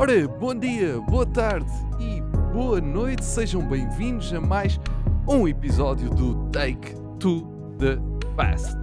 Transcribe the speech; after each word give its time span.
Ora, 0.00 0.26
bom 0.26 0.54
dia, 0.54 0.98
boa 0.98 1.26
tarde 1.26 1.70
e 2.00 2.22
boa 2.54 2.80
noite, 2.80 3.22
sejam 3.22 3.68
bem-vindos 3.68 4.32
a 4.32 4.40
mais 4.40 4.80
um 5.28 5.46
episódio 5.46 6.08
do 6.08 6.48
Take 6.48 6.94
to 7.18 7.42
the 7.78 7.98
Past. 8.34 8.74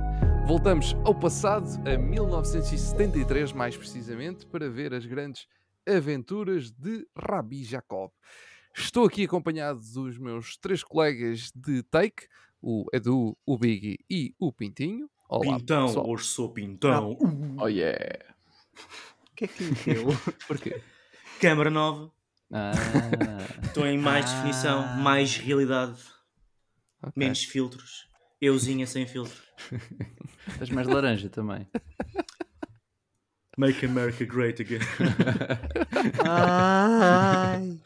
Voltamos 0.46 0.94
ao 1.04 1.20
passado, 1.20 1.66
a 1.90 1.98
1973 1.98 3.52
mais 3.52 3.76
precisamente, 3.76 4.46
para 4.46 4.70
ver 4.70 4.94
as 4.94 5.08
grandes 5.08 5.48
aventuras 5.88 6.70
de 6.70 7.08
Rabi 7.18 7.64
Jacob. 7.64 8.12
Estou 8.76 9.08
aqui 9.08 9.24
acompanhado 9.24 9.80
dos 9.96 10.20
meus 10.20 10.56
três 10.56 10.84
colegas 10.84 11.52
de 11.56 11.82
Take, 11.82 12.28
o 12.62 12.86
Edu, 12.94 13.36
o 13.44 13.58
Biggie 13.58 13.98
e 14.08 14.36
o 14.38 14.54
Pintinho. 14.54 15.10
Olá, 15.28 15.58
Pintão, 15.58 15.88
pessoal. 15.88 16.10
hoje 16.12 16.26
sou 16.26 16.54
Pintão. 16.54 17.18
Oh 17.60 17.68
yeah. 17.68 18.24
O 19.32 19.36
que 19.36 19.46
é 19.46 19.48
que 19.48 19.64
meteu? 19.64 20.06
Porquê? 20.48 20.80
Câmara 21.40 21.70
nova, 21.70 22.12
Ah, 22.52 22.72
estou 23.64 23.86
em 23.86 23.98
mais 23.98 24.26
Ah. 24.26 24.36
definição, 24.36 24.88
mais 24.98 25.36
realidade, 25.38 25.98
Ok. 27.04 27.14
menos 27.16 27.44
filtros. 27.44 28.08
Euzinha 28.42 28.88
sem 28.88 29.06
filtro. 29.06 29.36
estás 30.48 30.70
mais 30.70 30.88
laranja 30.88 31.30
também. 31.30 31.68
Make 33.58 33.86
America 33.86 34.24
Great 34.24 34.62
Again. 34.62 34.80
Ai. 36.26 37.80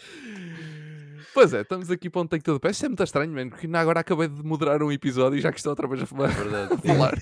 Pois 1.34 1.53
é, 1.53 1.62
estamos 1.62 1.90
aqui 1.90 2.10
para 2.10 2.21
um 2.21 2.27
Take 2.27 2.43
to 2.43 2.54
the 2.54 2.60
Past. 2.60 2.76
Isto 2.76 2.85
é 2.85 2.90
muito 2.90 3.04
estranho, 3.04 3.32
mano, 3.32 3.51
porque 3.51 3.68
agora 3.74 4.01
acabei 4.01 4.27
de 4.27 4.43
moderar 4.43 4.84
um 4.84 4.91
episódio 4.91 5.37
e 5.37 5.41
já 5.41 5.49
que 5.51 5.60
estou 5.60 5.70
outra 5.71 5.87
vez 5.87 6.01
a 6.01 6.05
falar. 6.05 6.29
É 6.29 6.34
verdade. 6.34 6.82
falar. 6.85 7.13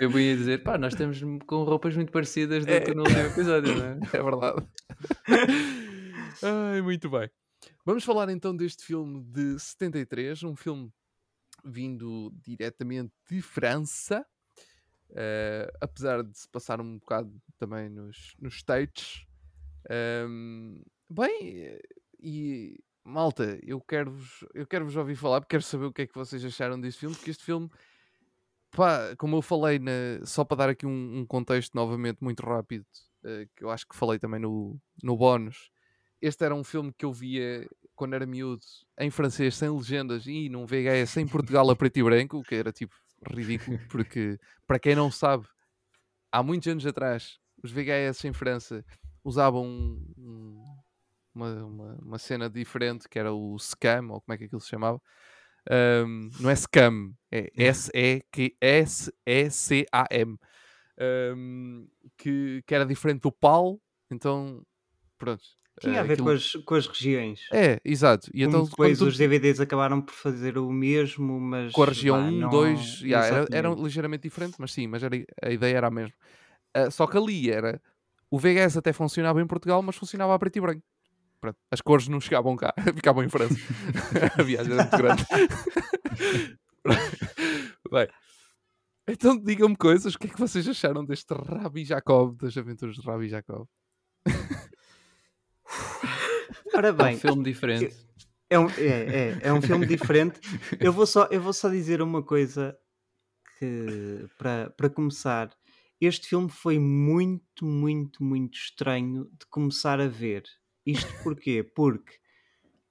Eu 0.00 0.18
ia 0.18 0.36
dizer, 0.36 0.62
pá, 0.62 0.78
nós 0.78 0.94
estamos 0.94 1.20
com 1.46 1.62
roupas 1.62 1.94
muito 1.94 2.10
parecidas 2.10 2.64
do 2.64 2.72
É. 2.72 2.80
que 2.80 2.94
no 2.94 3.02
último 3.02 3.20
episódio, 3.20 3.74
não 3.76 3.84
é? 3.84 3.98
É 4.12 4.22
verdade. 4.22 4.66
Ai, 6.42 6.80
muito 6.80 7.10
bem. 7.10 7.28
Vamos 7.84 8.02
falar 8.02 8.30
então 8.30 8.56
deste 8.56 8.82
filme 8.82 9.22
de 9.24 9.58
73, 9.58 10.42
um 10.44 10.56
filme 10.56 10.90
vindo 11.62 12.32
diretamente 12.42 13.12
de 13.30 13.42
França, 13.42 14.24
eh, 15.10 15.70
apesar 15.82 16.22
de 16.22 16.36
se 16.38 16.48
passar 16.48 16.80
um 16.80 16.98
bocado 16.98 17.30
também 17.58 17.90
nos, 17.90 18.34
nos 18.38 18.54
States. 18.56 19.26
Ahm, 19.90 20.80
bem, 21.10 21.60
eh, 21.60 21.80
e 22.20 22.78
malta, 23.04 23.58
eu 23.62 23.80
quero-vos 23.80 24.44
eu 24.54 24.66
quero 24.66 24.86
-vos 24.86 24.96
ouvir 24.96 25.14
falar 25.16 25.40
porque 25.40 25.52
quero 25.54 25.62
saber 25.62 25.84
o 25.86 25.92
que 25.92 26.02
é 26.02 26.06
que 26.06 26.14
vocês 26.14 26.44
acharam 26.44 26.80
deste 26.80 27.00
filme, 27.00 27.14
porque 27.14 27.30
este 27.30 27.44
filme, 27.44 27.70
pá, 28.70 29.14
como 29.16 29.36
eu 29.36 29.42
falei, 29.42 29.78
na- 29.78 30.24
só 30.24 30.44
para 30.44 30.56
dar 30.58 30.68
aqui 30.70 30.86
um, 30.86 31.18
um 31.20 31.26
contexto 31.26 31.74
novamente 31.74 32.18
muito 32.22 32.42
rápido, 32.44 32.84
eh, 33.24 33.46
que 33.56 33.64
eu 33.64 33.70
acho 33.70 33.86
que 33.86 33.96
falei 33.96 34.18
também 34.18 34.40
no, 34.40 34.78
no 35.02 35.16
bónus. 35.16 35.70
Este 36.20 36.44
era 36.44 36.54
um 36.54 36.64
filme 36.64 36.92
que 36.96 37.04
eu 37.04 37.12
via 37.12 37.68
quando 37.94 38.14
era 38.14 38.26
miúdo 38.26 38.62
em 38.98 39.10
francês, 39.10 39.54
sem 39.54 39.68
legendas 39.70 40.26
e 40.26 40.48
num 40.48 40.66
VHS 40.66 41.18
em 41.20 41.28
Portugal 41.28 41.68
a 41.70 41.76
preto 41.76 41.98
e 41.98 42.02
branco, 42.02 42.38
o 42.38 42.42
que 42.42 42.54
era 42.54 42.72
tipo 42.72 42.94
ridículo, 43.30 43.78
porque 43.90 44.38
para 44.66 44.78
quem 44.78 44.94
não 44.96 45.10
sabe, 45.10 45.46
há 46.32 46.42
muitos 46.42 46.66
anos 46.68 46.84
atrás, 46.86 47.38
os 47.62 47.70
VHS 47.70 48.24
em 48.26 48.32
França 48.32 48.84
usavam 49.22 49.64
um- 49.64 50.14
um- 50.18 50.73
uma, 51.34 51.64
uma, 51.64 51.94
uma 52.02 52.18
cena 52.18 52.48
diferente 52.48 53.08
que 53.08 53.18
era 53.18 53.32
o 53.32 53.58
Scam, 53.58 54.10
ou 54.10 54.20
como 54.20 54.34
é 54.34 54.38
que 54.38 54.44
aquilo 54.44 54.60
se 54.60 54.68
chamava. 54.68 55.00
Ahm, 55.70 56.30
não 56.40 56.50
é 56.50 56.56
Scam, 56.56 57.12
é 57.30 57.50
S-E-C-A-M. 58.60 60.38
Ahm, 60.98 61.86
que, 62.16 62.62
que 62.66 62.74
era 62.74 62.86
diferente 62.86 63.22
do 63.22 63.32
PAL, 63.32 63.80
então 64.10 64.62
pronto. 65.18 65.42
Tinha 65.80 66.00
a 66.00 66.04
eh, 66.04 66.06
ver 66.06 66.12
aquilo- 66.12 66.26
com 66.26 66.32
as, 66.32 66.52
com 66.52 66.74
as 66.76 66.86
regiões. 66.86 67.40
É, 67.52 67.80
exato. 67.84 68.30
E 68.32 68.42
então 68.44 68.62
depois 68.62 68.98
tu- 68.98 69.06
os 69.06 69.16
DVDs 69.16 69.58
acabaram 69.60 70.00
por 70.00 70.14
fazer 70.14 70.56
o 70.56 70.70
mesmo, 70.70 71.40
mas. 71.40 71.72
com 71.72 71.82
a 71.82 71.86
região 71.86 72.16
vá, 72.16 72.28
1, 72.28 72.30
não- 72.32 72.50
2, 72.50 73.00
yeah, 73.00 73.26
era, 73.26 73.46
era 73.50 73.70
ligeiramente 73.70 74.22
diferente, 74.22 74.54
mas 74.58 74.72
sim, 74.72 74.86
mas 74.86 75.02
era, 75.02 75.16
a 75.42 75.50
ideia 75.50 75.76
era 75.78 75.88
a 75.88 75.90
mesma. 75.90 76.14
Ah, 76.72 76.90
só 76.90 77.06
que 77.06 77.16
ali 77.16 77.50
era. 77.50 77.80
O 78.30 78.38
VHS 78.38 78.78
até 78.78 78.92
funcionava 78.92 79.40
em 79.40 79.46
Portugal, 79.46 79.82
mas 79.82 79.96
funcionava 79.96 80.34
a 80.34 80.38
preto 80.38 80.56
e 80.56 80.60
branco. 80.60 80.82
Pronto, 81.44 81.58
As 81.70 81.82
cores 81.82 82.08
não 82.08 82.22
chegavam 82.22 82.56
cá, 82.56 82.72
ficavam 82.96 83.22
em 83.22 83.28
França. 83.28 83.54
a 84.38 84.42
viagem 84.42 84.72
era 84.72 84.82
muito 84.82 84.96
grande. 84.96 85.22
Bem, 87.92 88.08
então 89.06 89.36
digam-me 89.38 89.76
coisas, 89.76 90.14
o 90.14 90.18
que 90.18 90.26
é 90.26 90.30
que 90.30 90.40
vocês 90.40 90.66
acharam 90.66 91.04
deste 91.04 91.34
Rabi 91.34 91.84
Jacob, 91.84 92.34
das 92.40 92.56
aventuras 92.56 92.96
de 92.96 93.02
Rabi 93.06 93.28
Jacob? 93.28 93.66
Ora 96.74 96.88
É 96.88 96.92
um 96.92 96.96
bem, 96.96 97.18
filme 97.18 97.44
diferente. 97.44 97.94
é 98.48 98.58
um, 98.58 98.70
é, 98.70 98.86
é, 98.86 99.38
é 99.42 99.52
um 99.52 99.60
filme 99.60 99.84
diferente. 99.86 100.40
Eu 100.80 100.94
vou 100.94 101.06
só, 101.06 101.24
eu 101.30 101.42
vou 101.42 101.52
só 101.52 101.68
dizer 101.68 102.00
uma 102.00 102.22
coisa 102.22 102.74
que, 103.58 104.26
para, 104.38 104.70
para 104.70 104.88
começar. 104.88 105.50
Este 106.00 106.26
filme 106.26 106.48
foi 106.48 106.78
muito, 106.78 107.66
muito, 107.66 108.24
muito 108.24 108.56
estranho 108.56 109.26
de 109.38 109.44
começar 109.50 110.00
a 110.00 110.08
ver. 110.08 110.44
Isto 110.86 111.12
porquê? 111.22 111.62
Porque 111.62 112.18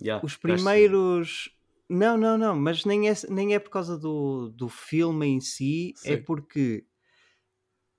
Yeah, 0.01 0.25
os 0.25 0.35
primeiros. 0.35 1.49
Não, 1.89 2.17
não, 2.17 2.37
não, 2.37 2.55
mas 2.55 2.85
nem 2.85 3.09
é, 3.09 3.13
nem 3.29 3.53
é 3.53 3.59
por 3.59 3.69
causa 3.69 3.97
do, 3.97 4.49
do 4.49 4.67
filme 4.67 5.27
em 5.27 5.39
si, 5.39 5.93
é 6.03 6.15
Sim. 6.17 6.23
porque 6.23 6.85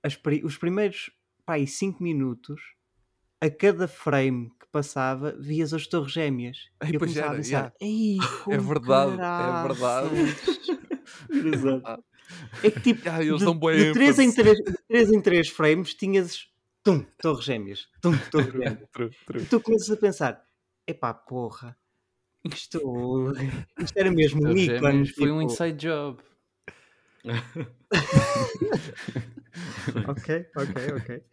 as 0.03 0.19
os 0.43 0.57
primeiros 0.57 1.11
pá, 1.45 1.63
5 1.65 2.03
minutos, 2.03 2.61
a 3.41 3.49
cada 3.49 3.87
frame 3.87 4.49
que 4.59 4.67
passava, 4.71 5.35
vias 5.39 5.73
as 5.73 5.87
torres 5.87 6.11
gêmeas. 6.11 6.57
E 6.91 6.93
eu 6.95 6.99
começava 6.99 7.27
era, 7.27 7.33
a 7.33 7.37
pensar, 7.37 7.49
yeah. 7.49 7.73
"Ei, 7.81 8.17
É 8.49 8.57
verdade, 8.57 9.13
é 9.13 9.67
verdade. 9.67 10.09
caraças." 10.09 10.67
Exato. 11.31 12.03
É 12.63 12.71
que 12.71 12.79
tipo, 12.81 13.09
Ah, 13.09 13.23
eles 13.23 13.39
de, 13.39 13.45
de 13.45 13.93
3 13.93 14.19
em 14.19 14.23
ênfase. 14.23 14.35
3, 14.35 14.57
de 14.57 14.77
três 14.87 15.11
em 15.11 15.21
3 15.21 15.49
frames 15.49 15.93
tinhas 15.93 16.47
tum, 16.85 17.03
torres 17.21 17.43
gêmeas, 17.43 17.89
tum, 17.99 18.13
torres 18.31 18.53
gêmeas. 18.53 18.87
True, 18.93 19.09
true. 19.25 19.43
E 19.43 19.45
tu 19.45 19.59
começas 19.59 19.89
a 19.89 19.97
pensar: 19.97 20.45
epá, 20.87 21.13
porra, 21.13 21.75
isto, 22.45 23.33
isto 23.79 23.97
era 23.97 24.11
mesmo 24.11 24.47
um 24.47 24.55
ícone. 24.55 25.07
foi 25.07 25.31
um 25.31 25.39
tipo, 25.39 25.51
inside 25.51 25.77
job. 25.77 26.23
Ok, 30.09 30.45
ok, 30.57 30.93
ok. 30.97 31.23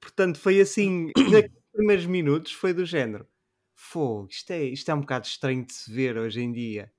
Portanto, 0.00 0.38
foi 0.38 0.60
assim, 0.60 1.10
naqueles 1.14 1.52
primeiros 1.70 2.06
minutos 2.06 2.52
foi 2.52 2.72
do 2.72 2.86
género. 2.86 3.28
Fogo, 3.74 4.28
isto 4.30 4.50
é, 4.52 4.64
isto 4.64 4.90
é 4.90 4.94
um 4.94 5.00
bocado 5.00 5.26
estranho 5.26 5.66
de 5.66 5.74
se 5.74 5.92
ver 5.92 6.16
hoje 6.16 6.40
em 6.40 6.50
dia. 6.50 6.90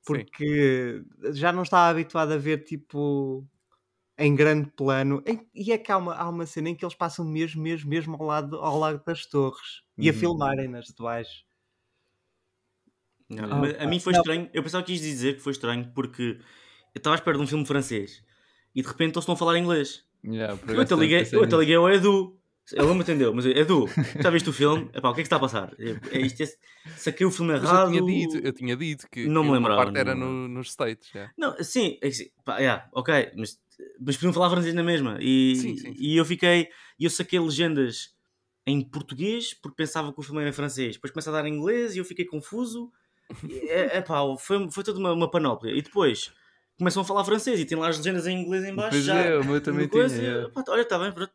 Sim. 0.00 0.06
Porque 0.06 1.04
já 1.32 1.52
não 1.52 1.62
estava 1.62 1.90
habituado 1.90 2.32
a 2.32 2.38
ver 2.38 2.64
tipo 2.64 3.46
em 4.20 4.34
grande 4.36 4.70
plano. 4.70 5.22
Em- 5.26 5.48
E 5.54 5.72
é 5.72 5.78
que 5.78 5.90
há 5.90 5.96
uma, 5.96 6.14
há 6.14 6.28
uma 6.28 6.46
cena 6.46 6.68
em 6.68 6.74
que 6.76 6.84
eles 6.84 6.94
passam 6.94 7.24
mesmo, 7.24 7.62
mesmo, 7.62 7.88
mesmo 7.90 8.14
ao 8.16 8.22
lado, 8.26 8.56
ao 8.58 8.78
lado 8.78 9.02
das 9.04 9.26
torres 9.26 9.82
e 9.98 10.08
a 10.08 10.12
Uhum. 10.12 10.18
filmarem-nas 10.18 10.86
de 10.86 11.02
baixo. 11.02 11.44
Não, 13.28 13.44
Ah, 13.44 13.56
mas 13.56 13.80
a 13.80 13.86
mim 13.86 14.00
foi 14.00 14.12
não. 14.12 14.20
estranho. 14.20 14.50
Eu 14.52 14.62
pensava 14.62 14.84
que 14.84 14.92
quis 14.92 15.00
dizer 15.00 15.34
que 15.34 15.40
foi 15.40 15.52
estranho 15.52 15.90
porque 15.94 16.38
eu 16.94 16.98
estava 16.98 17.14
à 17.14 17.18
espera 17.18 17.36
de 17.36 17.42
um 17.42 17.46
filme 17.46 17.64
francês 17.64 18.22
e 18.74 18.82
de 18.82 18.88
repente 18.88 19.12
eles 19.14 19.18
estão 19.22 19.34
a 19.34 19.38
falar 19.38 19.58
inglês. 19.58 20.04
Yeah, 20.24 20.58
Eu 20.68 20.80
até 20.80 20.94
liguei, 20.94 21.26
eu 21.32 21.42
até 21.44 21.56
liguei 21.56 21.76
ao 21.76 21.88
Edu. 21.88 22.36
Ele 22.72 22.82
não 22.86 22.94
me 22.94 23.00
entendeu, 23.00 23.34
mas 23.34 23.44
eu, 23.46 23.52
Edu, 23.52 23.86
já 24.22 24.30
viste 24.30 24.48
o 24.48 24.52
filme? 24.52 24.90
Epá, 24.94 25.08
o 25.10 25.14
que 25.14 25.20
é 25.20 25.22
que 25.24 25.26
está 25.26 25.36
a 25.36 25.40
passar? 25.40 25.74
É, 25.78 26.18
é 26.18 26.20
isto, 26.20 26.40
é, 26.42 26.46
saquei 26.96 27.26
o 27.26 27.30
filme 27.30 27.52
errado. 27.52 27.92
eu 27.92 28.04
tinha 28.06 28.26
dito, 28.28 28.46
eu 28.46 28.52
tinha 28.52 28.76
dito 28.76 29.08
que, 29.10 29.26
Não 29.26 29.42
que 29.42 29.48
me 29.48 29.54
lembrava, 29.54 29.84
parte 29.84 29.98
era 29.98 30.14
no, 30.14 30.46
nos 30.46 30.68
States. 30.70 31.08
já. 31.12 31.30
Não, 31.36 31.56
sim, 31.64 31.98
é 32.00 32.10
pá, 32.44 32.58
yeah, 32.58 32.88
ok, 32.92 33.32
mas, 33.36 33.58
mas 34.00 34.16
podiam 34.16 34.32
falar 34.32 34.50
francês 34.50 34.74
na 34.74 34.82
mesma. 34.82 35.18
E, 35.20 35.56
Sim, 35.56 35.76
sim, 35.76 35.92
sim. 35.92 35.94
e 35.98 36.16
eu 36.16 36.24
fiquei, 36.24 36.68
e 36.98 37.04
eu 37.04 37.10
saquei 37.10 37.38
legendas 37.38 38.14
em 38.66 38.80
português 38.82 39.54
porque 39.54 39.76
pensava 39.76 40.12
que 40.12 40.20
o 40.20 40.22
filme 40.22 40.40
era 40.40 40.50
em 40.50 40.52
francês. 40.52 40.94
Depois 40.94 41.12
começa 41.12 41.30
a 41.30 41.32
dar 41.32 41.46
em 41.46 41.54
inglês 41.54 41.94
e 41.94 41.98
eu 41.98 42.04
fiquei 42.04 42.24
confuso. 42.24 42.90
E, 43.48 43.58
é, 43.70 43.98
é 43.98 44.00
pá, 44.02 44.20
foi, 44.38 44.70
foi 44.70 44.84
toda 44.84 44.98
uma, 44.98 45.12
uma 45.12 45.30
panóplia. 45.30 45.74
E 45.74 45.82
depois 45.82 46.32
começam 46.78 47.02
a 47.02 47.04
falar 47.04 47.24
francês 47.24 47.60
e 47.60 47.64
tem 47.64 47.76
lá 47.76 47.88
as 47.88 47.98
legendas 47.98 48.26
em 48.26 48.40
inglês 48.42 48.64
em 48.64 48.74
baixo. 48.74 48.92
Pois 48.92 49.04
já, 49.04 49.16
é, 49.16 49.38
o 49.38 49.44
meu 49.44 49.60
também 49.60 49.86
coisa, 49.86 50.14
tinha, 50.14 50.26
e, 50.26 50.32
yeah. 50.32 50.50
pá, 50.50 50.64
olha, 50.68 50.82
está 50.82 50.98
bem, 50.98 51.12
pronto. 51.12 51.32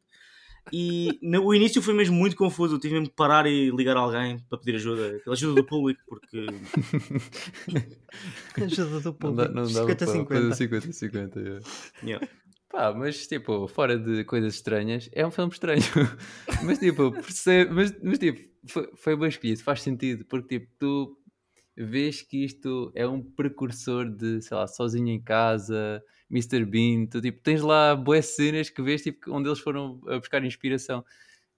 E 0.74 1.20
no, 1.22 1.46
o 1.46 1.54
início 1.54 1.82
foi 1.82 1.94
mesmo 1.94 2.16
muito 2.16 2.36
confuso. 2.36 2.76
Eu 2.76 2.80
tive 2.80 2.96
mesmo 2.96 3.10
que 3.10 3.16
parar 3.16 3.46
e 3.46 3.70
ligar 3.70 3.96
a 3.98 4.00
alguém 4.00 4.40
para 4.50 4.58
pedir 4.58 4.76
ajuda. 4.76 5.18
Aquela 5.18 5.36
ajuda 5.36 5.62
do 5.62 5.68
público, 5.68 6.02
porque 6.08 6.46
Ajuda 8.62 9.00
do 9.00 9.18
Não 9.22 9.36
dá, 9.36 9.46
público. 9.48 9.54
não 9.54 9.72
dá 9.72 9.86
para 9.86 9.96
50-50. 9.96 10.28
fazer 10.50 10.70
50-50. 10.70 11.38
yeah. 11.38 11.62
yeah. 12.04 12.28
Pá, 12.70 12.94
mas 12.94 13.26
tipo, 13.28 13.68
fora 13.68 13.98
de 13.98 14.24
coisas 14.26 14.56
estranhas, 14.56 15.10
é 15.14 15.26
um 15.26 15.32
filme 15.32 15.52
estranho. 15.52 15.82
mas 16.64 16.80
tipo, 16.80 17.12
percebe, 17.12 17.72
mas, 17.72 17.96
mas 18.04 18.20
tipo, 18.20 18.40
foi, 18.68 18.90
foi 18.96 19.16
bem 19.16 19.30
escolhido, 19.30 19.64
faz 19.64 19.82
sentido, 19.82 20.26
porque 20.26 20.60
tipo, 20.60 20.72
tu 20.78 21.18
vês 21.78 22.22
que 22.22 22.44
isto 22.44 22.92
é 22.96 23.08
um 23.08 23.22
precursor 23.22 24.10
de, 24.10 24.42
sei 24.42 24.58
lá, 24.58 24.68
sozinho 24.68 25.10
em 25.10 25.22
casa, 25.22 26.02
Mr. 26.32 26.66
Bean, 26.66 27.06
tu 27.08 27.22
tipo, 27.22 27.42
tens 27.42 27.62
lá 27.62 27.96
boas 27.96 28.26
cenas 28.26 28.70
que 28.70 28.82
vês 28.82 29.02
tipo, 29.04 29.32
onde 29.32 29.48
eles 29.48 29.60
foram 29.60 30.02
a 30.08 30.18
buscar 30.20 30.44
inspiração. 30.44 31.04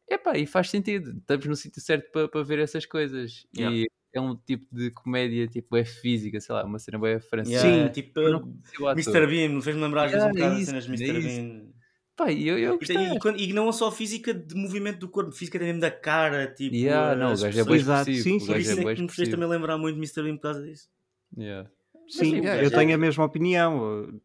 epá, 0.10 0.38
e 0.38 0.46
faz 0.48 0.70
sentido. 0.70 1.12
Estamos 1.18 1.46
no 1.46 1.56
sítio 1.56 1.82
certo 1.82 2.12
para 2.12 2.28
para 2.28 2.44
ver 2.44 2.60
essas 2.60 2.86
coisas. 2.86 3.46
Yeah. 3.56 3.76
E 3.76 3.88
é 4.14 4.22
um 4.22 4.36
tipo 4.36 4.66
de 4.76 4.90
comédia, 4.92 5.48
tipo, 5.48 5.76
é 5.78 5.84
física, 5.86 6.40
sei 6.40 6.56
lá, 6.56 6.64
uma 6.66 6.80
cena 6.80 6.98
bem 6.98 7.20
francesa. 7.20 7.68
Yeah, 7.68 7.88
Sim. 7.88 7.92
tipo. 7.94 8.20
Mr. 8.22 9.28
Bean, 9.28 9.62
fez-me 9.62 9.82
lembrar 9.82 10.06
às 10.06 10.12
vezes 10.12 10.26
um 10.28 10.32
Yeah, 10.32 10.40
bocado 10.40 10.56
é 10.56 10.62
isso, 10.62 10.72
cenas 10.72 10.86
de 10.86 11.04
é 11.04 11.08
Mr. 11.08 11.20
isso. 11.28 11.42
Bean. 11.42 11.68
Pá, 12.16 12.32
e 12.32 12.48
eu, 12.48 12.58
eu 12.58 12.80
E, 12.82 13.16
e, 13.16 13.20
quando- 13.20 13.40
e 13.40 13.54
não 13.54 13.72
só 13.72 13.92
física 13.92 14.34
de 14.34 14.56
movimento 14.56 14.98
do 15.00 15.08
corpo, 15.08 15.32
física 15.32 15.60
também 15.60 15.78
da 15.78 15.92
cara, 15.92 16.48
tipo. 16.48 16.76
Yeah, 16.76 17.16
não, 17.16 17.34
o 17.34 17.38
gajo 17.40 17.60
é 17.60 17.64
bem 17.64 17.76
expressivo. 17.76 18.24
sim, 18.24 18.40
sim, 18.40 18.48
gajo 18.48 18.60
isso 18.60 18.80
é 18.88 18.92
é 18.92 18.96
que 18.96 19.02
me 19.04 19.10
fez 19.10 19.30
também 19.30 19.48
lembrar 19.48 19.78
muito 19.78 19.96
de 19.96 20.00
Mr. 20.02 20.24
Bean 20.24 20.36
por 20.38 20.42
causa 20.42 20.64
disso. 20.64 20.90
Yeah. 21.38 21.70
Sim, 22.08 22.24
sim, 22.24 22.40
o 22.40 22.44
gajo 22.44 22.64
eu 22.64 22.68
é- 22.68 22.72
tenho 22.72 22.96
a 22.96 22.98
mesma 22.98 23.24
opinião. 23.26 24.20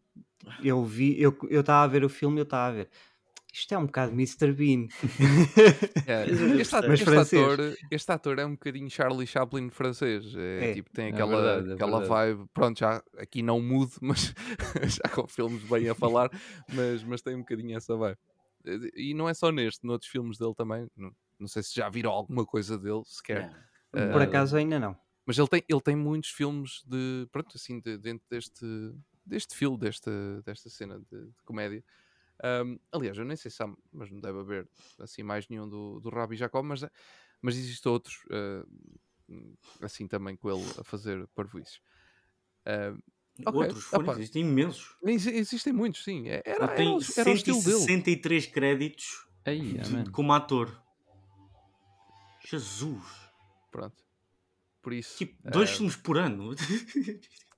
Eu 0.63 0.85
vi, 0.85 1.21
eu 1.21 1.37
estava 1.51 1.85
a 1.85 1.87
ver 1.87 2.05
o 2.05 2.09
filme 2.09 2.37
e 2.39 2.41
eu 2.41 2.45
estava 2.45 2.69
a 2.69 2.73
ver. 2.73 2.89
Isto 3.53 3.75
é 3.75 3.79
um 3.79 3.85
bocado 3.85 4.13
Mr. 4.13 4.51
Bean. 4.53 4.89
É, 6.07 6.25
Este, 6.59 6.75
ator, 6.75 6.93
este 6.95 7.09
ator, 7.15 7.59
este 7.91 8.13
ator 8.13 8.39
é 8.39 8.47
um 8.47 8.53
bocadinho 8.53 8.91
Charlie 8.91 9.27
Chaplin 9.27 9.69
francês. 9.71 10.35
É, 10.35 10.71
É. 10.71 10.75
tipo, 10.75 10.91
tem 10.91 11.07
É 11.07 11.09
aquela, 11.11 11.37
verdade, 11.43 11.71
é 11.71 11.75
aquela 11.75 12.01
verdade. 12.01 12.33
vibe. 12.35 12.49
Pronto, 12.55 12.79
já 12.79 13.03
aqui 13.19 13.43
não 13.43 13.61
mudo, 13.61 13.93
mas 14.01 14.35
já 15.05 15.09
com 15.15 15.27
filmes 15.29 15.63
bem 15.65 15.89
a 15.89 15.95
falar, 15.95 16.31
mas, 16.73 17.03
mas 17.05 17.21
tem 17.23 17.35
um 17.35 17.41
bocadinho 17.41 17.77
essa 17.77 17.95
vibe. 17.97 18.19
E 18.97 19.13
não 19.13 19.29
é 19.29 19.35
só 19.35 19.51
neste, 19.53 19.85
noutros 19.87 20.11
filmes 20.11 20.39
dele 20.39 20.55
também. 20.55 20.89
Não, 20.97 21.11
não 21.39 21.47
sei 21.49 21.63
se 21.63 21.75
já 21.75 21.89
viram 21.91 22.11
alguma 22.11 22.47
coisa 22.47 22.79
dele 22.79 23.03
sequer. 23.05 23.51
Por 23.91 24.21
Ah, 24.23 24.25
acaso 24.25 24.57
ainda 24.57 24.79
não. 24.81 24.97
Mas 25.27 25.39
ele 25.39 25.49
tem, 25.49 25.63
ele 25.69 25.81
tem 25.81 25.95
muitos 25.95 26.31
filmes 26.31 26.83
de. 26.87 27.29
Pronto, 27.31 27.53
assim, 27.55 27.81
de- 27.81 27.99
dentro 27.99 28.27
deste, 28.31 28.65
deste 29.25 29.55
fio, 29.57 29.77
desta, 29.77 30.11
desta 30.45 30.69
cena 30.71 30.99
de, 30.99 31.27
de 31.27 31.43
comédia. 31.45 31.85
Ahm, 32.43 32.77
aliás, 32.91 33.17
eu 33.17 33.25
nem 33.25 33.37
sei 33.37 33.51
se 33.51 33.63
há, 33.63 33.73
mas 33.93 34.11
não 34.11 34.21
deve 34.21 34.39
haver 34.41 34.69
assim 34.99 35.23
mais 35.23 35.49
nenhum 35.49 35.69
do, 35.69 36.01
do 36.01 36.09
Rabi 36.11 36.37
Jacob, 36.37 36.65
mas, 36.65 36.85
mas 37.41 37.57
existem 37.57 37.91
outros 37.93 38.19
ah, 38.31 38.67
assim 39.81 40.07
também 40.09 40.37
com 40.37 40.51
ele 40.51 40.65
a 40.79 40.85
fazer 40.85 41.27
parvoices. 41.29 41.81
Ah, 42.67 42.95
Ok, 43.47 43.57
Outros, 43.61 43.93
opa. 43.95 44.13
existem 44.13 44.43
imensos. 44.43 44.95
exi- 45.05 45.31
existem 45.35 45.73
muitos, 45.73 46.05
sim. 46.05 46.29
É- 46.29 46.43
Era, 46.45 46.67
era, 46.67 46.83
era 47.17 47.35
dele. 47.35 47.63
163 47.63 48.47
créditos 48.47 49.27
Aí, 49.45 49.73
de- 49.79 50.11
como 50.11 50.33
ator. 50.35 50.81
Jesus! 52.49 53.03
Pronto. 53.71 54.05
Por 54.83 54.93
isso. 54.93 55.17
Tipo, 55.17 55.37
dois 55.51 55.71
ah, 55.71 55.75
filmes 55.77 55.97
por 55.97 56.19
ano. 56.19 56.55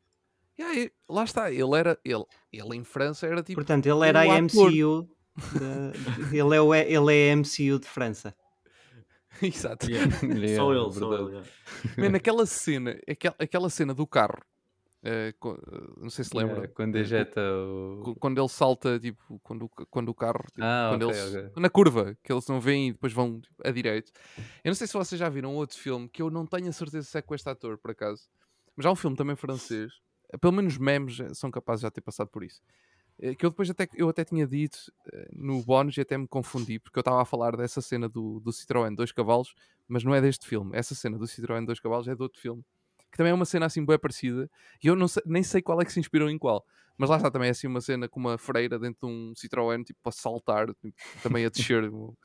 e 0.59 0.63
aí, 0.63 0.93
lá 1.09 1.25
está, 1.25 1.51
ele 1.51 1.75
era. 1.77 1.99
Ele, 2.05 2.25
ele 2.53 2.77
em 2.77 2.85
França 2.85 3.27
era 3.27 3.43
tipo. 3.43 3.57
Portanto, 3.61 3.87
ele 3.87 4.07
era 4.09 4.19
o 4.27 4.31
a 4.31 4.37
ator. 4.39 4.71
MCU. 4.71 5.09
da- 5.37 5.93
ele, 6.37 6.57
é 6.57 6.61
o, 6.61 6.75
ele 6.75 7.15
é 7.17 7.33
a 7.33 7.37
MCU 7.37 7.79
de 7.81 7.87
França. 7.87 8.35
Exato. 9.43 9.91
Yeah. 9.91 10.11
Yeah, 10.23 10.57
só 10.57 10.73
ele, 10.73 10.93
só 10.93 11.15
ele. 11.15 11.31
yeah. 11.33 11.49
Man, 11.99 12.17
aquela 12.17 12.47
cena, 12.47 12.99
aquela, 13.09 13.35
aquela 13.39 13.69
cena 13.71 13.93
do 13.93 14.07
carro, 14.07 14.39
eh, 15.03 15.35
não 16.01 16.09
sei 16.09 16.25
se 16.25 16.37
lembra, 16.37 16.55
Yeah, 16.55 16.73
quando 16.75 16.97
eh, 16.97 17.01
ejeta 17.01 17.41
o. 17.41 18.15
quando 18.21 18.41
ele 18.41 18.49
salta, 18.49 18.99
tipo, 19.01 19.41
quando, 19.43 19.69
quando 19.91 20.09
o 20.11 20.15
carro, 20.15 20.41
tipo, 20.53 20.63
Ah, 20.63 20.89
quando 20.93 21.09
ok, 21.09 21.21
eles, 21.21 21.35
ok. 21.35 21.63
na 21.63 21.69
curva, 21.69 22.17
que 22.23 22.33
eles 22.33 22.47
não 22.47 22.61
veem 22.61 22.89
e 22.89 22.93
depois 22.93 23.13
vão 23.13 23.41
tipo, 23.41 23.55
a 23.65 23.71
direito. 23.73 24.13
Eu 24.63 24.71
não 24.71 24.75
sei 24.75 24.87
se 24.87 24.93
vocês 24.95 25.19
já 25.19 25.29
viram 25.29 25.55
outro 25.57 25.77
filme 25.77 26.09
que 26.09 26.23
eu 26.23 26.31
não 26.31 26.47
tenho 26.47 26.69
a 26.69 26.73
certeza 26.73 27.05
se 27.07 27.19
é 27.19 27.23
com 27.23 27.35
este 27.35 27.49
ator, 27.49 27.77
por 27.77 27.91
acaso, 27.91 28.29
mas 28.77 28.87
há 28.87 28.93
um 28.93 28.97
filme 28.97 29.17
também 29.17 29.35
francês, 29.35 29.93
pelo 30.39 30.53
menos 30.53 30.77
memes 30.79 31.21
eh, 31.21 31.33
são 31.35 31.51
capazes 31.51 31.81
de 31.81 31.87
já 31.87 31.91
ter 31.91 32.01
passado 32.01 32.29
por 32.29 32.43
isso. 32.45 32.61
eh, 33.19 33.35
Que 33.35 33.47
eu 33.47 33.51
depois 33.51 33.69
até, 33.71 33.89
eu 33.95 34.09
até 34.09 34.25
tinha 34.25 34.47
dito 34.47 34.79
eh, 35.13 35.29
no 35.33 35.63
bónus 35.63 35.97
e 35.97 36.01
até 36.01 36.17
me 36.19 36.27
confundi, 36.29 36.79
porque 36.79 36.99
eu 36.99 37.03
estava 37.03 37.23
a 37.23 37.25
falar 37.25 37.57
dessa 37.57 37.81
cena 37.81 38.09
do, 38.09 38.41
do 38.41 38.51
Citroën 38.53 38.95
dois 38.95 39.13
cavalos, 39.13 39.55
mas 39.89 40.05
não 40.05 40.15
é 40.15 40.21
deste 40.21 40.47
filme. 40.47 40.71
Essa 40.77 40.95
cena 40.95 41.19
do 41.19 41.27
Citroën 41.27 41.65
dois 41.65 41.81
cavalos 41.81 42.09
é 42.09 42.15
de 42.15 42.23
outro 42.23 42.41
filme, 42.41 42.65
que 43.11 43.17
também 43.19 43.31
é 43.31 43.35
uma 43.35 43.45
cena 43.45 43.67
assim 43.67 43.85
bem 43.85 43.99
parecida, 43.99 44.51
e 44.83 44.87
eu 44.89 44.97
não 44.97 45.07
sei- 45.09 45.23
nem 45.27 45.43
sei 45.43 45.63
qual 45.63 45.81
é 45.81 45.85
que 45.85 45.93
se 45.93 46.01
inspirou 46.01 46.29
em 46.29 46.39
qual. 46.39 46.65
Mas 46.97 47.11
lá 47.11 47.17
está 47.17 47.31
também 47.31 47.49
é 47.49 47.51
assim 47.51 47.67
uma 47.67 47.81
cena 47.81 48.09
com 48.09 48.21
uma 48.21 48.39
freira 48.39 48.79
dentro 48.79 49.07
de 49.09 49.13
um 49.13 49.33
Citroën, 49.35 49.83
tipo, 49.85 49.99
para 50.03 50.13
saltar, 50.13 50.69
tipo, 50.75 50.95
também 51.23 51.45
a 51.45 51.49
descer 51.49 51.83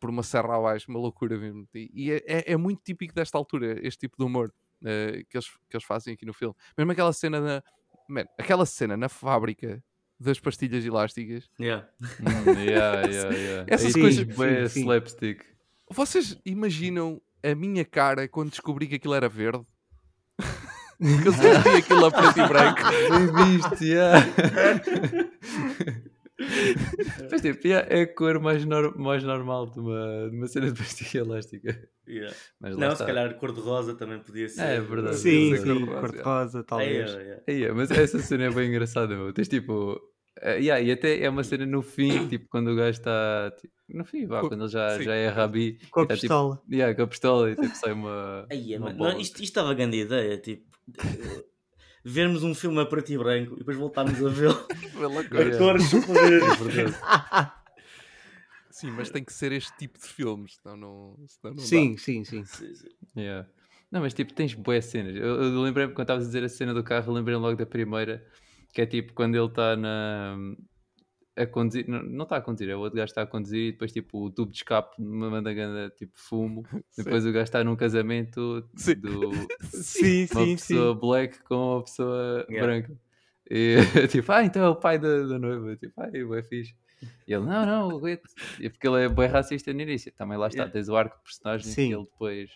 por 0.00 0.10
uma 0.10 0.22
serra 0.22 0.56
abaixo, 0.56 0.90
uma 0.90 0.98
loucura 0.98 1.38
mesmo. 1.38 1.66
E, 1.74 1.90
e 1.94 2.10
é, 2.10 2.22
é- 2.26 2.52
é 2.52 2.56
muito 2.56 2.82
típico 2.82 3.14
desta 3.14 3.38
altura, 3.38 3.78
este 3.86 4.00
tipo 4.00 4.16
de 4.18 4.24
humor 4.24 4.52
eh, 4.84 5.24
que, 5.28 5.36
eles, 5.36 5.48
que 5.68 5.76
eles 5.76 5.84
fazem 5.84 6.14
aqui 6.14 6.24
no 6.26 6.32
filme. 6.32 6.54
Mesmo 6.76 6.92
aquela 6.92 7.12
cena 7.12 7.40
na. 7.40 7.62
Man, 8.08 8.24
aquela 8.38 8.66
cena 8.66 8.96
na 8.96 9.08
fábrica 9.08 9.82
das 10.20 10.38
pastilhas 10.38 10.84
elásticas. 10.84 11.48
Yeah. 11.58 11.88
Hum, 12.00 12.52
yeah, 12.60 13.00
yeah, 13.08 13.34
yeah. 13.36 13.64
Essas 13.68 13.92
coisas- 13.94 14.26
sim, 14.26 14.68
sim. 14.68 14.80
slapstick. 14.82 15.44
Vocês 15.90 16.38
imaginam 16.44 17.20
a 17.42 17.54
minha 17.54 17.84
cara 17.84 18.26
quando 18.28 18.50
descobri 18.50 18.86
que 18.86 18.94
aquilo 18.96 19.14
era 19.14 19.28
verde? 19.28 19.64
que 20.98 21.28
eu 21.28 21.32
vi 21.32 21.76
aquilo 21.78 22.06
a 22.06 22.10
preto 22.10 22.40
e 22.40 22.48
branco. 22.48 22.82
Bem 23.34 23.54
visto, 23.56 23.84
yeah. 23.84 24.26
Mas 27.30 27.40
tipo, 27.40 27.66
yeah, 27.66 27.86
é 27.88 28.02
a 28.02 28.14
cor 28.14 28.40
mais, 28.40 28.64
nor- 28.64 28.96
mais 28.98 29.22
normal 29.22 29.70
de 29.70 29.78
uma, 29.80 30.28
de 30.30 30.36
uma 30.36 30.46
cena 30.48 30.70
de 30.70 30.78
pastilha 30.78 31.20
elástica. 31.24 31.88
Yeah. 32.08 32.34
Mas 32.60 32.76
Não, 32.76 32.88
está. 32.92 32.96
se 32.96 33.06
calhar 33.06 33.34
cor-de-rosa 33.38 33.94
também 33.94 34.18
podia 34.18 34.48
ser. 34.48 34.62
É 34.62 34.80
verdade. 34.80 35.16
Sim, 35.16 35.56
Sim, 35.56 35.62
sim, 35.62 35.86
cor-de-rosa, 35.86 36.58
Aí, 36.58 36.64
talvez. 36.64 37.10
yeah. 37.14 37.42
Aí, 37.48 37.72
mas 37.72 37.90
essa 37.90 38.18
cena 38.18 38.44
é 38.44 38.50
bem 38.50 38.68
engraçada, 38.68 39.14
meu. 39.16 39.32
Tens 39.32 39.48
tipo. 39.48 39.98
eh, 40.40 40.58
yeah, 40.58 40.80
e 40.80 40.90
até 40.92 41.20
é 41.22 41.30
uma 41.30 41.44
cena 41.44 41.64
no 41.66 41.82
fim, 41.82 42.26
tipo, 42.28 42.46
quando 42.48 42.68
o 42.72 42.76
gajo 42.76 42.98
está. 42.98 43.52
tipo, 43.60 43.72
no 43.88 44.04
fim, 44.04 44.26
vá, 44.26 44.40
quando 44.40 44.62
ele 44.64 44.68
já, 44.68 44.98
sim. 44.98 45.04
já 45.04 45.14
é 45.14 45.28
rabi. 45.28 45.78
Com 45.90 46.00
a 46.00 46.02
é, 46.02 46.06
tipo, 46.08 46.20
pistola. 46.20 46.62
yeah, 46.70 46.94
com 46.94 47.02
a 47.02 47.06
pistola 47.06 47.50
e 47.50 47.56
tipo, 47.56 47.76
sai 47.76 47.92
uma. 47.92 48.46
Aí, 48.50 48.76
uma 48.76 48.86
mano, 48.92 48.98
não, 49.12 49.20
isto, 49.20 49.34
isto 49.36 49.44
estava 49.44 49.72
grande 49.74 49.98
ideia, 50.00 50.36
tipo, 50.38 50.64
vermos 52.04 52.42
um 52.42 52.54
filme 52.54 52.78
a 52.80 52.86
preto 52.86 53.12
e 53.12 53.18
branco 53.18 53.54
e 53.54 53.58
depois 53.58 53.76
voltarmos 53.76 54.22
a 54.24 54.28
vê-lo 54.28 54.54
a 55.18 55.24
coisa. 55.28 55.58
cores 55.58 55.82
super- 55.90 56.42
É 56.42 56.54
verdade. 56.54 57.52
Sim, 58.70 58.90
mas 58.90 59.08
tem 59.08 59.22
que 59.22 59.32
ser 59.32 59.52
este 59.52 59.72
tipo 59.78 59.98
de 59.98 60.04
filmes, 60.04 60.56
senão 60.60 60.76
não, 60.76 61.16
senão 61.28 61.54
não 61.54 61.62
dá. 61.62 61.68
Sim, 61.68 61.96
sim, 61.96 62.24
sim. 62.24 62.44
Sim, 62.44 62.74
sim. 62.74 62.88
Yeah. 63.16 63.48
Não, 63.90 64.00
mas 64.00 64.12
tipo, 64.12 64.32
tens 64.32 64.52
boas 64.54 64.84
cenas. 64.86 65.14
Eu, 65.14 65.22
eu 65.42 65.62
lembrei-me 65.62 65.92
quando 65.92 66.02
estavas 66.06 66.24
a 66.24 66.26
dizer 66.26 66.42
a 66.42 66.48
cena 66.48 66.74
do 66.74 66.82
carro, 66.82 67.12
lembrei-me 67.12 67.40
logo 67.40 67.56
da 67.56 67.64
primeira, 67.64 68.26
que 68.72 68.80
é 68.80 68.86
tipo 68.86 69.12
quando 69.12 69.36
ele 69.36 69.46
está 69.46 69.76
na. 69.76 70.36
A 71.36 71.46
conduzir, 71.46 71.88
não 71.88 72.02
não 72.02 72.22
está 72.24 72.36
a 72.36 72.40
conduzir, 72.40 72.68
é 72.68 72.76
o 72.76 72.80
outro 72.80 72.96
gajo 72.96 73.10
está 73.10 73.22
a 73.22 73.26
conduzir 73.26 73.68
e 73.68 73.72
depois 73.72 73.92
tipo 73.92 74.24
o 74.26 74.30
tubo 74.30 74.52
de 74.52 74.58
escape 74.58 75.00
me 75.00 75.28
manda 75.30 75.52
ganda 75.52 75.90
tipo 75.90 76.12
fumo. 76.14 76.62
Depois 76.96 77.26
o 77.26 77.32
gajo 77.32 77.44
está 77.44 77.64
num 77.64 77.76
casamento 77.76 78.64
Sim. 78.76 78.94
do 78.94 79.32
Sim, 79.72 80.28
uma 80.32 80.44
sim, 80.44 80.56
pessoa 80.56 80.94
sim. 80.94 81.00
black 81.00 81.42
com 81.44 81.54
uma 81.54 81.82
pessoa 81.84 82.46
Yeah. 82.48 82.66
branca. 82.66 82.98
E 83.50 83.76
tipo, 84.08 84.32
ah, 84.32 84.44
então 84.44 84.62
é 84.64 84.68
o 84.68 84.76
pai 84.76 84.98
da, 84.98 85.22
da 85.26 85.38
noiva. 85.38 85.76
Tipo, 85.76 85.92
ah, 86.00 86.08
é 86.12 86.42
fixe. 86.42 86.74
E 87.26 87.34
ele, 87.34 87.44
não, 87.44 87.66
não, 87.66 87.90
aguento. 87.96 88.22
E 88.58 88.70
porque 88.70 88.86
ele 88.86 89.04
é 89.04 89.08
bem 89.08 89.26
racista 89.26 89.72
no 89.72 89.80
início. 89.80 90.12
Também 90.12 90.38
lá 90.38 90.46
está, 90.46 90.62
Yeah. 90.62 90.72
tens 90.72 90.88
o 90.88 90.96
arco 90.96 91.16
de 91.18 91.22
personagem 91.24 91.66
Sim. 91.66 91.88
que 91.88 91.94
ele 91.94 92.04
depois. 92.04 92.50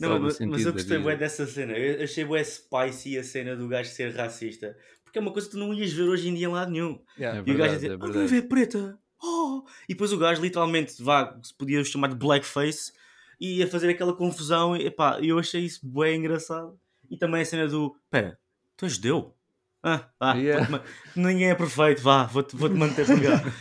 Não, 0.00 0.18
mas, 0.18 0.40
mas 0.40 0.64
eu 0.64 0.72
gostei 0.72 0.98
bué 0.98 1.16
dessa 1.16 1.46
cena. 1.46 1.72
Eu 1.72 2.02
achei 2.04 2.24
bué 2.24 2.42
spicy 2.42 3.18
a 3.18 3.24
cena 3.24 3.54
do 3.54 3.68
gajo 3.68 3.90
ser 3.90 4.14
racista. 4.14 4.74
Porque 5.12 5.18
é 5.18 5.22
uma 5.22 5.30
coisa 5.30 5.46
que 5.46 5.52
tu 5.54 5.58
não 5.58 5.74
ias 5.74 5.92
ver 5.92 6.04
hoje 6.08 6.26
em 6.26 6.32
dia 6.34 6.46
em 6.46 6.50
lado 6.50 6.70
nenhum. 6.70 6.98
Yeah. 7.18 7.38
É 7.38 7.42
E 7.42 7.42
o 7.42 7.44
gajo 7.44 7.52
a 7.52 7.54
verdade, 7.58 7.74
dizer, 7.74 7.90
é 7.90 7.94
ah, 7.94 7.98
verdade. 7.98 8.26
vê 8.28 8.40
preta. 8.40 8.98
Oh! 9.22 9.62
E 9.86 9.92
depois 9.92 10.10
o 10.10 10.16
gajo 10.16 10.40
literalmente, 10.40 11.02
vá, 11.02 11.38
se 11.42 11.54
podia 11.54 11.84
chamar 11.84 12.08
de 12.08 12.14
blackface, 12.14 12.92
e 13.38 13.58
ia 13.58 13.68
fazer 13.68 13.90
aquela 13.90 14.14
confusão. 14.16 14.74
E 14.74 14.86
epá, 14.86 15.20
eu 15.20 15.38
achei 15.38 15.60
isso 15.66 15.86
bem 15.86 16.16
engraçado. 16.16 16.80
E 17.10 17.18
também 17.18 17.42
a 17.42 17.44
cena 17.44 17.68
do, 17.68 17.94
pera, 18.10 18.38
tu 18.74 18.86
és 18.86 18.94
judeu? 18.94 19.36
Ah, 19.82 20.08
vá, 20.18 20.32
Yeah. 20.34 20.82
ninguém 21.14 21.50
é 21.50 21.54
perfeito, 21.54 22.00
vá, 22.00 22.24
vou-te 22.24 22.56
vou 22.56 22.70
manter 22.70 23.04
cá. 23.20 23.52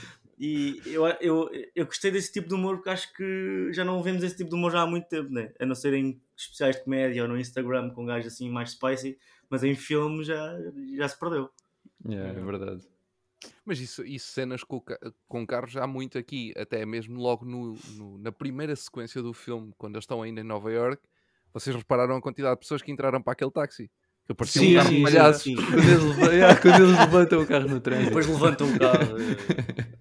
E 0.43 0.81
eu, 0.87 1.05
eu, 1.21 1.49
eu 1.75 1.85
gostei 1.85 2.09
desse 2.09 2.31
tipo 2.33 2.47
de 2.47 2.55
humor 2.55 2.77
porque 2.77 2.89
acho 2.89 3.13
que 3.13 3.71
já 3.71 3.85
não 3.85 4.01
vemos 4.01 4.23
esse 4.23 4.35
tipo 4.35 4.49
de 4.49 4.55
humor 4.55 4.71
já 4.71 4.81
há 4.81 4.87
muito 4.87 5.07
tempo, 5.07 5.29
né? 5.29 5.53
A 5.59 5.67
não 5.67 5.75
ser 5.75 5.93
em 5.93 6.19
especiais 6.35 6.77
de 6.77 6.83
comédia 6.83 7.21
ou 7.21 7.29
no 7.29 7.37
Instagram 7.39 7.91
com 7.91 8.07
gajos 8.07 8.33
assim 8.33 8.49
mais 8.49 8.71
spicy, 8.71 9.19
mas 9.51 9.63
em 9.63 9.75
filme 9.75 10.23
já, 10.23 10.57
já 10.97 11.07
se 11.07 11.19
perdeu. 11.19 11.47
Yeah, 12.03 12.39
é 12.39 12.43
verdade. 12.43 12.87
Mas 13.63 13.79
isso, 13.79 14.03
isso 14.03 14.31
cenas 14.31 14.63
com, 14.63 14.83
com 15.27 15.45
carros 15.45 15.77
há 15.77 15.85
muito 15.85 16.17
aqui, 16.17 16.51
até 16.57 16.83
mesmo 16.87 17.21
logo 17.21 17.45
no, 17.45 17.77
no- 17.95 18.17
na 18.17 18.31
primeira 18.31 18.75
sequência 18.75 19.21
do 19.21 19.33
filme, 19.35 19.71
quando 19.77 19.93
eles 19.95 20.05
estão 20.05 20.23
ainda 20.23 20.41
em 20.41 20.43
Nova 20.43 20.71
York, 20.71 21.03
vocês 21.53 21.75
repararam 21.75 22.15
a 22.15 22.21
quantidade 22.21 22.55
de 22.55 22.61
pessoas 22.61 22.81
que 22.81 22.91
entraram 22.91 23.21
para 23.21 23.33
aquele 23.33 23.51
táxi. 23.51 23.91
Que 24.25 24.33
parecia 24.33 24.61
um 24.63 24.65
Sim, 24.65 24.75
carro 24.75 24.89
de 24.89 25.39
sim, 25.39 25.55
sim. 25.55 25.55
Quando 25.55 25.87
eles, 25.87 26.33
yeah, 26.33 26.59
quando 26.59 26.83
eles 26.83 26.99
levantam 26.99 27.41
o 27.41 27.45
carro 27.45 27.67
no 27.69 27.79
trânsito. 27.81 28.07
Depois 28.07 28.27
levantam 28.27 28.67
o 28.67 28.79
carro. 28.79 29.17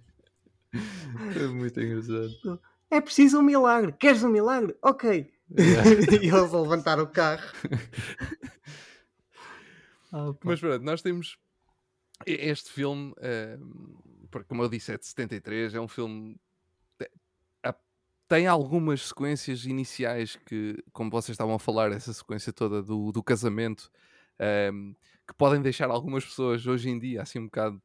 É 1.36 1.46
muito 1.46 1.80
engraçado. 1.80 2.60
É 2.90 3.00
preciso 3.00 3.38
um 3.38 3.42
milagre. 3.42 3.92
Queres 3.92 4.22
um 4.24 4.28
milagre? 4.28 4.76
Ok. 4.82 5.30
Yeah. 5.58 5.90
e 6.22 6.28
eles 6.28 6.54
a 6.54 6.60
levantar 6.60 6.98
o 6.98 7.06
carro. 7.06 7.46
Pá. 10.10 10.34
Mas 10.44 10.60
pronto, 10.60 10.84
nós 10.84 11.02
temos 11.02 11.38
este 12.26 12.70
filme, 12.70 13.14
eh, 13.20 13.58
porque 14.30 14.48
como 14.48 14.62
eu 14.62 14.68
disse, 14.68 14.92
é 14.92 14.98
de 14.98 15.06
73, 15.06 15.74
é 15.74 15.80
um 15.80 15.88
filme. 15.88 16.36
tem 18.28 18.46
algumas 18.46 19.08
sequências 19.08 19.64
iniciais 19.64 20.36
que, 20.46 20.82
como 20.92 21.10
vocês 21.10 21.34
estavam 21.34 21.54
a 21.54 21.58
falar, 21.58 21.90
essa 21.92 22.12
sequência 22.12 22.52
toda 22.52 22.82
do, 22.82 23.10
do 23.10 23.22
casamento, 23.22 23.90
ehm, 24.38 24.92
que 25.26 25.34
podem 25.34 25.62
deixar 25.62 25.90
algumas 25.90 26.24
pessoas 26.24 26.66
hoje 26.66 26.90
em 26.90 26.98
dia 26.98 27.22
assim 27.22 27.38
um 27.38 27.44
bocado 27.44 27.80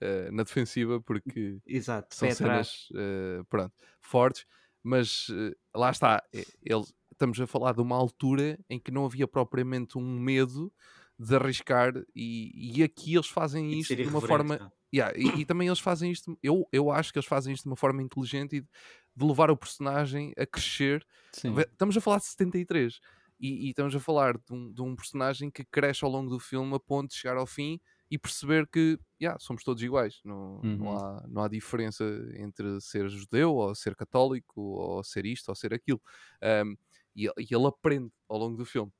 eh, 0.00 0.30
na 0.30 0.42
defensiva, 0.42 1.00
porque 1.00 1.58
Exato, 1.66 2.14
são 2.14 2.30
cenas 2.30 2.88
eh, 2.94 3.42
pronto, 3.48 3.74
fortes, 4.00 4.46
mas 4.82 5.26
eh, 5.30 5.54
lá 5.74 5.90
está, 5.90 6.22
eles, 6.62 6.94
estamos 7.12 7.40
a 7.40 7.46
falar 7.46 7.74
de 7.74 7.80
uma 7.80 7.96
altura 7.96 8.58
em 8.70 8.78
que 8.78 8.90
não 8.90 9.04
havia 9.04 9.26
propriamente 9.26 9.98
um 9.98 10.20
medo 10.20 10.72
de 11.18 11.34
arriscar, 11.34 11.92
e, 12.14 12.78
e 12.78 12.82
aqui 12.82 13.14
eles 13.14 13.26
fazem 13.26 13.72
E 13.72 13.80
isto 13.80 13.96
de 13.96 14.04
uma 14.04 14.20
forma 14.20 14.56
não. 14.56 14.72
Yeah, 14.94 15.12
e, 15.18 15.40
e 15.40 15.44
também 15.44 15.68
eles 15.68 15.80
fazem 15.80 16.10
isto, 16.10 16.38
eu, 16.42 16.66
eu 16.72 16.90
acho 16.90 17.12
que 17.12 17.18
eles 17.18 17.28
fazem 17.28 17.52
isto 17.52 17.64
de 17.64 17.68
uma 17.68 17.76
forma 17.76 18.02
inteligente 18.02 18.56
e 18.56 18.60
de, 18.60 19.26
levar 19.26 19.50
o 19.50 19.56
personagem 19.56 20.32
a 20.38 20.46
crescer. 20.46 21.04
Sim. 21.32 21.54
Estamos 21.58 21.96
a 21.96 22.00
falar 22.00 22.18
de 22.18 22.26
73 22.26 23.00
e, 23.38 23.66
e 23.66 23.70
estamos 23.70 23.94
a 23.94 24.00
falar 24.00 24.38
de 24.38 24.52
um, 24.52 24.72
de 24.72 24.80
um 24.80 24.96
personagem 24.96 25.50
que 25.50 25.64
cresce 25.64 26.04
ao 26.04 26.10
longo 26.10 26.30
do 26.30 26.38
filme 26.38 26.74
a 26.74 26.80
ponto 26.80 27.10
de 27.10 27.16
chegar 27.16 27.36
ao 27.36 27.46
fim 27.46 27.78
e 28.10 28.18
perceber 28.18 28.66
que 28.68 28.98
yeah, 29.20 29.38
somos 29.40 29.62
todos 29.64 29.82
iguais, 29.82 30.20
não, 30.24 30.64
não, 30.72 30.90
Uhum. 30.90 30.98
há, 30.98 31.26
não 31.28 31.42
há 31.42 31.48
diferença 31.48 32.04
entre 32.36 32.80
ser 32.80 33.08
judeu 33.08 33.54
ou 33.54 33.74
ser 33.74 33.94
católico 33.96 34.60
ou 34.60 35.04
ser 35.04 35.26
isto 35.26 35.48
ou 35.48 35.54
ser 35.54 35.74
aquilo. 35.74 36.00
Um, 36.42 36.76
e, 37.14 37.26
ele- 37.26 37.34
e 37.50 37.54
ele 37.54 37.66
aprende 37.66 38.10
ao 38.28 38.38
longo 38.38 38.56
do 38.56 38.64
filme. 38.64 38.92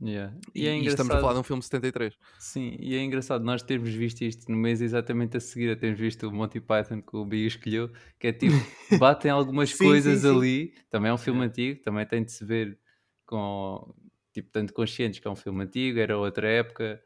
Yeah. 0.00 0.32
E, 0.54 0.66
E 0.66 0.68
é 0.68 0.74
e 0.76 0.86
estamos 0.86 1.14
a 1.14 1.18
falar 1.18 1.34
de 1.34 1.40
um 1.40 1.42
filme 1.42 1.60
de 1.60 1.66
73. 1.66 2.16
Sim, 2.38 2.76
e 2.80 2.94
é 2.96 3.02
engraçado 3.02 3.44
nós 3.44 3.62
termos 3.62 3.90
visto 3.94 4.22
isto 4.22 4.50
no 4.50 4.56
mês 4.58 4.80
exatamente 4.82 5.36
a 5.36 5.40
seguir 5.40 5.70
a 5.70 5.76
termos 5.76 5.98
visto 6.00 6.28
o 6.28 6.32
Monty 6.32 6.60
Python 6.60 7.00
que 7.00 7.16
o 7.16 7.24
Big 7.24 7.46
escolheu, 7.46 7.90
que 8.18 8.26
é 8.26 8.32
tipo, 8.32 8.66
batem 8.92 9.30
algumas 9.30 9.72
Sim, 9.72 9.98
coisas 10.12 10.22
sim, 10.22 10.22
sim. 10.22 10.42
ali, 10.42 10.74
também 10.90 11.10
é 11.10 11.14
um 11.14 11.18
filme 11.18 11.42
É. 11.42 11.46
antigo, 11.46 11.80
também 11.82 12.04
tem 12.06 12.24
de 12.24 12.32
se 12.32 12.44
ver 12.44 12.78
com, 13.26 13.94
tipo, 14.32 14.50
tanto 14.50 14.74
conscientes 14.74 15.20
que 15.20 15.26
é 15.28 15.30
um 15.30 15.36
filme 15.36 15.64
antigo, 15.64 15.98
era 15.98 16.18
outra 16.18 16.48
época, 16.48 17.00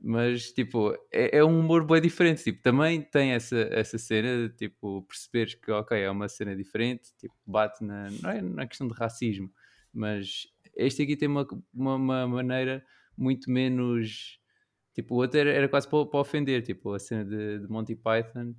mas 0.00 0.52
tipo, 0.52 0.92
é, 1.10 1.38
é 1.38 1.44
um 1.44 1.60
humor 1.60 1.86
bem 1.86 2.00
diferente, 2.00 2.42
tipo, 2.42 2.62
também 2.62 3.02
tem 3.02 3.32
essa, 3.32 3.56
essa 3.70 3.98
cena 3.98 4.48
de 4.48 4.54
tipo, 4.54 5.02
perceberes 5.02 5.54
que 5.54 5.70
ok, 5.70 5.98
é 5.98 6.10
uma 6.10 6.28
cena 6.28 6.54
diferente, 6.54 7.12
tipo, 7.18 7.34
bate 7.46 7.82
na, 7.82 8.08
não 8.22 8.30
é 8.30 8.40
na 8.42 8.66
questão 8.66 8.86
de 8.86 8.94
racismo, 8.94 9.50
mas 9.92 10.46
este 10.76 11.02
aqui 11.02 11.16
tem 11.16 11.28
uma, 11.28 11.46
uma, 11.72 11.94
uma 11.96 12.28
maneira 12.28 12.84
muito 13.16 13.50
menos 13.50 14.38
tipo, 14.94 15.14
o 15.14 15.18
outro 15.18 15.40
era, 15.40 15.50
era 15.50 15.68
quase 15.68 15.88
para, 15.88 16.06
para 16.06 16.20
ofender, 16.20 16.62
tipo, 16.62 16.92
a 16.92 16.98
cena 16.98 17.24
de, 17.24 17.60
de 17.60 17.68
Monty 17.68 17.96
Python 17.96 18.54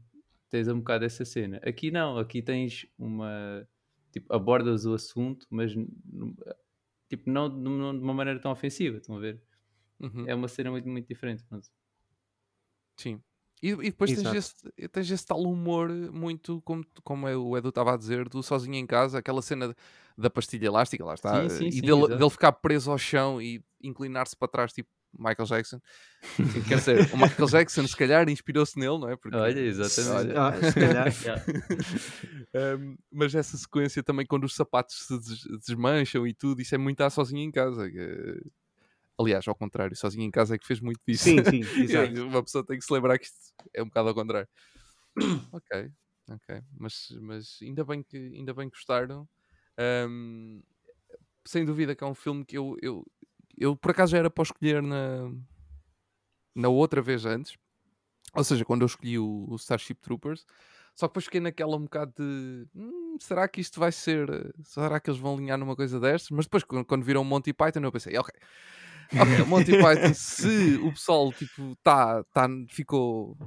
tens 0.49 0.67
um 0.67 0.79
bocado 0.79 1.05
essa 1.05 1.25
cena. 1.25 1.57
Aqui 1.63 1.91
não, 1.91 2.17
aqui 2.17 2.41
tens 2.41 2.87
uma 2.97 3.67
tipo, 4.11 4.33
abordas 4.33 4.85
o 4.85 4.93
assunto, 4.93 5.45
mas 5.49 5.73
tipo, 7.09 7.29
não, 7.29 7.49
não 7.49 7.93
de 7.93 8.01
uma 8.01 8.13
maneira 8.13 8.39
tão 8.39 8.51
ofensiva, 8.51 8.97
estão 8.97 9.17
a 9.17 9.19
ver? 9.19 9.41
Uhum. 9.99 10.25
É 10.27 10.35
uma 10.35 10.47
cena 10.47 10.71
muito, 10.71 10.87
muito 10.87 11.07
diferente. 11.07 11.43
pronto. 11.47 11.67
Sim. 12.97 13.21
E, 13.61 13.69
e 13.69 13.75
depois 13.89 14.13
tens 14.13 14.33
esse, 14.33 14.53
tens 14.89 15.09
esse 15.09 15.25
tal 15.25 15.41
humor 15.41 15.89
muito, 15.89 16.61
como, 16.61 16.85
como 17.03 17.27
é 17.27 17.35
o 17.35 17.57
Edu 17.57 17.69
estava 17.69 17.93
a 17.93 17.97
dizer, 17.97 18.27
do 18.29 18.43
sozinho 18.43 18.75
em 18.75 18.85
casa, 18.85 19.17
aquela 19.19 19.41
cena 19.41 19.69
de- 19.69 19.75
da 20.17 20.29
pastilha 20.29 20.67
elástica, 20.67 21.03
lá 21.03 21.13
está, 21.13 21.41
Sim, 21.41 21.49
sim, 21.49 21.67
e 21.69 21.71
sim, 21.73 21.81
dele, 21.81 22.07
dele 22.15 22.29
ficar 22.29 22.51
preso 22.51 22.91
ao 22.91 22.97
chão 22.97 23.41
e 23.41 23.63
inclinar-se 23.81 24.35
para 24.35 24.47
trás, 24.49 24.73
tipo 24.73 24.89
Michael 25.17 25.45
Jackson. 25.47 25.79
Quer 26.67 26.75
dizer, 26.77 27.07
o 27.13 27.17
Michael 27.17 27.47
Jackson 27.47 27.87
se 27.87 27.95
calhar 27.95 28.27
inspirou-se 28.29 28.77
nele, 28.77 28.97
não 28.99 29.09
é? 29.09 29.15
Porque, 29.15 29.35
Olha, 29.37 29.59
exatamente. 29.59 30.31
olha. 30.31 30.41
Ah, 30.41 30.61
se 30.61 30.73
calhar. 30.73 31.07
Um, 32.77 32.97
mas 33.11 33.33
essa 33.35 33.57
sequência 33.57 34.03
também, 34.03 34.25
quando 34.25 34.43
os 34.43 34.55
sapatos 34.55 35.07
se 35.07 35.19
des- 35.19 35.59
desmancham 35.65 36.25
e 36.27 36.33
tudo, 36.33 36.61
isso 36.61 36.75
é 36.75 36.77
muito 36.77 37.01
a 37.01 37.09
sozinho 37.09 37.41
em 37.41 37.51
casa. 37.51 37.89
que- 37.89 38.41
Aliás, 39.17 39.47
ao 39.47 39.55
contrário, 39.55 39.95
sozinho 39.95 40.23
em 40.25 40.31
casa 40.31 40.55
é 40.55 40.57
que 40.57 40.67
fez 40.67 40.79
muito 40.81 40.99
disso. 41.07 41.23
Sim, 41.23 41.43
sim, 41.43 41.61
exato. 41.81 42.13
Uma 42.27 42.43
pessoa 42.43 42.65
tem 42.65 42.77
que 42.77 42.85
se 42.85 42.93
lembrar 42.93 43.17
que 43.17 43.25
isto 43.25 43.37
é 43.73 43.81
um 43.81 43.85
bocado 43.85 44.09
ao 44.09 44.15
contrário. 44.15 44.47
ok, 45.53 45.91
ok. 46.29 46.61
Mas, 46.77 47.09
mas 47.21 47.59
ainda, 47.61 47.85
bem 47.85 48.03
que, 48.03 48.17
ainda 48.17 48.53
bem 48.53 48.69
que 48.69 48.75
gostaram. 48.77 49.27
Um, 50.09 50.61
sem 51.45 51.65
dúvida 51.65 51.95
que 51.95 52.03
é 52.03 52.07
um 52.07 52.15
filme 52.15 52.45
que 52.45 52.57
eu, 52.57 52.77
eu, 52.81 53.05
eu 53.57 53.75
por 53.75 53.91
acaso 53.91 54.13
já 54.13 54.19
era 54.19 54.29
para 54.29 54.43
escolher 54.43 54.81
na, 54.81 55.31
na 56.55 56.69
outra 56.69 57.01
vez 57.01 57.25
antes. 57.25 57.57
Ou 58.35 58.43
seja, 58.43 58.65
quando 58.65 58.83
eu 58.83 58.87
escolhi 58.87 59.19
o, 59.19 59.47
o 59.49 59.55
Starship 59.57 59.95
Troopers. 60.01 60.45
Só 60.95 61.07
que 61.07 61.11
depois 61.13 61.25
fiquei 61.25 61.41
naquela 61.41 61.77
um 61.77 61.83
bocado 61.83 62.13
de 62.17 62.67
"Hum, 62.75 63.17
será 63.19 63.47
que 63.47 63.61
isto 63.61 63.79
vai 63.79 63.91
ser? 63.91 64.53
Será 64.63 64.99
que 64.99 65.09
eles 65.09 65.19
vão 65.19 65.35
alinhar 65.35 65.57
numa 65.57 65.75
coisa 65.75 65.99
destas? 65.99 66.31
Mas 66.31 66.45
depois, 66.45 66.63
quando, 66.63 66.85
quando 66.85 67.03
viram 67.05 67.21
o 67.21 67.25
Monty 67.25 67.53
Python, 67.53 67.81
eu 67.81 67.91
pensei, 67.91 68.17
ok, 68.17 68.33
ok, 69.13 69.45
Monty 69.45 69.71
Python, 69.71 70.13
se 70.13 70.75
o 70.83 70.91
pessoal 70.91 71.31
tipo, 71.33 71.75
tá, 71.83 72.23
tá, 72.33 72.47
ficou 72.69 73.37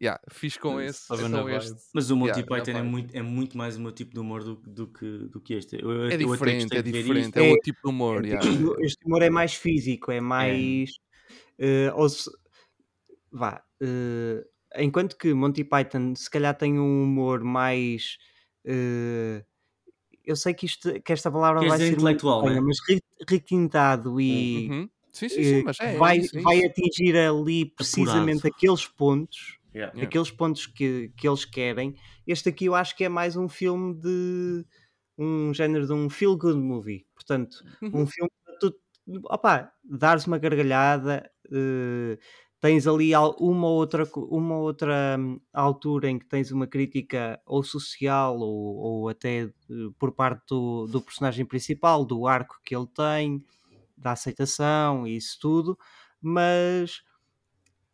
yeah, 0.00 0.20
fixe 0.30 0.58
com 0.58 0.80
esse, 0.80 1.12
então 1.12 1.48
este 1.48 1.74
Mas 1.94 2.10
o 2.10 2.16
Monty 2.16 2.40
Yeah, 2.40 2.46
Python 2.46 2.72
na 2.72 2.78
é 2.78 2.82
muito, 2.82 3.16
é 3.16 3.22
muito 3.22 3.56
mais 3.58 3.76
o 3.76 3.80
meu 3.80 3.92
tipo 3.92 4.12
de 4.14 4.20
humor 4.20 4.44
do, 4.44 4.56
do, 4.56 4.86
que, 4.86 5.18
do 5.28 5.40
que 5.40 5.54
este. 5.54 5.76
Eu, 5.82 6.08
é 6.08 6.14
eu 6.14 6.18
diferente, 6.18 6.76
é 6.76 6.82
diferente, 6.82 7.36
é 7.38 7.42
É- 7.42 7.48
outro 7.50 7.62
tipo 7.64 7.80
de 7.82 7.88
humor. 7.88 8.24
yeah. 8.24 8.48
Este- 8.48 8.84
Este 8.84 9.04
humor 9.06 9.22
é 9.22 9.30
mais 9.30 9.54
físico, 9.54 10.10
é 10.12 10.20
mais. 10.20 10.90
eh, 11.58 11.92
ou 11.94 12.08
se- 12.08 12.30
vá. 13.30 13.62
eh, 13.80 14.44
enquanto 14.76 15.16
que 15.16 15.32
Monty 15.34 15.64
Python 15.64 16.14
se 16.14 16.30
calhar 16.30 16.56
tem 16.56 16.78
um 16.78 17.02
humor 17.04 17.42
mais. 17.42 18.18
eh, 18.64 19.44
eu 20.24 20.36
sei 20.36 20.52
que, 20.54 20.66
isto, 20.66 21.00
que 21.02 21.12
esta 21.12 21.30
palavra 21.30 21.60
Queres 21.60 21.70
vai 21.70 21.78
ser 21.78 21.84
muito 21.86 22.00
intelectual, 22.02 22.38
estranha, 22.40 22.60
né? 22.60 22.66
mas 22.66 22.76
re- 22.86 23.02
requintado 23.28 24.20
e 24.20 24.68
Uhum. 24.70 24.90
Sim, 25.18 25.28
sim, 25.28 25.42
sim, 25.42 25.58
eh, 25.60 25.64
mas 25.64 25.78
é, 25.80 25.96
é 25.98 25.98
vai, 25.98 26.18
é 26.34 26.42
vai 26.42 26.58
atingir 26.64 27.16
ali 27.16 27.64
precisamente 27.66 28.46
aqueles 28.48 28.86
pontos 28.86 29.58
Yeah. 29.74 29.92
Yeah. 29.96 30.10
aqueles 30.10 30.30
pontos 30.30 30.66
que, 30.66 31.08
que 31.16 31.26
eles 31.28 31.44
querem. 31.44 31.96
Este 32.26 32.48
aqui 32.50 32.66
eu 32.66 32.74
acho 32.76 32.96
que 32.96 33.04
é 33.04 33.08
mais 33.08 33.36
um 33.36 33.48
filme 33.48 33.94
de 33.94 34.64
um 35.18 35.52
género 35.54 35.86
de 35.86 35.92
um 35.92 36.08
feel 36.10 36.36
good 36.36 36.58
movie. 36.58 37.06
Portanto, 37.14 37.64
um 37.92 38.06
filme 38.06 38.30
para 38.44 38.58
tu 38.58 38.74
opá, 39.30 39.72
dares 39.84 40.26
uma 40.26 40.38
gargalhada. 40.38 41.30
eh, 41.52 42.18
tens 42.60 42.86
ali 42.88 43.14
al- 43.14 43.36
uma 43.40 43.68
outra, 43.68 44.04
uma 44.16 44.56
outra 44.58 45.16
hum, 45.18 45.40
altura 45.52 46.10
em 46.10 46.18
que 46.18 46.26
tens 46.26 46.50
uma 46.50 46.66
crítica 46.66 47.40
ou 47.46 47.62
social 47.62 48.38
ou, 48.38 48.76
ou 48.76 49.08
até 49.08 49.42
eh, 49.44 49.52
por 49.98 50.12
parte 50.12 50.44
do, 50.48 50.86
do 50.88 51.00
personagem 51.02 51.46
principal, 51.46 52.04
do 52.04 52.26
arco 52.26 52.60
que 52.64 52.74
ele 52.76 52.86
tem, 52.88 53.44
da 53.98 54.12
aceitação 54.12 55.06
e 55.06 55.16
isso 55.16 55.38
tudo, 55.40 55.78
mas 56.20 57.02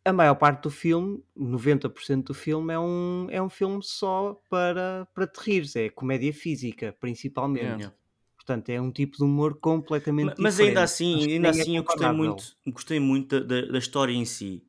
a 0.03 0.13
maior 0.13 0.35
parte 0.35 0.63
do 0.63 0.69
filme, 0.71 1.23
90% 1.35 2.27
do 2.27 2.33
filme, 2.33 2.73
é 2.73 2.79
um, 2.79 3.27
é 3.29 3.41
um 3.41 3.49
filme 3.49 3.79
só 3.83 4.39
para, 4.49 5.07
para 5.13 5.27
te 5.27 5.37
rires, 5.39 5.75
é 5.75 5.89
comédia 5.89 6.31
física, 6.33 6.95
principalmente. 6.99 7.63
Yeah. 7.63 7.77
Yeah. 7.79 7.95
Portanto, 8.37 8.69
é 8.69 8.79
um 8.79 8.91
tipo 8.91 9.17
de 9.17 9.23
humor 9.23 9.59
completamente 9.59 10.27
Ma- 10.27 10.35
Mas 10.37 10.53
diferente. 10.53 10.67
ainda 10.69 10.83
assim, 10.83 11.31
ainda 11.31 11.47
é 11.47 11.49
assim 11.49 11.77
eu 11.77 11.83
gostei 11.83 12.09
muito, 12.09 12.43
gostei 12.67 12.99
muito 12.99 13.43
da- 13.43 13.65
da 13.65 13.77
história 13.79 14.13
em 14.13 14.25
si. 14.25 14.63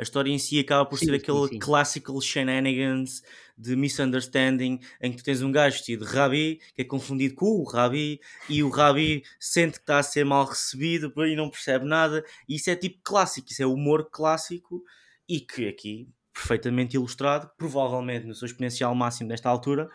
A 0.00 0.02
história 0.02 0.30
em 0.32 0.38
si 0.38 0.58
acaba 0.58 0.86
por 0.86 0.98
Sim, 0.98 1.06
ser 1.06 1.14
aquele 1.16 1.48
sim. 1.48 1.58
classical 1.58 2.18
shenanigans 2.20 3.22
de 3.56 3.76
misunderstanding 3.76 4.80
em 5.02 5.10
que 5.12 5.18
tu 5.18 5.24
tens 5.24 5.42
um 5.42 5.52
gajo 5.52 5.76
vestido 5.76 6.06
de 6.06 6.10
Rabi 6.12 6.58
que 6.74 6.80
é 6.80 6.84
confundido 6.84 7.34
com 7.34 7.44
o 7.60 7.64
Rabi 7.64 8.18
e 8.48 8.62
o 8.62 8.70
Rabi 8.70 9.22
sente 9.38 9.74
que 9.74 9.80
está 9.82 9.98
a 9.98 10.02
ser 10.02 10.24
mal 10.24 10.46
recebido 10.46 11.12
e 11.26 11.36
não 11.36 11.50
percebe 11.50 11.84
nada. 11.84 12.24
E 12.48 12.56
isso 12.56 12.70
é 12.70 12.76
tipo 12.76 12.98
clássico, 13.04 13.48
isso 13.50 13.62
é 13.62 13.66
humor 13.66 14.08
clássico 14.10 14.82
e 15.28 15.38
que 15.40 15.68
aqui 15.68 16.08
perfeitamente 16.32 16.96
ilustrado, 16.96 17.50
provavelmente 17.58 18.26
no 18.26 18.34
seu 18.34 18.46
exponencial 18.46 18.94
máximo 18.94 19.28
nesta 19.28 19.50
altura. 19.50 19.90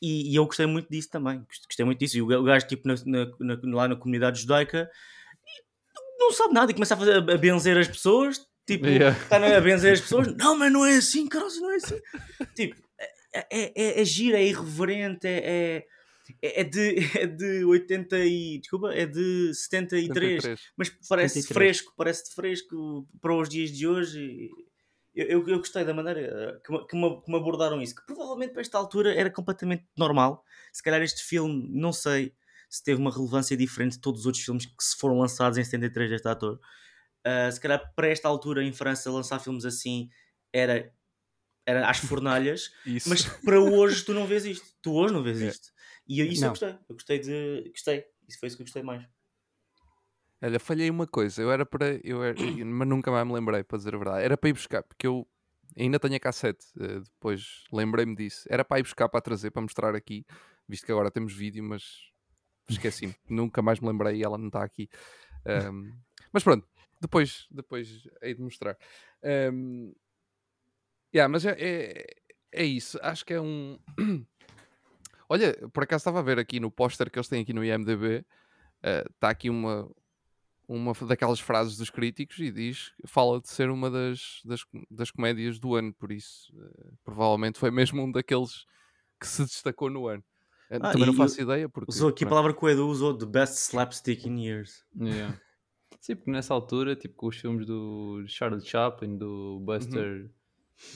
E, 0.00 0.32
e 0.32 0.36
eu 0.36 0.46
gostei 0.46 0.64
muito 0.64 0.88
disso 0.88 1.10
também. 1.10 1.40
Gost- 1.40 1.66
Gostei 1.66 1.84
muito 1.84 1.98
disso. 1.98 2.16
E 2.16 2.22
o 2.22 2.26
ga- 2.26 2.40
o 2.40 2.44
gajo, 2.44 2.66
tipo, 2.66 2.88
na- 2.88 2.94
na- 3.38 3.60
lá 3.74 3.86
na 3.88 3.96
comunidade 3.96 4.40
judaica, 4.40 4.90
não 6.18 6.32
sabe 6.32 6.54
nada 6.54 6.70
e 6.70 6.74
começa 6.74 6.94
a, 6.94 6.96
fazer, 6.96 7.16
a 7.16 7.36
benzer 7.36 7.76
as 7.76 7.88
pessoas. 7.88 8.40
Tipo, 8.76 8.86
Yeah. 8.86 9.18
está 9.22 9.36
a 9.56 9.60
benzer 9.60 9.92
as 9.94 10.00
pessoas. 10.00 10.34
Não, 10.36 10.56
mas 10.56 10.72
não 10.72 10.84
é 10.86 10.96
assim, 10.96 11.26
caralho, 11.28 11.54
não 11.60 11.72
é 11.72 11.76
assim. 11.76 11.98
Tipo, 12.54 12.76
é, 13.32 13.46
é, 13.50 13.72
é, 13.74 14.00
é 14.00 14.04
giro, 14.04 14.36
é 14.36 14.44
irreverente, 14.44 15.26
é, 15.26 15.84
é, 16.42 16.60
é 16.60 16.64
de, 16.64 16.96
é 17.18 17.26
de 17.26 17.64
80 17.64 18.18
e. 18.18 18.58
Desculpa, 18.60 18.92
é 18.92 19.06
de 19.06 19.52
73. 19.54 20.42
73. 20.42 20.60
Mas 20.76 20.88
parece 21.08 21.42
73. 21.42 21.48
fresco, 21.78 21.94
parece 21.96 22.34
fresco 22.34 23.08
para 23.20 23.34
os 23.36 23.48
dias 23.48 23.70
de 23.70 23.86
hoje. 23.86 24.48
Eu, 25.14 25.26
eu, 25.26 25.48
eu 25.48 25.58
gostei 25.58 25.84
da 25.84 25.92
maneira 25.92 26.60
que, 26.64 26.72
me- 26.72 26.86
que, 26.86 26.96
me, 26.96 27.20
que 27.22 27.30
me 27.30 27.36
abordaram 27.36 27.82
isso, 27.82 27.94
que 27.96 28.06
provavelmente 28.06 28.52
para 28.52 28.60
esta 28.62 28.78
altura 28.78 29.12
era 29.14 29.28
completamente 29.30 29.84
normal. 29.96 30.44
Se 30.72 30.82
calhar 30.82 31.02
este 31.02 31.24
filme, 31.24 31.68
não 31.72 31.92
sei 31.92 32.32
se 32.68 32.84
teve 32.84 33.00
uma 33.00 33.10
relevância 33.12 33.56
diferente 33.56 33.94
de 33.94 34.00
todos 34.00 34.20
os 34.20 34.26
outros 34.26 34.44
filmes 34.44 34.66
que 34.66 34.84
se 34.84 34.96
foram 34.96 35.18
lançados 35.18 35.58
em 35.58 35.64
73 35.64 36.10
deste 36.10 36.28
ator. 36.28 36.60
Uh, 37.26 37.52
se 37.52 37.60
calhar 37.60 37.92
para 37.94 38.08
esta 38.08 38.28
altura 38.28 38.64
em 38.64 38.72
França 38.72 39.10
lançar 39.10 39.38
filmes 39.40 39.64
assim 39.66 40.08
era, 40.52 40.90
era 41.66 41.88
às 41.88 41.98
fornalhas, 41.98 42.70
mas 43.06 43.22
para 43.44 43.60
hoje 43.60 44.04
tu 44.04 44.14
não 44.14 44.26
vês 44.26 44.44
isto. 44.46 44.66
Tu 44.80 44.92
hoje 44.92 45.12
não 45.12 45.22
vês 45.22 45.40
É. 45.40 45.48
isto. 45.48 45.70
E 46.08 46.20
eu- 46.20 46.26
isso 46.26 46.40
eu 46.40 46.46
Não. 46.46 46.50
gostei. 46.50 46.70
Eu 46.88 46.94
gostei 46.94 47.18
de. 47.18 47.70
Gostei. 47.70 48.04
Isso 48.26 48.38
foi 48.40 48.46
isso 48.48 48.56
que 48.56 48.62
eu 48.62 48.66
gostei 48.66 48.82
mais. 48.82 49.06
Olha, 50.42 50.58
falhei 50.58 50.88
uma 50.88 51.06
coisa. 51.06 51.42
Eu 51.42 51.52
era 51.52 51.66
para. 51.66 52.00
Eu 52.02 52.22
era, 52.24 52.34
mas 52.64 52.88
nunca 52.88 53.10
mais 53.10 53.26
me 53.26 53.34
lembrei, 53.34 53.62
para 53.62 53.76
dizer 53.78 53.94
a 53.94 53.98
verdade. 53.98 54.24
Era 54.24 54.36
para 54.38 54.48
ir 54.48 54.54
buscar, 54.54 54.82
porque 54.82 55.06
eu 55.06 55.28
ainda 55.78 55.98
tenho 56.00 56.16
a 56.16 56.20
cassete. 56.20 56.64
eh, 56.80 57.00
depois 57.00 57.64
lembrei-me 57.72 58.16
disso. 58.16 58.46
Era 58.48 58.64
para 58.64 58.78
ir 58.80 58.82
buscar 58.84 59.08
para 59.08 59.20
trazer, 59.20 59.50
para 59.50 59.60
mostrar 59.62 59.94
aqui, 59.94 60.24
visto 60.66 60.86
que 60.86 60.92
agora 60.92 61.10
temos 61.10 61.34
vídeo, 61.34 61.62
mas 61.62 61.84
esqueci-me. 62.68 63.14
nunca 63.28 63.60
mais 63.60 63.80
me 63.80 63.88
lembrei 63.88 64.16
e 64.16 64.22
ela 64.24 64.38
não 64.38 64.46
está 64.46 64.64
aqui. 64.64 64.88
Ahm, 65.44 65.92
mas 66.32 66.42
pronto, 66.42 66.66
depois, 67.00 67.46
depois 67.50 68.08
hei 68.22 68.34
de 68.34 68.42
mostrar. 68.42 68.76
Ahm, 69.22 69.92
yeah, 71.14 71.28
mas 71.30 71.44
é, 71.46 71.56
é, 71.58 72.06
é 72.52 72.64
isso. 72.64 72.98
Acho 73.02 73.24
que 73.24 73.34
é 73.34 73.40
um. 73.40 73.78
Olha, 75.28 75.56
por 75.72 75.84
acaso 75.84 76.02
estava 76.02 76.18
a 76.18 76.22
ver 76.22 76.38
aqui 76.38 76.58
no 76.58 76.70
póster 76.70 77.10
que 77.10 77.18
eles 77.18 77.28
têm 77.28 77.42
aqui 77.42 77.52
no 77.52 77.64
IMDB. 77.64 78.24
Está 78.82 79.30
aqui 79.30 79.48
uma, 79.48 79.88
uma 80.66 80.92
daquelas 81.06 81.38
frases 81.38 81.76
dos 81.76 81.90
críticos 81.90 82.38
e 82.38 82.50
diz, 82.50 82.92
fala 83.06 83.40
de 83.40 83.48
ser 83.48 83.70
uma 83.70 83.90
das, 83.90 84.40
das, 84.44 84.64
das 84.90 85.10
comédias 85.10 85.58
do 85.58 85.74
ano, 85.74 85.92
por 85.94 86.10
isso 86.10 86.52
eh, 86.58 86.90
provavelmente 87.04 87.58
foi 87.58 87.70
mesmo 87.70 88.02
um 88.02 88.10
daqueles 88.10 88.64
que 89.20 89.26
se 89.26 89.42
destacou 89.44 89.90
no 89.90 90.08
ano. 90.08 90.24
Eh, 90.70 90.78
Ah, 90.80 90.92
Também 90.92 91.06
não 91.06 91.14
faço 91.14 91.40
ideia 91.40 91.68
porque 91.68 91.90
Usou 91.92 92.08
aqui 92.08 92.24
a 92.24 92.26
pronto, 92.26 92.30
palavra 92.30 92.54
que 92.58 92.64
o 92.64 92.68
Edu 92.68 92.88
usou: 92.88 93.16
The 93.16 93.26
Best 93.26 93.56
Slapstick 93.68 94.26
in 94.26 94.38
Years. 94.42 94.84
Yeah. 94.98 95.38
Sim, 96.00 96.16
porque 96.16 96.30
nessa 96.30 96.54
altura, 96.54 96.96
tipo, 96.96 97.14
com 97.14 97.26
os 97.26 97.36
filmes 97.36 97.66
do 97.66 98.24
Charlie 98.26 98.64
Chaplin, 98.64 99.18
do 99.18 99.60
Buster, 99.60 100.30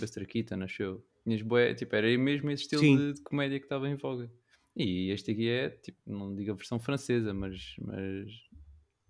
Buster 0.01 0.27
Keaton, 0.27 0.63
acho 0.63 0.83
eu, 0.83 1.05
tinhas 1.23 1.43
bué, 1.43 1.75
tipo, 1.75 1.95
era 1.95 2.07
mesmo 2.17 2.51
esse 2.51 2.63
estilo 2.63 2.83
de, 2.83 3.13
de 3.13 3.23
comédia 3.23 3.59
que 3.59 3.67
estava 3.67 3.89
em 3.89 3.97
voga. 3.97 4.31
E 4.75 5.11
este 5.11 5.31
aqui 5.31 5.49
é, 5.49 5.71
tipo, 5.71 5.99
não 6.07 6.35
digo 6.35 6.53
a 6.53 6.55
versão 6.55 6.81
francesa, 6.81 7.33
mas, 7.35 7.77
mas 7.79 8.29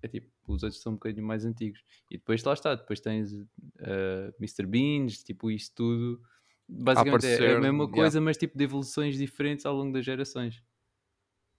é 0.03 0.09
tipo, 0.09 0.29
os 0.47 0.63
outros 0.63 0.83
são 0.83 0.93
um 0.93 0.97
bocadinho 0.97 1.27
mais 1.27 1.45
antigos. 1.45 1.83
E 2.11 2.19
depois 2.19 2.43
lá 2.43 2.53
está, 2.53 2.75
depois 2.75 3.01
tens 3.01 3.33
uh, 3.33 4.35
Mr. 4.39 4.67
Beans, 4.67 5.23
tipo, 5.23 5.51
isso 5.51 5.73
tudo. 5.75 6.21
Basicamente 6.69 7.27
é- 7.27 7.53
é, 7.53 7.55
a 7.55 7.61
mesma 7.61 7.85
yeah. 7.85 7.93
coisa, 7.95 8.21
mas 8.21 8.37
tipo 8.37 8.59
de 8.59 8.65
evoluções 8.65 9.17
diferentes 9.17 9.65
ao 9.65 9.75
longo 9.75 9.93
das 9.93 10.05
gerações. 10.05 10.63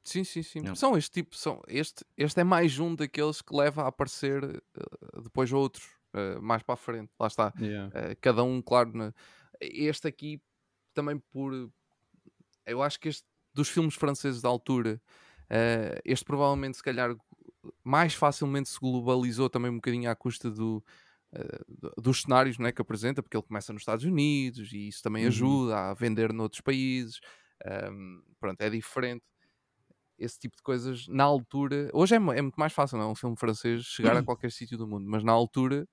Sim, 0.05 0.23
sim, 0.23 0.43
sim. 0.43 0.61
Não. 0.61 0.75
São 0.75 0.95
este 0.95 1.11
tipo, 1.11 1.35
são, 1.35 1.61
este, 1.67 2.05
este 2.15 2.39
é 2.39 2.43
mais 2.43 2.77
um 2.79 2.95
daqueles 2.95 3.41
que 3.41 3.55
leva 3.55 3.83
a 3.83 3.87
aparecer 3.87 4.43
eh, 4.43 5.21
depois 5.23 5.51
outros, 5.51 5.83
eh, 6.13 6.39
mais 6.39 6.61
para 6.61 6.75
a 6.75 6.77
frente. 6.77 7.11
Lá 7.19 7.27
está. 7.27 7.51
Yeah. 7.59 7.91
Eh, 7.93 8.15
cada 8.21 8.43
um, 8.43 8.61
claro. 8.61 8.91
na- 8.95 9.13
Este 9.59 10.07
aqui 10.07 10.39
também 10.93 11.17
por. 11.31 11.51
Eu 12.65 12.81
acho 12.83 12.99
que 12.99 13.09
este 13.09 13.25
dos 13.53 13.69
filmes 13.69 13.95
franceses 13.95 14.41
da 14.41 14.49
altura, 14.49 15.01
este 16.03 16.25
provavelmente, 16.25 16.77
se 16.77 16.83
calhar, 16.83 17.15
mais 17.83 18.13
facilmente 18.13 18.69
se 18.69 18.79
globalizou 18.79 19.49
também 19.49 19.71
um 19.71 19.75
bocadinho 19.75 20.09
à 20.11 20.15
custa 20.15 20.51
do, 20.51 20.83
do- 21.67 21.93
dos 22.01 22.21
cenários 22.23 22.57
não 22.57 22.67
é, 22.67 22.71
que 22.71 22.81
apresenta, 22.81 23.23
porque 23.23 23.37
ele 23.37 23.43
começa 23.47 23.71
nos 23.71 23.81
Estados 23.81 24.03
Unidos 24.05 24.71
e 24.73 24.87
isso 24.89 25.01
também 25.01 25.23
Uhum. 25.23 25.29
ajuda 25.29 25.77
a 25.91 25.93
vender 25.93 26.33
noutros 26.33 26.61
países. 26.61 27.19
Ahm, 27.65 28.21
pronto, 28.39 28.59
é 28.61 28.69
diferente. 28.69 29.23
Esse 30.17 30.39
tipo 30.39 30.55
de 30.55 30.63
coisas, 30.63 31.07
na 31.07 31.23
altura, 31.23 31.89
hoje 31.93 32.13
é, 32.15 32.17
é 32.17 32.41
muito 32.41 32.55
mais 32.57 32.71
fácil, 32.73 32.97
não 32.97 33.05
é? 33.05 33.11
Um 33.11 33.15
filme 33.15 33.35
francês 33.37 33.83
chegar 33.83 34.15
a 34.15 34.21
qualquer 34.23 34.51
sítio 34.51 34.77
do 34.77 34.87
mundo, 34.87 35.05
mas 35.09 35.23
na 35.23 35.31
altura 35.31 35.87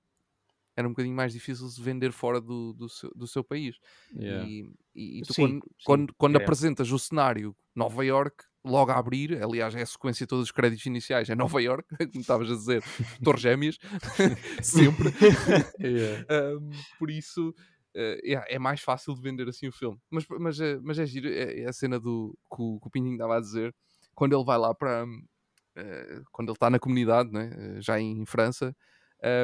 era 0.75 0.87
um 0.87 0.91
bocadinho 0.91 1.15
mais 1.15 1.33
difícil 1.33 1.67
de 1.69 1.81
vender 1.81 2.11
fora 2.11 2.41
do, 2.41 2.73
do, 2.73 2.89
seu, 2.89 3.11
do 3.15 3.27
seu 3.27 3.43
país. 3.43 3.77
Yeah. 4.15 4.45
E, 4.47 4.63
e- 4.95 5.19
e 5.19 5.21
tu, 5.21 5.33
Sim, 5.33 5.43
quando, 5.43 5.61
sim, 5.61 5.69
quando, 5.85 6.13
quando 6.17 6.35
é. 6.35 6.43
apresentas 6.43 6.91
o 6.91 6.97
cenário 6.97 7.55
Nova 7.75 8.03
York, 8.03 8.43
logo 8.65 8.91
a 8.91 8.97
abrir, 8.97 9.41
aliás, 9.43 9.75
é 9.75 9.81
a 9.81 9.85
sequência 9.85 10.25
de 10.25 10.29
todos 10.29 10.45
os 10.45 10.51
créditos 10.51 10.85
iniciais, 10.85 11.29
é 11.29 11.35
Nova 11.35 11.61
York, 11.61 11.87
como 12.11 12.21
estavas 12.21 12.49
a 12.49 12.55
dizer, 12.55 12.83
Torres 13.23 13.41
Gêmeas, 13.41 13.77
sempre. 14.63 15.09
Yeah. 15.79 16.25
Um, 16.57 16.69
por 16.97 17.11
isso 17.11 17.53
eh, 17.95 18.19
é, 18.23 18.55
é 18.55 18.59
mais 18.59 18.81
fácil 18.81 19.13
de 19.13 19.21
vender 19.21 19.47
assim 19.49 19.67
o 19.67 19.71
filme. 19.71 19.99
Mas, 20.09 20.25
mas, 20.27 20.59
é, 20.59 20.79
mas 20.79 20.97
é 20.97 21.05
giro, 21.05 21.27
é, 21.27 21.61
é 21.61 21.65
a 21.67 21.73
cena 21.73 21.99
do 21.99 22.37
que 22.49 22.61
o, 22.61 22.79
que 22.79 22.99
o 22.99 23.11
estava 23.13 23.37
a 23.37 23.41
dizer, 23.41 23.75
quando 24.15 24.35
ele 24.35 24.45
vai 24.45 24.57
lá 24.57 24.73
para. 24.73 25.05
eh, 25.75 26.21
quando 26.31 26.49
ele 26.49 26.55
está 26.55 26.69
na 26.69 26.79
comunidade, 26.79 27.31
né, 27.31 27.51
eh, 27.77 27.81
já 27.81 27.99
em 27.99 28.25
França, 28.25 28.75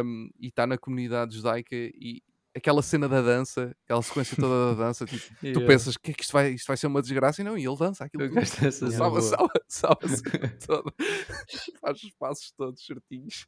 um, 0.03 0.29
e 0.39 0.47
está 0.47 0.67
na 0.67 0.77
comunidade 0.77 1.35
judaica 1.35 1.75
e 1.75 2.21
aquela 2.55 2.81
cena 2.81 3.07
da 3.09 3.21
dança, 3.21 3.75
aquela 3.85 4.01
sequência 4.01 4.35
toda 4.37 4.75
da 4.75 4.83
dança, 4.85 5.07
tipo, 5.07 5.25
tu 5.51 5.61
Yeah. 5.61 5.61
pensas 5.61 5.97
que, 5.97 6.11
é 6.11 6.13
que 6.13 6.23
isto, 6.23 6.33
vai, 6.33 6.51
isto 6.51 6.67
vai 6.67 6.77
ser 6.77 6.87
uma 6.87 7.01
desgraça 7.01 7.41
e 7.41 7.45
não, 7.45 7.57
e 7.57 7.65
ele 7.65 7.77
dança 7.77 8.05
aquilo 8.05 8.23
Eu 8.23 8.29
gosto 8.31 8.61
dessa 8.61 8.89
Salva, 8.91 9.21
salva, 9.21 9.51
salva 9.67 9.99
a 10.05 10.07
cena 10.09 10.53
toda. 10.65 10.93
Faz 11.81 12.03
os 12.03 12.11
passos 12.15 12.51
todos 12.51 12.85
certinhos. 12.85 13.47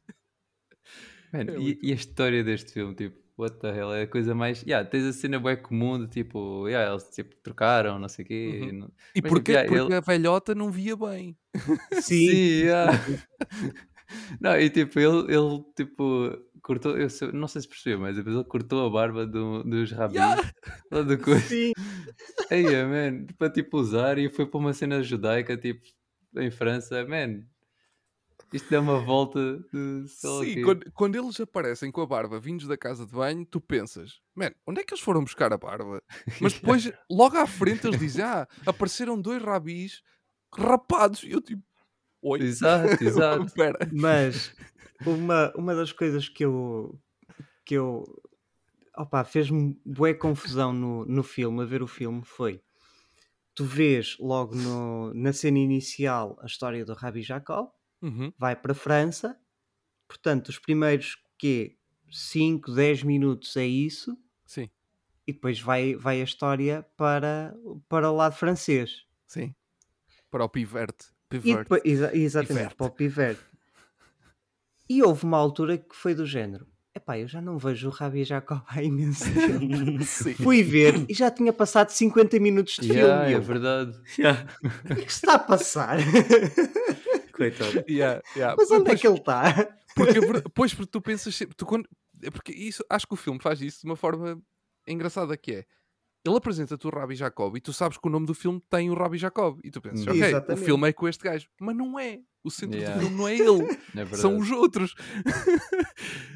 Man, 1.32 1.48
É 1.48 1.56
e, 1.56 1.78
muito 1.78 1.82
e 1.82 1.92
a 1.92 1.94
história 1.94 2.44
deste 2.44 2.72
filme, 2.72 2.94
tipo, 2.94 3.21
what 3.36 3.58
the 3.60 3.68
hell, 3.70 3.92
é 3.92 4.02
a 4.02 4.06
coisa 4.06 4.34
mais. 4.34 4.62
Yeah, 4.62 4.88
tens 4.88 5.04
a 5.04 5.12
cena 5.12 5.38
bem 5.40 5.56
comum 5.56 5.98
de 5.98 6.08
tipo, 6.08 6.68
yeah, 6.68 6.90
eles 6.90 7.04
tipo, 7.10 7.34
trocaram, 7.42 7.98
não 7.98 8.08
sei 8.08 8.24
o 8.24 8.28
quê. 8.28 8.60
Uhum. 8.62 8.78
não- 8.78 8.92
E 9.14 9.22
Mas, 9.22 9.32
porque, 9.32 9.52
yeah, 9.52 9.68
porque 9.68 9.84
ele- 9.86 9.94
a 9.96 10.00
velhota 10.00 10.54
não 10.54 10.70
via 10.70 10.96
bem. 10.96 11.36
Sim. 12.02 12.26
yeah. 12.64 12.92
não, 14.40 14.58
e 14.58 14.68
tipo, 14.70 14.98
ele, 14.98 15.34
ele 15.34 15.64
tipo, 15.76 16.36
cortou, 16.62 16.96
eu 16.96 17.08
sei- 17.10 17.32
não 17.32 17.48
sei 17.48 17.62
se 17.62 17.68
percebeu, 17.68 17.98
mas 18.00 18.16
depois 18.16 18.34
ele 18.34 18.44
cortou 18.44 18.86
a 18.86 18.90
barba 18.90 19.26
do, 19.26 19.62
dos 19.64 19.90
rabis. 19.92 20.16
Yeah. 20.16 20.52
lá 20.90 21.02
do 21.02 21.18
coisa. 21.18 21.40
Sim. 21.48 21.72
Aí, 22.50 22.64
man, 22.84 23.26
para 23.38 23.50
tipo 23.50 23.78
usar 23.78 24.18
e 24.18 24.28
foi 24.28 24.46
para 24.46 24.58
uma 24.60 24.72
cena 24.72 25.02
judaica, 25.02 25.56
tipo, 25.56 25.80
em 26.36 26.50
França, 26.50 27.04
man. 27.06 27.42
Isto 28.52 28.70
dá 28.70 28.80
uma 28.80 29.00
volta 29.00 29.58
de 29.72 30.06
Sim, 30.08 30.62
quando, 30.62 30.92
quando 30.92 31.16
eles 31.16 31.40
aparecem 31.40 31.90
com 31.90 32.02
a 32.02 32.06
barba 32.06 32.38
vindos 32.38 32.66
da 32.66 32.76
casa 32.76 33.06
de 33.06 33.12
banho, 33.12 33.46
tu 33.46 33.60
pensas, 33.60 34.20
man, 34.34 34.50
onde 34.66 34.80
é 34.80 34.84
que 34.84 34.92
eles 34.92 35.02
foram 35.02 35.24
buscar 35.24 35.52
a 35.52 35.58
barba? 35.58 36.02
Mas 36.40 36.52
depois, 36.52 36.92
logo 37.10 37.36
à 37.36 37.46
frente, 37.46 37.86
eles 37.86 37.98
dizem, 37.98 38.24
ah, 38.24 38.46
apareceram 38.66 39.20
dois 39.20 39.42
rabis 39.42 40.02
rapados. 40.54 41.22
E 41.22 41.30
eu 41.30 41.40
tipo, 41.40 41.62
oi. 42.20 42.40
Exato, 42.40 43.02
exato. 43.02 43.46
Mas 43.92 44.54
uma, 45.06 45.52
uma 45.56 45.74
das 45.74 45.92
coisas 45.92 46.28
que 46.28 46.44
eu 46.44 46.98
que 47.64 47.74
eu 47.74 48.04
opa, 48.96 49.24
fez-me 49.24 49.80
bué 49.84 50.12
confusão 50.14 50.72
no, 50.72 51.04
no 51.06 51.22
filme, 51.22 51.62
a 51.62 51.64
ver 51.64 51.82
o 51.82 51.86
filme, 51.86 52.22
foi 52.24 52.60
tu 53.54 53.64
vês 53.64 54.16
logo 54.18 54.54
no, 54.54 55.12
na 55.14 55.32
cena 55.32 55.58
inicial 55.58 56.38
a 56.40 56.46
história 56.46 56.84
do 56.84 56.94
Rabi 56.94 57.22
Jacob, 57.22 57.70
Uhum, 58.02 58.32
vai 58.36 58.56
para 58.56 58.72
a 58.72 58.74
França, 58.74 59.38
portanto, 60.08 60.48
os 60.48 60.58
primeiros 60.58 61.16
que 61.38 61.76
5, 62.10 62.72
10 62.74 63.02
minutos 63.04 63.56
é 63.56 63.64
isso, 63.64 64.18
Sim, 64.44 64.68
e 65.26 65.32
depois 65.32 65.60
vai, 65.60 65.94
vai 65.94 66.20
a 66.20 66.24
história 66.24 66.84
para, 66.96 67.54
para 67.88 68.10
o 68.10 68.16
lado 68.16 68.34
francês. 68.34 69.04
sim. 69.26 69.54
Para 70.30 70.44
o 70.44 70.48
piverte. 70.48 71.06
E 71.30 71.38
Piverte. 71.38 71.62
depois, 71.62 71.82
exa- 71.84 72.14
exatamente, 72.16 72.54
Piverte. 72.54 72.74
para 72.76 72.86
o 72.86 72.90
Piverte. 72.90 73.42
E 74.88 75.02
houve 75.02 75.24
uma 75.24 75.36
altura 75.38 75.78
que 75.78 75.94
foi 75.94 76.14
do 76.14 76.24
género. 76.26 76.66
Epá, 76.94 77.18
eu 77.18 77.26
já 77.28 77.40
não 77.40 77.56
vejo 77.58 77.88
o 77.88 77.90
Rabi 77.90 78.24
Jacob 78.24 78.62
há 78.66 78.82
imenso 78.82 79.24
tempo. 79.32 80.04
Fui 80.42 80.62
ver 80.62 81.06
e 81.08 81.14
já 81.14 81.30
tinha 81.30 81.52
passado 81.52 81.90
50 81.90 82.38
minutos 82.40 82.76
de 82.76 82.92
Yeah, 82.92 83.24
filme. 83.26 83.32
e 83.32 83.34
é 83.36 83.40
verdade. 83.40 83.98
Yeah. 84.18 84.46
O 84.62 84.94
que 84.94 85.00
é 85.00 85.04
que 85.04 85.12
se 85.12 85.18
está 85.20 85.34
a 85.34 85.38
passar? 85.38 85.98
Coitado. 87.36 87.84
Yeah, 87.88 88.22
yeah. 88.36 88.54
Mas 88.58 88.70
onde 88.70 88.82
é 88.82 88.84
Pois- 88.86 89.00
que 89.00 89.06
ele 89.08 89.16
está? 89.18 89.78
Porque, 89.96 90.18
é 90.18 90.22
pois, 90.54 90.74
porque 90.74 90.90
tu 90.90 91.00
pensas 91.00 91.34
sempre. 91.34 91.54
Tu 91.56 91.64
quando, 91.66 91.88
é 92.22 92.30
porque 92.30 92.52
isso, 92.52 92.84
acho 92.88 93.06
que 93.06 93.14
o 93.14 93.16
filme 93.16 93.40
faz 93.40 93.60
isso 93.60 93.80
de 93.80 93.86
uma 93.86 93.96
forma 93.96 94.40
engraçada 94.86 95.36
que 95.36 95.52
é. 95.52 95.66
Ele 96.24 96.36
apresenta-te 96.36 96.86
o 96.86 96.90
Rabi 96.90 97.16
Jacob 97.16 97.56
e 97.56 97.60
tu 97.60 97.72
sabes 97.72 97.98
que 97.98 98.06
o 98.06 98.10
nome 98.10 98.26
do 98.26 98.34
filme 98.34 98.62
tem 98.70 98.88
o 98.90 98.94
Rabi 98.94 99.18
Jacob. 99.18 99.58
E 99.64 99.72
tu 99.72 99.80
pensas, 99.80 100.06
Hum. 100.06 100.10
ok, 100.10 100.22
o 100.22 100.24
Exatamente. 100.26 100.64
filme 100.64 100.88
é 100.88 100.92
com 100.92 101.08
este 101.08 101.24
gajo. 101.24 101.48
Mas 101.60 101.76
não 101.76 101.98
é. 101.98 102.20
O 102.44 102.50
centro 102.50 102.78
Yeah. 102.78 102.96
do 102.96 103.06
filme 103.06 103.16
não 103.16 103.28
é 103.28 103.34
ele. 103.36 103.78
É. 104.12 104.16
São 104.16 104.38
os 104.38 104.48
outros. 104.52 104.94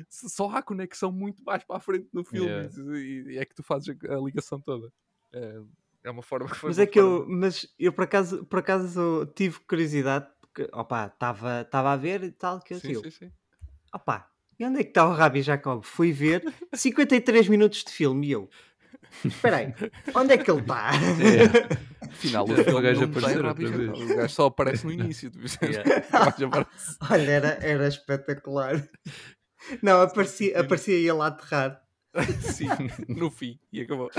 Só 0.08 0.50
há 0.50 0.62
conexão 0.62 1.10
muito 1.12 1.42
mais 1.44 1.62
para 1.64 1.76
a 1.76 1.80
frente 1.80 2.08
no 2.12 2.24
filme. 2.24 2.48
Yeah. 2.48 2.70
E, 2.98 3.34
e 3.34 3.38
é 3.38 3.44
que 3.44 3.54
tu 3.54 3.62
fazes 3.62 3.94
a, 4.08 4.14
a 4.14 4.20
ligação 4.20 4.60
toda. 4.60 4.92
É, 5.32 5.60
é 6.04 6.10
uma 6.10 6.22
forma 6.22 6.48
que 6.48 6.56
foi. 6.56 6.70
Mas 6.70 6.78
é 6.78 6.86
que 6.86 6.98
eu, 6.98 7.20
forma- 7.20 7.36
mas 7.38 7.66
eu 7.78 7.92
por 7.92 8.04
acaso, 8.04 8.44
por 8.46 8.58
acaso 8.58 9.26
tive 9.34 9.58
curiosidade, 9.60 10.26
porque 10.56 10.70
opá, 10.72 11.06
estava 11.06 11.92
a 11.92 11.96
ver 11.96 12.24
e 12.24 12.32
tal, 12.32 12.60
que 12.60 12.72
eu 12.72 12.80
Sim, 12.80 12.88
digo, 12.88 13.02
sim, 13.02 13.10
sim. 13.10 13.32
opá, 13.94 14.30
e 14.58 14.64
onde 14.64 14.80
é 14.80 14.82
que 14.82 14.88
está 14.88 15.06
o 15.06 15.12
Rabi 15.12 15.42
Jacob? 15.42 15.82
Fui 15.84 16.12
ver 16.12 16.42
53 16.72 17.48
minutos 17.48 17.84
de 17.84 17.90
filme 17.92 18.28
e 18.28 18.32
eu, 18.32 18.48
espera 19.22 19.58
aí, 19.58 19.74
onde 20.14 20.32
é 20.32 20.38
que 20.38 20.50
ele 20.50 20.60
está? 20.60 20.92
Afinal, 22.10 22.46
o 22.46 22.52
O 22.56 22.64
filme 22.64 22.82
gajo 22.82 23.00
outra 23.02 23.54
vez. 23.54 24.00
O 24.00 24.16
gajo 24.16 24.34
só 24.34 24.46
aparece 24.46 24.86
no 24.86 24.92
início. 24.92 25.30
Yeah. 25.62 26.66
Olha, 27.10 27.30
era, 27.30 27.48
era 27.60 27.86
espetacular. 27.86 28.82
Não, 29.82 30.00
aparecia, 30.00 30.58
aparecia 30.58 30.94
ele 30.94 31.20
a 31.20 31.26
aterrar. 31.26 31.82
Sim, 32.40 32.68
no 33.08 33.30
fim. 33.30 33.60
E 33.70 33.82
acabou. 33.82 34.10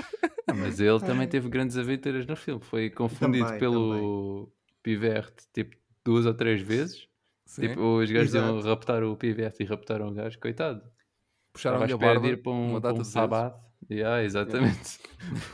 Ah, 0.45 0.53
mas 0.53 0.79
ele 0.79 0.99
também 0.99 1.27
teve 1.27 1.49
grandes 1.49 1.77
aventuras 1.77 2.27
no 2.27 2.35
filme. 2.35 2.61
Foi 2.63 2.91
confundido 2.91 3.45
Também, 3.45 3.59
pelo 3.59 4.53
Pivert 4.83 5.33
tipo 5.51 5.75
duas 6.07 6.25
ou 6.25 6.33
três 6.33 6.61
vezes. 6.61 7.05
Sim. 7.45 7.67
Tipo, 7.67 7.97
os 7.97 8.09
gajos 8.09 8.33
iam 8.33 8.61
raptar 8.61 9.03
o 9.03 9.15
Pivert 9.17 9.55
e 9.59 9.65
raptaram 9.65 10.07
o 10.07 10.13
gajo, 10.13 10.39
coitado. 10.39 10.81
Estava 11.53 11.75
à 11.75 11.79
Puxaram-lhe 11.79 11.93
a 11.93 11.97
barba 11.97 12.27
de 12.27 12.33
ir 12.33 12.41
para 12.41 12.51
um, 12.53 12.71
uma 12.71 12.81
para 12.81 12.93
um 12.93 13.01
de 13.01 13.07
sabado. 13.07 13.55
Yeah, 13.91 14.23
exatamente. 14.23 14.99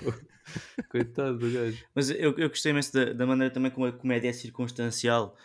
coitado 0.89 1.39
do 1.39 1.52
gajo. 1.52 1.84
Mas 1.96 2.12
eu, 2.12 2.38
eu 2.38 2.50
gostei 2.50 2.72
imenso 2.72 2.94
da, 2.94 3.13
da 3.13 3.26
maneira 3.26 3.52
também 3.52 3.72
como 3.72 3.88
a 3.88 3.92
comédia 3.92 4.30
é 4.30 4.34
circunstancial. 4.34 5.36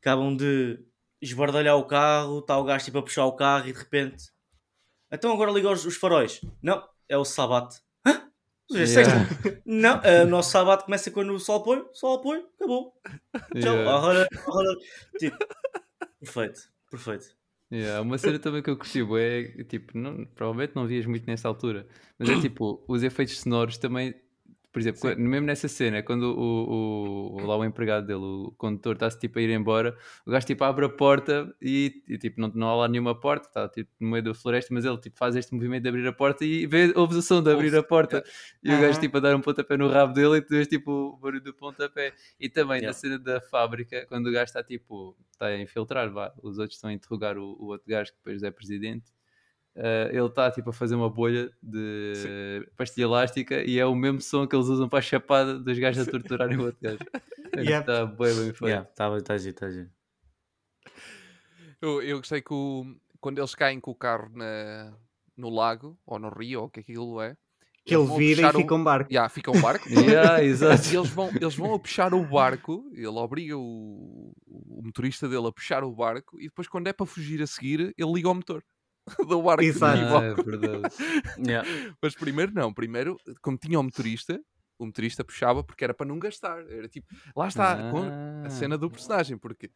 Acabam 0.00 0.36
de 0.36 0.78
esbardalhar 1.20 1.76
o 1.76 1.84
carro, 1.84 2.38
está 2.38 2.56
o 2.56 2.64
gajo 2.64 2.84
tipo 2.84 2.98
a 2.98 3.02
puxar 3.02 3.26
o 3.26 3.32
carro 3.32 3.68
e 3.68 3.72
de 3.72 3.78
repente. 3.78 4.30
Então 5.10 5.32
agora 5.32 5.50
liga 5.50 5.70
os, 5.70 5.84
os 5.84 5.96
faróis. 5.96 6.40
Não, 6.62 6.86
é 7.08 7.18
o 7.18 7.24
sabate. 7.24 7.80
É 8.72 8.84
Yeah. 8.84 9.26
sexta? 9.26 9.62
Não, 9.64 10.00
o 10.24 10.26
nosso 10.26 10.50
sabate 10.50 10.84
começa 10.84 11.10
quando 11.10 11.32
o 11.32 11.38
sol 11.40 11.62
põe, 11.62 11.84
sol 11.92 12.20
põe, 12.20 12.44
acabou. 12.56 12.94
Tchau. 13.60 13.76
Yeah. 13.76 14.76
Tipo, 15.18 15.36
perfeito, 16.20 16.60
perfeito. 16.90 17.40
Yeah, 17.72 18.00
uma 18.02 18.18
cena 18.18 18.38
também 18.38 18.62
que 18.62 18.70
eu 18.70 18.76
curti 18.76 19.00
é 19.18 19.64
tipo, 19.64 19.96
não, 19.96 20.24
provavelmente 20.34 20.74
não 20.74 20.88
vias 20.88 21.06
muito 21.06 21.24
nessa 21.26 21.46
altura, 21.46 21.86
mas 22.18 22.28
é 22.28 22.34
tipo, 22.40 22.84
os 22.88 23.02
efeitos 23.04 23.38
sonoros 23.38 23.78
também, 23.78 24.14
por 24.72 24.78
exemplo, 24.80 25.00
quando- 25.00 25.18
mesmo 25.18 25.46
nessa 25.46 25.66
cena, 25.68 26.02
quando 26.02 26.22
o, 26.24 27.34
o, 27.34 27.42
o- 27.42 27.46
lá 27.46 27.56
o 27.56 27.64
empregado 27.64 28.06
dele, 28.06 28.20
o 28.20 28.54
condutor, 28.56 28.94
está-se 28.94 29.18
tipo 29.18 29.38
a 29.38 29.42
ir 29.42 29.50
embora, 29.50 29.96
o 30.26 30.30
gajo 30.30 30.46
tipo 30.46 30.62
abre 30.64 30.84
a 30.84 30.88
porta 30.88 31.52
e, 31.60 32.02
e, 32.08 32.16
tipo, 32.18 32.40
não, 32.40 32.48
não 32.54 32.68
há 32.68 32.74
lá 32.76 32.88
nenhuma 32.88 33.18
porta, 33.18 33.48
está 33.48 33.68
tipo 33.68 33.90
no 33.98 34.10
meio 34.10 34.22
da 34.22 34.34
floresta, 34.34 34.72
mas 34.72 34.84
ele 34.84 34.96
tipo 34.98 35.16
faz 35.18 35.34
este 35.34 35.52
movimento 35.54 35.82
de 35.82 35.88
abrir 35.88 36.06
a 36.06 36.12
porta 36.12 36.44
e 36.44 36.66
vê, 36.66 36.92
ouves 36.96 37.16
o 37.16 37.22
som 37.22 37.42
de 37.42 37.50
abrir 37.52 37.74
a 37.74 37.82
porta 37.82 38.22
e 38.62 38.72
o 38.72 38.80
gajo 38.80 39.00
tipo 39.00 39.16
a 39.16 39.20
dar 39.20 39.34
um 39.36 39.40
pontapé 39.40 39.76
no 39.76 39.88
rabo 39.88 40.12
dele 40.12 40.36
e 40.36 40.42
tu 40.42 40.50
vês 40.50 40.68
tipo 40.68 40.90
o 40.90 41.16
barulho 41.16 41.42
do 41.42 41.52
pontapé. 41.54 42.12
E 42.38 42.48
também 42.48 42.80
na 42.80 42.90
Yeah. 42.90 42.92
cena 42.98 43.18
da 43.18 43.40
fábrica, 43.40 44.06
quando 44.06 44.28
o 44.28 44.32
gajo 44.32 44.44
está 44.44 44.62
tipo, 44.62 45.16
está 45.32 45.46
a 45.46 45.60
infiltrar, 45.60 46.10
vá, 46.10 46.32
os 46.42 46.58
outros 46.58 46.76
estão 46.76 46.90
a 46.90 46.92
interrogar 46.92 47.36
o, 47.36 47.56
o 47.58 47.66
outro 47.66 47.86
gajo 47.88 48.10
que 48.12 48.18
depois 48.18 48.42
é 48.42 48.50
presidente. 48.50 49.10
Eh, 49.76 50.10
ele 50.12 50.26
está 50.26 50.50
tipo 50.50 50.70
a 50.70 50.72
fazer 50.72 50.94
uma 50.94 51.08
bolha 51.10 51.50
de 51.62 52.66
pastilha 52.76 53.04
elástica 53.04 53.62
e 53.62 53.78
é 53.78 53.86
o 53.86 53.94
mesmo 53.94 54.20
som 54.20 54.46
que 54.46 54.54
eles 54.56 54.66
usam 54.66 54.88
para 54.88 54.98
a 54.98 55.02
chapada 55.02 55.58
dos 55.58 55.78
gajos 55.78 56.06
a 56.06 56.10
torturarem 56.10 56.56
o 56.58 56.64
outro 56.64 56.80
gajo. 56.80 56.98
Yep. 57.56 57.80
Está 57.80 58.06
bem, 58.06 58.16
bem 58.32 58.44
feito. 58.44 58.66
Yeah, 58.68 58.88
tá, 58.94 59.20
tá 59.22 59.36
giro, 59.36 59.56
tá. 59.56 59.66
Eu, 61.80 62.02
eu 62.02 62.18
gostei 62.18 62.40
que 62.40 62.52
o- 62.52 62.94
quando 63.20 63.38
eles 63.38 63.54
caem 63.54 63.80
com 63.80 63.90
o 63.90 63.94
carro 63.94 64.30
na, 64.34 64.96
no 65.36 65.50
lago, 65.50 65.98
ou 66.06 66.18
no 66.18 66.28
rio, 66.28 66.60
ou 66.60 66.66
o 66.66 66.70
que 66.70 66.80
aquilo 66.80 67.20
é. 67.20 67.36
Que 67.84 67.94
eles 67.96 68.08
ele 68.08 68.18
vira 68.18 68.50
e 68.50 68.52
fica 68.52 68.74
um... 68.74 68.84
barco. 68.84 69.10
Yeah, 69.12 69.28
fica 69.28 69.50
um 69.50 69.60
barco. 69.60 69.88
Yeah, 69.90 70.40
E 70.44 70.46
exato. 70.46 70.94
eles 70.94 71.08
vão, 71.10 71.28
eles 71.34 71.54
vão 71.56 71.74
a 71.74 71.78
puxar 71.78 72.14
o 72.14 72.24
barco, 72.24 72.88
ele 72.92 73.06
obriga 73.08 73.56
o, 73.56 74.32
o 74.46 74.82
motorista 74.84 75.28
dele 75.28 75.46
a 75.48 75.52
puxar 75.52 75.82
o 75.82 75.92
barco 75.92 76.38
e 76.38 76.44
depois 76.44 76.68
quando 76.68 76.86
é 76.86 76.92
para 76.92 77.06
fugir 77.06 77.42
a 77.42 77.46
seguir, 77.46 77.92
ele 77.96 78.12
liga 78.12 78.28
o 78.28 78.34
motor 78.34 78.62
do 79.28 79.42
barco. 79.42 79.62
Exato. 79.62 80.02
Ah, 80.16 80.24
é 80.24 80.34
verdade. 80.34 80.94
Yeah. 81.38 81.68
Mas 82.02 82.14
primeiro 82.14 82.52
não, 82.52 82.72
primeiro, 82.72 83.16
como 83.42 83.56
tinha 83.58 83.78
o 83.78 83.82
motorista, 83.82 84.40
o 84.78 84.86
motorista 84.86 85.24
puxava 85.24 85.62
porque 85.64 85.84
era 85.84 85.94
para 85.94 86.06
não 86.06 86.18
gastar. 86.18 86.60
Era 86.70 86.88
tipo, 86.88 87.06
lá 87.36 87.48
está 87.48 87.90
com 87.90 88.02
Ah, 88.04 88.42
a 88.46 88.50
cena 88.50 88.76
do 88.78 88.90
personagem, 88.90 89.36
porque 89.38 89.70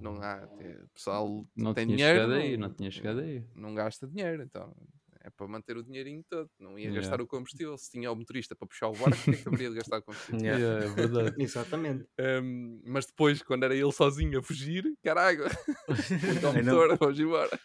não 0.00 0.20
há, 0.22 0.46
é, 0.60 0.78
o 0.82 0.88
pessoal 0.94 1.46
não 1.56 1.72
tem 1.72 1.86
tinha 1.86 1.96
dinheiro, 1.96 2.20
chegado 2.20 2.32
aí, 2.34 2.56
não 2.56 2.70
tinha 2.74 2.90
chegado 2.90 3.20
aí. 3.20 3.44
não 3.54 3.74
gasta 3.74 4.06
dinheiro, 4.06 4.42
então 4.42 4.74
é 5.22 5.30
para 5.30 5.48
manter 5.48 5.76
o 5.76 5.82
dinheirinho 5.82 6.22
todo, 6.30 6.48
não 6.60 6.78
ia 6.78 6.84
Yeah. 6.84 7.00
gastar 7.00 7.20
o 7.20 7.26
combustível. 7.26 7.76
Se 7.76 7.90
tinha 7.90 8.12
o 8.12 8.14
motorista 8.14 8.54
para 8.54 8.68
puxar 8.68 8.88
o 8.88 8.92
barco, 8.92 9.16
porque 9.16 9.30
é 9.30 9.36
que 9.42 9.48
haveria 9.48 9.70
de 9.70 9.74
gastar 9.76 10.00
combustível? 10.02 10.40
Yeah. 10.40 10.58
Yeah, 10.64 10.84
é 10.86 10.88
verdade. 10.94 11.34
Exatamente. 11.42 12.06
Um, 12.20 12.80
mas 12.84 13.06
depois, 13.06 13.42
quando 13.42 13.64
era 13.64 13.74
ele 13.74 13.90
sozinho 13.90 14.38
a 14.38 14.42
fugir, 14.42 14.84
caralho, 15.02 15.46
o 15.46 16.42
não. 16.42 16.52
motor, 16.52 16.96
vamos 16.98 17.18
embora. 17.18 17.58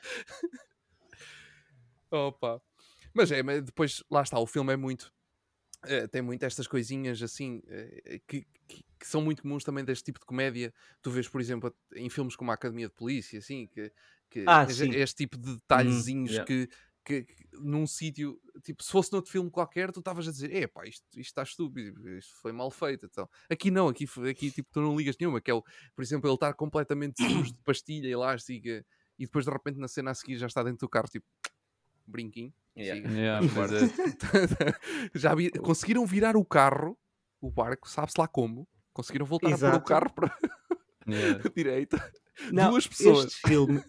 Opa. 2.12 2.62
Mas 3.13 3.32
é, 3.32 3.43
mas 3.43 3.63
depois, 3.63 4.04
lá 4.10 4.21
está, 4.21 4.39
o 4.39 4.45
filme 4.47 4.74
é 4.74 4.78
muito. 4.78 5.12
eh, 5.86 6.08
tem 6.08 6.21
muito 6.21 6.43
estas 6.43 6.67
coisinhas 6.67 7.21
assim 7.24 7.62
eh, 7.67 8.21
que, 8.28 8.45
que- 8.67 8.84
que 9.00 9.08
são 9.08 9.21
muito 9.21 9.41
comuns 9.43 9.63
também 9.63 9.84
deste 9.86 10.06
tipo 10.06 10.19
de 10.19 10.26
comédia. 10.26 10.74
Tu 11.02 11.12
vês, 11.12 11.28
por 11.28 11.41
exemplo, 11.41 11.76
em 11.95 12.10
filmes 12.10 12.36
como 12.36 12.52
a 12.52 12.56
Academia 12.56 12.88
de 12.88 12.93
Polícia, 12.95 13.39
assim, 13.39 13.67
que, 13.67 13.91
que 14.30 14.39
Ah, 14.47 14.65
este 14.69 15.15
tipo 15.17 15.38
de 15.38 15.56
detalhezinhos 15.56 16.32
yeah. 16.32 16.45
que, 16.45 16.69
que, 17.04 17.26
num 17.54 17.88
sítio, 17.88 18.39
tipo, 18.63 18.84
se 18.84 18.91
fosse 18.91 19.12
noutro 19.12 19.32
filme 19.32 19.50
qualquer, 19.52 19.91
tu 19.91 20.00
estavas 20.00 20.28
a 20.28 20.32
dizer, 20.32 20.54
epá, 20.56 20.86
isto, 20.88 21.04
isto 21.12 21.19
está 21.21 21.43
estúpido, 21.43 22.10
isto 22.17 22.36
foi 22.41 22.52
mal 22.52 22.69
feito. 22.71 23.08
Então. 23.08 23.28
Aqui 23.50 23.71
não, 23.71 23.88
aqui, 23.89 24.06
aqui 24.30 24.52
tipo, 24.52 24.69
tu 24.71 24.82
não 24.82 24.95
ligas 24.95 25.15
nenhuma, 25.19 25.41
que 25.41 25.52
é 25.52 25.54
o, 25.54 25.63
por 25.95 26.04
exemplo, 26.04 26.28
ele 26.30 26.36
estar 26.36 26.54
completamente 26.54 27.19
sujo 27.19 27.54
de 27.54 27.60
pastilha 27.63 28.08
elástica 28.08 28.86
e 29.17 29.26
depois 29.26 29.45
de 29.45 29.52
repente 29.52 29.80
na 29.80 29.88
cena 29.88 30.12
a 30.12 30.15
seguir 30.15 30.38
já 30.38 30.47
está 30.47 30.63
dentro 30.63 30.80
do 30.86 30.89
carro, 30.89 31.08
tipo, 31.10 31.26
brinquinho. 32.08 32.54
Yeah. 32.78 33.10
Yeah, 33.10 33.46
é. 33.46 33.50
já 35.14 35.36
vi- 35.36 35.52
conseguiram 35.52 36.06
virar 36.06 36.38
o 36.38 36.46
carro, 36.46 36.98
o 37.42 37.50
barco, 37.52 37.90
sabe-se 37.90 38.20
lá 38.20 38.28
como. 38.28 38.68
Conseguiram 38.94 39.26
voltar 39.26 39.48
a 39.48 39.52
pôr 39.52 39.56
o 39.56 39.68
Exato. 39.70 39.86
carro 39.86 40.14
para 40.14 40.38
Yeah. 41.08 41.42
a 41.44 41.50
direita. 41.56 42.14
Não, 42.52 42.70
Duas 42.72 42.88
pessoas. 42.88 43.26
Este 43.26 43.48
filme, 43.48 43.84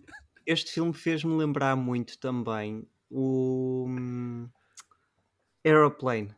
este 0.46 0.72
filme 0.72 0.92
fez-me 0.92 1.34
lembrar 1.36 1.76
muito 1.76 2.18
também 2.18 2.86
o 3.10 3.86
hum, 3.88 4.48
Aeroplane. 5.64 6.34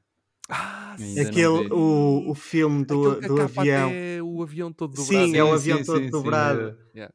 Ah, 0.49 0.97
não 0.99 1.23
Aquele, 1.23 1.73
o, 1.73 2.31
o 2.31 2.35
filme 2.35 2.85
do, 2.85 3.13
Aquele 3.13 3.21
que 3.21 3.25
a 3.25 3.29
do 3.29 3.41
avião. 3.61 3.91
é 3.91 4.23
o 4.23 4.43
avião 4.43 4.73
todo 4.73 4.97
Sim, 5.01 5.33
dobrado. 5.33 5.37
é 5.37 5.43
o 5.45 5.47
Sim, 5.47 5.55
avião 5.55 5.79
sim, 5.79 5.85
todo 5.85 5.99
sim, 5.99 6.05
sim, 6.05 6.11
dobrado. 6.11 6.79
yeah. 6.95 7.15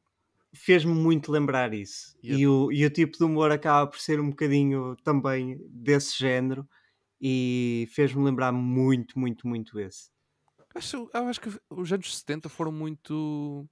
Fez-me 0.56 0.94
muito 0.94 1.32
lembrar 1.32 1.74
isso. 1.74 2.18
Yep. 2.24 2.40
E, 2.40 2.48
o, 2.48 2.72
e 2.72 2.86
o 2.86 2.90
tipo 2.90 3.18
de 3.18 3.24
humor 3.24 3.52
acaba 3.52 3.90
por 3.90 4.00
ser 4.00 4.20
um 4.20 4.30
bocadinho 4.30 4.96
também 5.04 5.58
desse 5.70 6.18
género. 6.18 6.68
E 7.22 7.88
fez-me 7.94 8.24
lembrar 8.24 8.52
muito, 8.52 9.20
muito, 9.20 9.48
muito 9.48 9.80
esse. 9.80 10.10
Acho, 10.74 11.10
eu 11.14 11.28
acho 11.28 11.42
que 11.42 11.50
os 11.70 11.92
anos 11.92 12.18
70 12.18 12.48
foram 12.50 12.72
muito. 12.72 13.68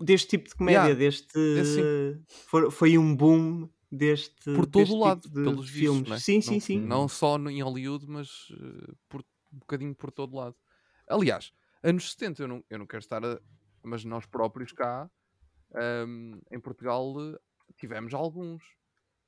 Deste 0.00 0.28
tipo 0.28 0.48
de 0.48 0.54
comédia, 0.54 0.78
Yeah, 0.80 0.94
deste. 0.98 1.28
é 1.36 2.18
foi, 2.46 2.70
foi 2.70 2.98
um 2.98 3.14
boom 3.14 3.68
deste. 3.90 4.32
por 4.54 4.64
todo 4.64 4.80
deste 4.82 4.94
o 4.94 4.98
lado, 5.00 5.20
tipo 5.22 5.34
pelos 5.34 5.68
filmes. 5.68 6.00
vistos. 6.02 6.08
Não, 6.08 6.16
é? 6.16 6.20
Sim, 6.20 6.40
sim, 6.40 6.52
não, 6.54 6.60
sim. 6.60 6.80
Não 6.80 7.08
só 7.08 7.36
no- 7.38 7.50
em 7.50 7.62
Hollywood, 7.62 8.06
mas 8.08 8.48
eh, 8.52 8.92
por, 9.08 9.20
um 9.52 9.58
bocadinho 9.58 9.94
por 9.94 10.10
todo 10.10 10.36
lado. 10.36 10.56
Aliás, 11.08 11.52
anos 11.82 12.12
70, 12.12 12.42
eu 12.42 12.48
não, 12.48 12.64
eu 12.70 12.78
não 12.78 12.86
quero 12.86 13.00
estar 13.02 13.24
a. 13.24 13.40
Mas 13.82 14.04
nós 14.04 14.24
próprios 14.26 14.72
cá, 14.72 15.10
ahm, 15.74 16.40
em 16.50 16.60
Portugal, 16.60 17.14
tivemos 17.76 18.14
alguns. 18.14 18.62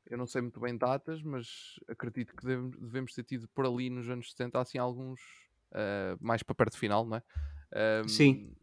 Eu 0.07 0.19
não 0.19 0.27
sei 0.27 0.43
muito 0.43 0.59
bem 0.61 0.77
datas, 0.77 1.23
mas 1.23 1.79
acredito 1.89 2.35
que 2.35 2.45
devemos, 2.45 2.77
devemos 2.79 3.15
ter 3.15 3.25
tido 3.25 3.49
por 3.49 3.67
ali 3.67 3.91
nos 3.91 4.09
anos 4.09 4.31
70 4.31 4.61
assim 4.61 4.79
alguns 4.79 5.21
ah, 5.73 6.17
mais 6.21 6.43
para 6.43 6.55
perto 6.55 6.73
do 6.73 6.79
final, 6.79 7.07
não 7.07 7.17
é? 7.17 7.23
Ahm, 7.73 8.09
Sim. 8.09 8.57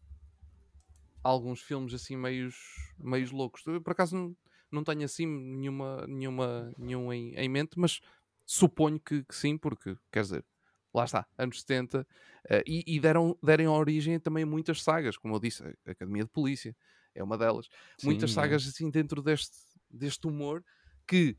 Alguns 1.23 1.61
filmes 1.61 1.93
assim 1.93 2.15
meios, 2.15 2.55
meios 2.97 3.31
loucos. 3.31 3.65
Eu, 3.65 3.81
por 3.81 3.91
acaso 3.91 4.15
não, 4.15 4.37
não 4.71 4.83
tenho 4.83 5.03
assim 5.03 5.25
nenhuma, 5.25 6.05
nenhuma, 6.07 6.73
nenhum 6.77 7.11
em, 7.11 7.35
em 7.35 7.49
mente, 7.49 7.77
mas 7.77 7.99
suponho 8.45 8.99
que, 8.99 9.23
que 9.23 9.35
sim, 9.35 9.57
porque 9.57 9.97
quer 10.09 10.21
dizer, 10.21 10.45
lá 10.93 11.03
está, 11.03 11.27
anos 11.37 11.59
70, 11.61 12.07
eh, 12.49 12.63
e, 12.65 12.83
e 12.87 12.99
deram, 12.99 13.37
deram 13.43 13.73
origem 13.73 14.17
também 14.19 14.43
a 14.43 14.45
muitas 14.45 14.81
sagas, 14.81 15.17
como 15.17 15.35
eu 15.35 15.39
disse, 15.39 15.63
a 15.85 15.91
Academia 15.91 16.23
de 16.23 16.29
Polícia 16.29 16.73
é 17.17 17.23
uma 17.23 17.37
delas. 17.37 17.67
muitas 18.01 18.31
Sim, 18.31 18.39
é. 18.43 18.57
sagas 18.57 18.67
assim 18.67 18.89
dentro 18.89 19.21
deste, 19.21 19.57
deste 19.89 20.27
humor 20.27 20.63
que 21.07 21.37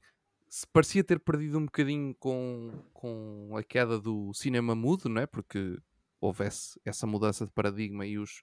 se 0.49 0.67
parecia 0.67 1.05
ter 1.05 1.21
perdido 1.21 1.59
um 1.59 1.67
bocadinho 1.67 2.14
com, 2.17 2.71
com 2.93 3.55
a 3.57 3.62
queda 3.62 4.01
do 4.01 4.33
cinema 4.35 4.75
mudo, 4.75 5.09
não 5.09 5.21
é? 5.23 5.27
Porque 5.27 5.79
houvesse 6.21 6.81
essa 6.85 7.07
mudança 7.07 7.47
de 7.47 7.53
paradigma 7.53 8.07
e 8.07 8.19
os 8.19 8.43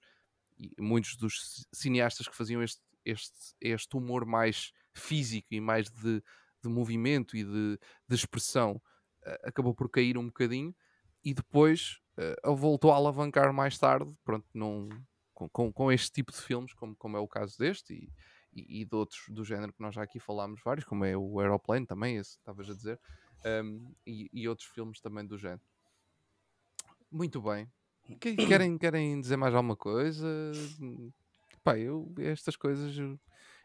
e 0.58 0.70
muitos 0.80 1.16
dos 1.16 1.54
ci- 1.54 1.66
cineastas 1.72 2.28
que 2.28 2.36
faziam 2.36 2.62
este, 2.62 2.80
este, 3.04 3.54
este 3.60 3.96
humor 3.96 4.24
mais 4.24 4.72
físico 4.94 5.48
e 5.52 5.60
mais 5.60 5.90
de, 5.90 6.22
de 6.62 6.68
movimento 6.68 7.36
e 7.36 7.44
de, 7.44 7.78
de 8.08 8.14
expressão 8.14 8.80
eh, 9.24 9.40
acabou 9.44 9.74
por 9.74 9.90
cair 9.90 10.16
um 10.16 10.26
bocadinho 10.26 10.74
e 11.24 11.34
depois 11.34 12.00
eh, 12.16 12.36
voltou 12.46 12.90
a 12.92 12.96
alavancar 12.96 13.52
mais 13.52 13.78
tarde 13.78 14.14
pronto, 14.24 14.46
num, 14.54 14.88
com, 15.48 15.72
com, 15.72 15.92
este 15.92 16.10
tipo 16.10 16.32
de 16.32 16.38
filmes, 16.38 16.72
como, 16.72 16.96
como 16.96 17.16
é 17.16 17.20
o 17.20 17.28
caso 17.28 17.58
deste 17.58 17.92
e, 17.92 18.12
e, 18.52 18.80
e 18.80 18.84
de 18.84 18.94
outros 18.96 19.24
do 19.28 19.44
género 19.44 19.72
que 19.72 19.82
nós 19.82 19.94
já 19.94 20.02
aqui 20.02 20.18
falámos 20.18 20.60
vários, 20.64 20.86
como 20.86 21.04
é 21.04 21.16
o 21.16 21.38
Aeroplane 21.38 21.86
também, 21.86 22.16
esse 22.16 22.38
estavas 22.38 22.70
a 22.70 22.74
dizer, 22.74 22.98
um, 23.44 23.94
e, 24.06 24.30
e 24.32 24.48
outros 24.48 24.66
filmes 24.68 25.00
também 25.00 25.26
do 25.26 25.36
género. 25.36 25.60
Muito 27.10 27.40
bem. 27.40 27.70
Que- 28.20 28.36
Querem, 28.36 28.78
querem 28.78 29.20
dizer 29.20 29.36
mais 29.36 29.54
alguma 29.54 29.76
coisa? 29.76 30.26
Pá, 31.62 31.78
eu, 31.78 32.14
estas 32.18 32.56
coisas, 32.56 32.96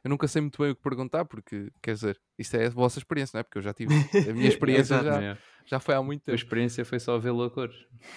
eu, 0.04 0.10
nunca 0.10 0.28
sei 0.28 0.42
muito 0.42 0.62
bem 0.62 0.72
o 0.72 0.76
que 0.76 0.82
perguntar, 0.82 1.26
porque, 1.26 1.72
quer 1.82 1.94
dizer, 1.94 2.20
isso 2.38 2.56
é 2.58 2.66
a 2.68 2.70
vossa 2.70 3.00
experiência, 3.00 3.36
não 3.38 3.40
é? 3.42 3.44
Porque 3.44 3.58
eu 3.60 3.62
já 3.62 3.74
tive. 3.74 3.94
A 4.30 4.34
minha 4.34 4.48
experiência 4.48 4.96
Exato. 4.96 5.06
já, 5.06 5.20
Yeah. 5.20 5.40
já 5.66 5.80
foi 5.80 5.96
há 5.96 6.02
muito 6.02 6.22
A 6.22 6.26
tempo. 6.26 6.36
experiência 6.36 6.84
foi 6.86 7.00
só 7.00 7.18
vê-lo 7.20 7.44
a 7.44 7.52
cores. 7.52 7.76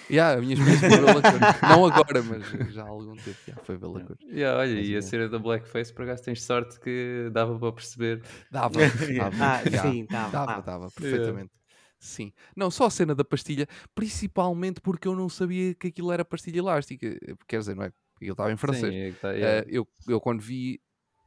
Yeah, 0.09 0.37
a 0.37 0.41
minha 0.41 0.53
experiência 0.55 0.89
foi 0.89 0.97
vê-la 0.99 1.21
cores. 1.21 1.61
Não 1.61 1.85
agora, 1.85 2.23
mas 2.23 2.73
já 2.73 2.83
há 2.83 2.87
algum 2.87 3.15
tempo. 3.15 3.37
Yeah, 3.47 3.63
foi 3.63 3.77
vê-la 3.77 3.93
Yeah. 3.99 4.07
cores. 4.15 4.33
Yeah, 4.35 4.59
olha, 4.59 4.73
Mais 4.75 4.87
e 4.89 4.95
a 4.97 5.01
cena 5.01 5.29
da 5.29 5.39
Blackface, 5.39 5.93
por 5.93 6.03
acaso 6.03 6.23
tens 6.23 6.43
sorte 6.43 6.79
que 6.79 7.29
dava 7.31 7.57
para 7.59 7.71
perceber. 7.71 8.21
Dava, 8.51 8.79
Yeah. 8.81 9.29
dava, 9.29 9.43
Ah, 9.45 9.61
yeah. 9.65 9.81
sim, 9.91 10.05
dava, 10.09 10.31
Dava, 10.31 10.45
dava. 10.47 10.61
dava, 10.63 10.91
perfeitamente. 10.91 11.51
Sim. 11.99 12.31
Não, 12.55 12.69
só 12.69 12.85
a 12.85 12.89
cena 12.89 13.15
da 13.15 13.23
pastilha, 13.23 13.67
principalmente 13.93 14.79
porque 14.81 15.07
eu 15.07 15.15
não 15.15 15.27
sabia 15.29 15.73
que 15.73 15.87
aquilo 15.87 16.11
era 16.11 16.23
pastilha 16.25 16.59
elástica. 16.59 17.07
Quer 17.47 17.59
dizer, 17.59 17.75
não 17.75 17.83
é? 17.83 17.91
Aquilo 18.17 18.31
estava 18.31 18.51
em 18.51 18.57
francês. 18.57 18.93
Sim, 18.93 18.99
é 18.99 19.11
tá, 19.13 19.31
yeah. 19.33 19.67
eu, 19.69 19.87
eu 20.07 20.21
quando 20.21 20.39
vi, 20.41 20.79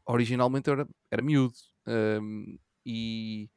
originalmente 0.09 0.71
era, 0.71 0.87
era 1.11 1.23
miúdo. 1.23 1.55
ehm, 1.87 2.59
e 2.87 3.49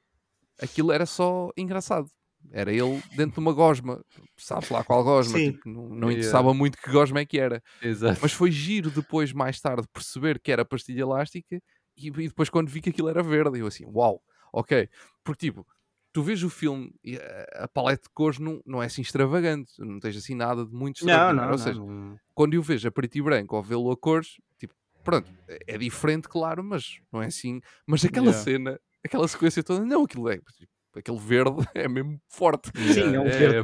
aquilo 0.61 0.91
era 0.91 1.05
só 1.05 1.49
engraçado. 1.57 2.09
Era 2.51 2.71
ele 2.73 3.01
dentro 3.11 3.35
de 3.35 3.39
uma 3.39 3.53
gosma. 3.53 4.03
Sabe 4.37 4.67
lá 4.71 4.83
qual 4.83 5.03
gosma? 5.03 5.39
Tipo, 5.41 5.59
não, 5.69 5.89
não 5.89 6.11
Yeah. 6.11 6.11
interessava 6.11 6.53
muito 6.53 6.77
que 6.77 6.91
gosma 6.91 7.19
é 7.21 7.25
que 7.25 7.39
era. 7.39 7.61
Exato. 7.81 8.21
Mas 8.21 8.33
foi 8.33 8.51
giro 8.51 8.91
depois, 8.91 9.33
mais 9.33 9.59
tarde, 9.61 9.87
perceber 9.93 10.39
que 10.39 10.51
era 10.51 10.65
pastilha 10.65 11.01
elástica 11.01 11.61
e, 11.97 12.07
e 12.07 12.11
depois 12.29 12.49
quando 12.49 12.69
vi 12.69 12.81
que 12.81 12.89
aquilo 12.89 13.09
era 13.09 13.23
verde, 13.23 13.59
eu 13.59 13.67
assim, 13.67 13.85
uau, 13.85 14.21
ok. 14.53 14.89
Porque 15.23 15.47
tipo, 15.47 15.65
tu 16.13 16.23
vês 16.23 16.43
o 16.43 16.49
filme 16.49 16.93
e 17.03 17.17
a, 17.55 17.67
paleta 17.67 18.03
de 18.03 18.09
cores 18.13 18.39
não, 18.39 18.61
não 18.65 18.81
é 18.83 18.87
assim 18.87 19.01
extravagante, 19.01 19.73
não 19.79 19.99
tens 19.99 20.17
assim 20.17 20.35
nada 20.35 20.65
de 20.65 20.73
muito 20.73 20.97
Não, 21.01 21.33
extraordinário. 21.33 21.51
não, 21.51 21.53
Ou 21.53 21.57
não, 21.57 21.57
seja, 21.57 21.81
não. 21.85 22.19
quando 22.33 22.53
eu 22.53 22.61
vejo 22.63 22.87
a 22.87 22.91
preto 22.91 23.17
e 23.17 23.21
branco 23.21 23.55
ou 23.55 23.63
vê-lo 23.63 23.91
a 23.91 23.97
cores, 23.97 24.35
tipo, 24.59 24.73
pronto, 25.03 25.31
é- 25.47 25.59
é 25.67 25.77
diferente, 25.77 26.27
claro, 26.27 26.63
mas 26.63 26.99
não 27.11 27.21
é 27.21 27.27
assim. 27.27 27.61
Mas 27.85 28.03
aquela 28.05 28.27
Yeah. 28.27 28.43
cena, 28.43 28.79
aquela 29.03 29.27
sequência 29.27 29.63
toda, 29.63 29.83
não, 29.85 30.03
aquilo 30.03 30.29
é. 30.29 30.37
tipo, 30.37 30.71
aquele 30.95 31.19
verde 31.19 31.57
é 31.75 31.87
mesmo 31.87 32.19
forte. 32.27 32.71
Sim, 32.93 33.15
é 33.15 33.19
um 33.19 33.25
Yeah, 33.25 33.37
verde 33.37 33.55
é 33.55 33.61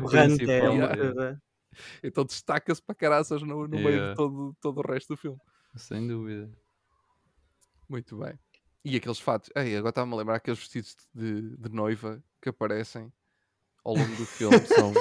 uma 0.69 0.73
yeah. 0.73 0.97
coisa. 0.97 1.41
Então 2.03 2.25
destaca-se 2.25 2.81
para 2.81 2.95
caraças 2.95 3.41
no, 3.41 3.67
no 3.67 3.77
meio 3.77 3.83
de 3.89 3.93
Yeah. 3.95 4.15
todo, 4.15 4.55
todo 4.61 4.79
o 4.79 4.81
resto 4.91 5.13
do 5.13 5.17
filme. 5.17 5.37
Sem 5.75 6.07
dúvida. 6.07 6.49
Muito 7.87 8.17
bem. 8.17 8.37
E 8.83 8.95
aqueles 8.95 9.19
fatos. 9.19 9.49
Ei, 9.55 9.75
agora 9.75 9.89
estava-me 9.89 10.13
a 10.13 10.17
lembrar 10.17 10.35
aqueles 10.37 10.59
vestidos 10.59 10.95
de, 11.13 11.55
de 11.57 11.69
noiva 11.69 12.23
que 12.41 12.49
aparecem 12.49 13.11
ao 13.83 13.93
longo 13.95 14.15
do 14.15 14.25
filme. 14.25 14.57
São 14.65 14.93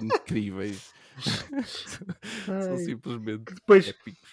incríveis. 0.00 0.92
são 2.46 2.76
simplesmente 2.78 3.54
Depois, 3.54 3.88
épicos. 3.88 4.28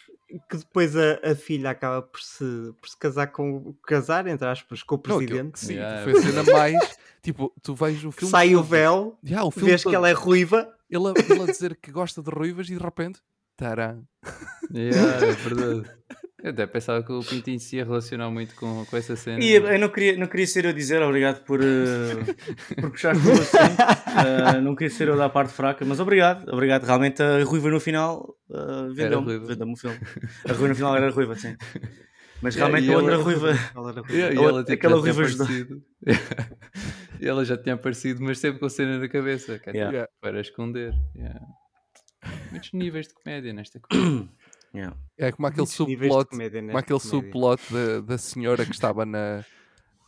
Que 0.50 0.58
depois 0.58 0.96
a, 0.96 1.20
a 1.32 1.36
filha 1.36 1.70
acaba 1.72 2.02
por 2.02 2.22
se, 2.22 2.44
por 2.80 2.90
se 2.90 2.98
casar 2.98 3.28
com 3.28 3.74
casar, 3.86 4.28
entre 4.28 4.48
aspas, 4.48 4.82
com 4.84 4.96
o 4.96 5.02
Não, 5.08 5.16
aquilo- 5.18 5.28
presidente. 5.30 5.60
sim, 5.60 5.74
Yeah, 5.74 6.04
foi 6.04 6.14
a 6.14 6.22
cena 6.22 6.44
mais. 6.52 6.98
Tipo, 7.22 7.54
tu 7.62 7.76
vais 7.76 8.04
o 8.04 8.10
que 8.10 8.20
filme. 8.20 8.32
sai 8.32 8.56
o 8.56 8.60
todo- 8.60 8.68
véu, 8.70 9.20
Yeah, 9.24 9.46
o 9.48 9.52
filme 9.52 9.70
vês 9.70 9.82
que 9.82 9.86
todo. 9.86 9.96
ela 9.96 10.10
é 10.10 10.14
ruiva. 10.14 10.74
ele, 10.90 11.08
a, 11.08 11.14
ele 11.34 11.42
a 11.44 11.46
dizer 11.46 11.76
que 11.76 11.92
gosta 11.92 12.22
de 12.22 12.30
ruivas 12.30 12.68
e 12.70 12.76
de 12.76 12.84
repente. 12.84 13.20
Taran. 13.56 14.04
Yeah, 14.74 15.26
é 15.28 15.32
verdade. 15.34 15.92
Eu 16.44 16.50
até 16.50 16.66
pensava 16.66 17.04
que 17.04 17.12
o 17.12 17.20
Pintinho 17.24 17.60
se 17.60 17.76
ia 17.76 17.84
relacionar 17.86 18.30
muito 18.32 18.56
com, 18.56 18.84
com 18.86 18.98
essa 18.98 19.16
cena. 19.16 19.44
E 19.44 19.52
eu 19.54 19.80
não 19.80 19.90
queria, 19.90 20.18
não 20.18 20.26
queria 20.28 20.48
ser 20.48 20.66
eu 20.66 20.72
a 20.72 20.74
dizer 20.74 21.02
obrigado 21.04 21.44
por, 21.44 21.60
eh, 21.62 22.16
por 22.82 22.92
puxares 22.92 23.22
pelo 23.22 23.34
assunto. 23.34 24.02
Eh, 24.12 24.60
não 24.62 24.76
queria 24.76 24.94
ser 24.94 25.08
eu 25.08 25.16
da 25.16 25.30
parte 25.30 25.54
fraca, 25.54 25.86
mas 25.86 26.00
obrigado. 26.00 26.52
Obrigado. 26.52 26.84
Realmente 26.84 27.24
a 27.24 27.44
Ruiva 27.44 27.70
no 27.70 27.80
final 27.80 28.36
uh, 28.50 28.94
vendeu-me 28.94 29.40
vendeu 29.40 29.68
o 29.68 29.76
filme. 29.78 29.98
A 30.46 30.50
Ruiva 30.50 30.68
no 30.68 30.76
final 30.76 30.96
era 30.98 31.10
Ruiva, 31.10 31.36
sim. 31.36 31.56
Mas 32.42 32.56
realmente 32.56 32.92
a 32.92 32.98
outra 32.98 33.14
ela- 33.14 33.24
Ruiva. 33.24 33.52
Ela. 33.76 34.04
Yeah, 34.10 34.74
aquela 34.74 34.98
ruiva 35.00 35.22
ajudou. 35.22 35.48
e 37.22 37.28
ela 37.28 37.46
já 37.46 37.56
tinha 37.56 37.76
aparecido, 37.76 38.22
mas 38.22 38.40
sempre 38.40 38.60
com 38.60 38.66
a 38.66 38.70
cena 38.70 38.98
na 38.98 39.08
cabeça. 39.08 39.54
É 39.54 39.72
Yeah. 39.72 39.72
tipo, 39.72 39.94
Yeah. 39.94 40.08
para 40.20 40.42
esconder. 40.42 40.94
Muitos 42.52 42.74
níveis 42.74 43.08
de 43.08 43.14
comédia 43.14 43.54
nesta 43.54 43.80
coisa. 43.80 44.28
Yeah. 44.74 44.96
É 45.18 45.32
como 45.32 45.48
aquele 45.48 45.62
Muitos 45.62 45.76
subplot. 45.76 46.30
comédia 46.30 46.60
Como 46.62 46.68
nesta 46.68 46.80
aquele 46.80 47.00
subplot 47.00 47.62
da, 47.74 48.02
da 48.02 48.18
senhora 48.18 48.66
que 48.66 48.72
estava 48.72 49.06
na, 49.06 49.44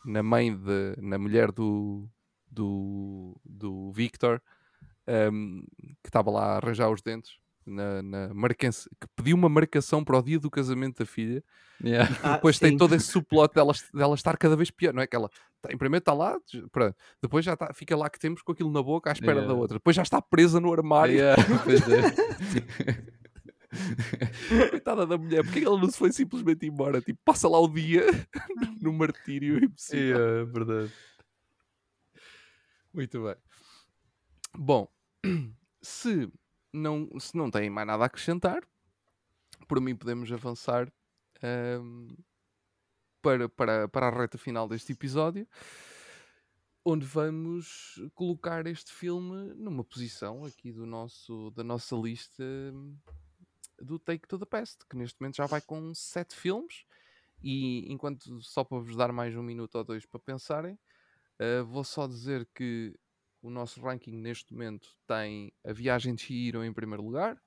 na 0.04 0.22
mãe 0.22 0.54
de, 0.56 0.94
na 0.98 1.18
mulher 1.18 1.52
do, 1.52 2.08
do, 2.50 3.38
do 3.44 3.92
Victor, 3.92 4.40
um, 5.32 5.62
que 6.02 6.08
estava 6.08 6.30
lá 6.30 6.44
a 6.52 6.56
arranjar 6.56 6.90
os 6.90 7.02
dentes, 7.02 7.32
na, 7.66 8.02
na 8.02 8.34
marcança, 8.34 8.88
que 9.00 9.06
pediu 9.16 9.36
uma 9.36 9.48
marcação 9.48 10.02
para 10.04 10.18
o 10.18 10.22
dia 10.22 10.38
do 10.38 10.50
casamento 10.50 10.98
da 10.98 11.06
filha, 11.06 11.42
Yeah. 11.82 12.08
Ah, 12.22 12.34
depois 12.36 12.56
tem 12.56 12.70
sim. 12.70 12.76
todo 12.76 12.94
esse 12.94 13.06
subplot 13.10 13.52
dela, 13.52 13.72
dela 13.92 14.14
estar 14.14 14.36
cada 14.38 14.54
vez 14.54 14.70
pior, 14.70 14.94
não 14.94 15.02
é? 15.02 15.08
Que 15.08 15.16
ela, 15.16 15.28
tá- 15.60 15.72
em 15.72 15.76
primeiro 15.76 16.00
está 16.00 16.12
lá, 16.14 16.38
pronto, 16.70 16.94
depois 17.20 17.44
já 17.44 17.56
tá, 17.56 17.74
fica 17.74 17.96
lá 17.96 18.08
que 18.08 18.18
temos 18.18 18.42
com 18.42 18.52
aquilo 18.52 18.70
na 18.70 18.80
boca 18.80 19.10
à 19.10 19.12
espera 19.12 19.34
da 19.34 19.40
Yeah. 19.40 19.60
outra, 19.60 19.74
depois 19.78 19.96
já 19.96 20.02
está 20.02 20.22
presa 20.22 20.60
no 20.60 20.72
armário, 20.72 21.16
Yeah. 21.16 21.42
coitada 24.70 25.06
da 25.06 25.18
mulher, 25.18 25.44
porque 25.44 25.60
é 25.60 25.64
ela 25.64 25.78
não 25.78 25.90
se 25.90 25.98
foi 25.98 26.12
simplesmente 26.12 26.66
embora? 26.66 27.00
Tipo, 27.00 27.20
passa 27.24 27.48
lá 27.48 27.58
o 27.58 27.68
dia 27.68 28.02
no 28.80 28.92
martírio 28.92 29.62
impossível. 29.62 30.18
Yeah, 30.18 30.40
é 30.40 30.44
verdade. 30.44 30.92
Muito 32.92 33.22
bem. 33.24 33.36
Bom, 34.56 34.88
se 35.82 36.30
não, 36.72 37.08
se 37.18 37.36
não 37.36 37.50
têm 37.50 37.68
mais 37.68 37.86
nada 37.86 38.04
a 38.04 38.06
acrescentar, 38.06 38.62
por 39.66 39.80
mim 39.80 39.96
podemos 39.96 40.30
avançar 40.30 40.92
ahm, 41.42 42.08
para, 43.20 43.48
para, 43.48 43.88
para 43.88 44.08
a 44.08 44.10
reta 44.10 44.38
final 44.38 44.68
deste 44.68 44.92
episódio, 44.92 45.48
onde 46.84 47.06
vamos 47.06 48.00
colocar 48.14 48.66
este 48.66 48.92
filme 48.92 49.54
numa 49.54 49.82
posição 49.82 50.44
aqui 50.44 50.70
do 50.70 50.84
nosso, 50.84 51.50
da 51.52 51.64
nossa 51.64 51.96
lista 51.96 52.44
hum, 52.44 52.96
do 53.84 53.98
Take 53.98 54.26
to 54.26 54.38
the 54.38 54.46
Past, 54.46 54.84
que 54.88 54.96
neste 54.96 55.20
momento 55.20 55.36
já 55.36 55.46
vai 55.46 55.60
com 55.60 55.94
sete 55.94 56.34
filmes. 56.34 56.84
E 57.42 57.92
enquanto 57.92 58.40
só 58.40 58.64
para 58.64 58.78
vos 58.78 58.96
dar 58.96 59.12
mais 59.12 59.36
um 59.36 59.42
minuto 59.42 59.76
ou 59.76 59.84
dois 59.84 60.06
para 60.06 60.18
pensarem, 60.18 60.78
Uh, 61.40 61.64
vou 61.64 61.82
só 61.82 62.06
dizer 62.06 62.48
que 62.54 62.94
o 63.42 63.50
nosso 63.50 63.80
ranking 63.80 64.16
neste 64.16 64.52
momento 64.52 64.96
tem 65.06 65.52
a 65.64 65.72
Viagem 65.72 66.14
de 66.14 66.22
Chihiro 66.22 66.64
em 66.64 66.72
primeiro 66.72 67.02
lugar. 67.02 67.40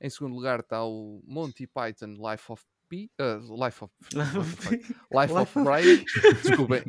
Em 0.00 0.08
segundo 0.08 0.34
lugar 0.34 0.60
está 0.60 0.84
o 0.84 1.20
Monty 1.24 1.66
Python 1.66 2.14
Life 2.14 2.52
of 2.52 2.64
Uh, 2.94 3.64
Life 3.64 3.82
of. 3.84 3.92
Life 4.14 4.38
of 4.38 5.34
Life 5.34 5.58
of- 5.58 5.62
Brian. 5.64 6.04
Desculpem. 6.42 6.82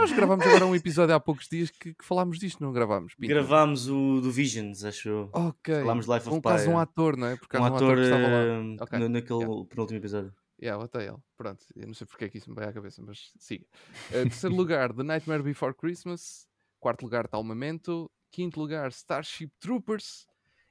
Nós 0.00 0.12
gravamos 0.12 0.46
agora 0.46 0.66
um 0.66 0.74
episódio 0.74 1.14
há 1.14 1.20
poucos 1.20 1.48
dias 1.48 1.70
que, 1.70 1.94
que 1.94 2.04
falámos 2.04 2.38
disto, 2.38 2.62
não 2.62 2.72
gravámos? 2.72 3.14
Pinto? 3.14 3.28
Gravámos 3.28 3.88
o 3.88 4.20
do 4.20 4.30
Visions, 4.30 4.84
acho 4.84 5.08
eu. 5.08 5.30
Ok. 5.32 5.74
Falámos 5.80 6.06
Life 6.06 6.28
of 6.28 6.38
um 6.38 6.40
caso 6.40 6.70
um 6.70 6.78
é. 6.78 6.82
ator, 6.82 7.16
não 7.16 7.26
é? 7.26 7.36
Por 7.36 7.46
Um 7.46 7.48
causa 7.48 7.70
de 7.70 7.76
ator 7.76 7.96
que 7.96 8.02
estava 8.02 8.22
lá. 8.22 8.28
eh, 8.42 8.76
Ok, 8.80 8.98
na- 8.98 9.08
naquele 9.08 9.64
penúltimo 9.66 9.98
episódio. 9.98 10.34
Yeah, 10.62 10.82
o 10.82 10.98
ele. 10.98 11.16
Pronto, 11.36 11.64
eu 11.74 11.86
não 11.86 11.94
sei 11.94 12.06
porque 12.06 12.24
é 12.26 12.28
que 12.28 12.38
isso 12.38 12.48
me 12.48 12.56
veio 12.56 12.68
à 12.68 12.72
cabeça, 12.72 13.02
mas 13.02 13.32
siga. 13.38 13.66
Uh, 14.10 14.22
terceiro 14.22 14.54
lugar, 14.54 14.92
The 14.94 15.02
Nightmare 15.02 15.42
Before 15.42 15.74
Christmas. 15.74 16.46
Quarto 16.78 17.02
lugar 17.02 17.24
está 17.24 17.36
o 17.38 17.42
Memento. 17.44 18.10
Quinto 18.30 18.60
lugar, 18.60 18.88
Starship 18.90 19.50
Troopers. 19.60 20.26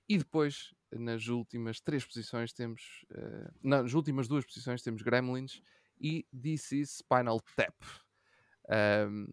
E 0.08 0.18
depois, 0.18 0.74
nas 1.00 1.28
últimas 1.28 1.80
três 1.80 2.06
posições, 2.06 2.54
temos. 2.54 3.06
uh, 3.12 3.52
nas 3.62 3.94
últimas 3.94 4.28
duas 4.28 4.46
posições, 4.46 4.82
temos 4.82 5.02
Gremlins 5.02 5.62
e 6.00 6.26
This 6.40 6.72
is 6.72 6.90
Spinal 6.98 7.40
Tap. 7.56 7.76
Um, 9.10 9.28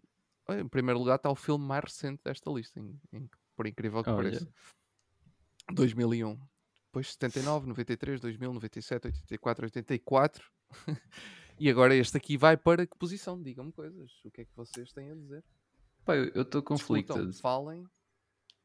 em 0.53 0.67
primeiro 0.67 0.99
lugar 0.99 1.15
está 1.15 1.29
o 1.29 1.35
filme 1.35 1.65
mais 1.65 1.83
recente 1.85 2.21
desta 2.23 2.49
lista, 2.51 2.79
em- 2.79 2.99
em- 3.13 3.29
por 3.55 3.65
incrível 3.67 4.03
que 4.03 4.09
Olha. 4.09 4.23
pareça. 4.23 4.53
2001. 5.71 6.37
Depois 6.87 7.13
79, 7.13 7.67
93, 7.67 8.19
2000, 8.19 8.53
97, 8.53 9.07
84, 9.07 9.65
84. 9.65 10.51
e 11.59 11.69
agora 11.69 11.95
este 11.95 12.17
aqui 12.17 12.35
vai 12.37 12.57
para 12.57 12.85
que 12.85 12.97
posição? 12.97 13.41
Digam-me 13.41 13.71
coisas. 13.71 14.11
O 14.25 14.31
que 14.31 14.41
é 14.41 14.45
que 14.45 14.55
vocês 14.55 14.91
têm 14.91 15.11
a 15.11 15.15
dizer? 15.15 15.43
Pá, 16.03 16.15
eu 16.17 16.41
estou 16.41 16.61
conflicted. 16.61 17.31
falem. 17.39 17.85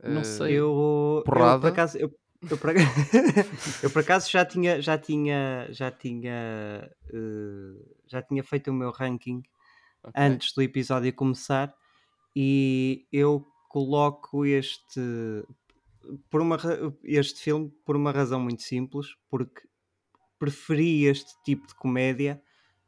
Não 0.02 0.22
Eh, 0.22 0.24
sei. 0.24 0.52
Eu, 0.54 1.18
eu 1.18 1.22
Porrada. 1.24 1.61
por 1.61 1.68
acaso, 1.68 1.96
eu, 1.98 2.12
eu, 2.50 2.59
por, 2.59 2.70
eu 3.82 3.90
por 3.90 4.00
acaso 4.00 4.30
já 4.30 4.44
tinha, 4.44 4.80
já 4.80 4.98
tinha, 4.98 5.66
já 5.70 5.90
tinha, 5.90 6.90
eh, 7.12 7.85
já 8.06 8.22
tinha 8.22 8.42
feito 8.42 8.70
o 8.70 8.74
meu 8.74 8.90
ranking 8.90 9.42
ok. 10.02 10.12
antes 10.16 10.52
do 10.52 10.62
episódio 10.62 11.12
começar 11.12 11.74
e 12.35 13.06
eu 13.12 13.46
coloco 13.68 14.44
este 14.44 15.00
por 16.30 16.40
uma, 16.40 16.56
este 17.04 17.40
filme 17.40 17.72
por 17.85 17.96
uma 17.96 18.12
razão 18.12 18.40
muito 18.40 18.62
simples 18.62 19.09
porque 19.28 19.62
preferi 20.38 21.04
este 21.04 21.32
tipo 21.42 21.66
de 21.66 21.74
comédia 21.74 22.40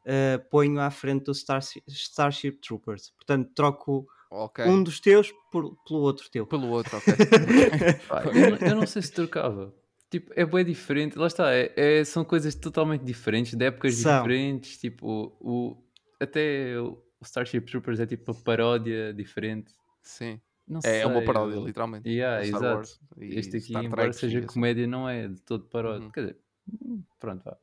eh, 0.04 0.38
ponho 0.50 0.80
à 0.80 0.90
frente 0.90 1.24
do 1.24 1.32
Starship, 1.32 1.82
Starship 1.88 2.58
Troopers 2.60 3.10
portanto 3.10 3.50
troco 3.54 4.06
Ok. 4.30 4.64
um 4.66 4.82
dos 4.82 5.00
teus 5.00 5.32
por- 5.50 5.74
pelo 5.86 6.00
outro 6.00 6.28
teu 6.30 6.46
Pelo 6.46 6.68
outro, 6.68 6.96
ok. 6.98 7.14
Eu, 8.34 8.50
não- 8.50 8.68
eu 8.68 8.76
não 8.76 8.86
sei 8.86 9.02
se 9.02 9.12
trocava. 9.12 9.74
Tipo, 10.10 10.32
é 10.36 10.44
bem 10.44 10.64
diferente. 10.64 11.18
Lá 11.18 11.26
está, 11.26 11.52
é- 11.54 11.72
é- 11.76 12.04
são 12.04 12.24
coisas 12.24 12.54
totalmente 12.54 13.02
diferentes, 13.04 13.54
de 13.54 13.64
épocas 13.64 13.94
São. 13.96 14.22
diferentes. 14.22 14.78
Tipo, 14.78 15.36
o, 15.40 15.76
até 16.20 16.78
o 16.80 16.98
Starship 17.22 17.60
Troopers 17.62 18.00
é 18.00 18.06
tipo 18.06 18.30
uma 18.32 18.40
paródia 18.40 19.12
diferente. 19.12 19.72
Sim. 20.02 20.40
Não 20.66 20.80
É, 20.84 21.00
é 21.00 21.06
uma 21.06 21.16
sei, 21.16 21.24
paródia, 21.26 21.56
literalmente. 21.60 22.08
Yeah, 22.08 22.40
do 22.42 22.46
Star 22.46 22.60
exato. 22.60 22.76
Wars 22.76 23.00
e 23.18 23.38
Este 23.38 23.56
aqui, 23.56 23.66
Star 23.68 23.84
embora 23.84 24.02
Trek 24.02 24.16
seja 24.16 24.38
assim. 24.38 24.46
comédia, 24.46 24.86
não 24.86 25.08
é 25.08 25.28
de 25.28 25.40
todo 25.42 25.64
paródia. 25.64 26.04
Uhum. 26.06 26.10
Quer 26.12 26.20
dizer, 26.20 26.36
hum, 26.84 27.02
pronto, 27.18 27.42
vá. 27.44 27.56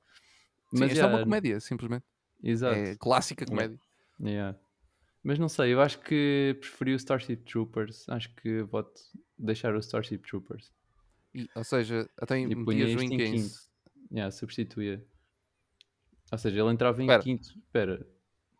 Sim, 0.73 0.84
esta 0.86 0.93
é 0.93 0.97
yeah, 0.97 1.15
uma 1.15 1.23
comédia, 1.23 1.60
simplesmente. 1.60 2.04
Exato. 2.43 2.75
É 2.75 2.95
clássica 2.95 3.45
comédia. 3.45 3.80
Yeah. 4.19 4.58
Mas 5.25 5.39
não 5.39 5.49
sei, 5.49 5.73
eu 5.73 5.81
acho 5.81 5.99
que 6.01 6.55
preferi 6.59 6.93
o 6.93 6.97
Starship 6.97 7.38
Troopers. 7.38 8.07
Acho 8.07 8.31
que 8.35 8.61
vou 8.61 8.85
deixar 9.35 9.73
o 9.73 9.79
Starship 9.79 10.19
Troopers. 10.19 10.71
E, 11.33 11.49
ou 11.55 11.63
seja, 11.63 12.07
até 12.15 12.39
E 12.39 12.45
metias 12.45 12.93
o 12.93 13.03
em 13.03 13.05
em 13.07 13.17
15. 13.17 13.31
quinto. 13.31 13.55
Yeah, 14.11 14.29
substituía. 14.31 15.03
Ou 16.31 16.38
seja, 16.38 16.59
ele 16.61 16.69
entrava 16.71 17.01
em 17.01 17.05
Espera. 17.05 17.23
quinto. 17.23 17.47
Espera. 17.57 18.07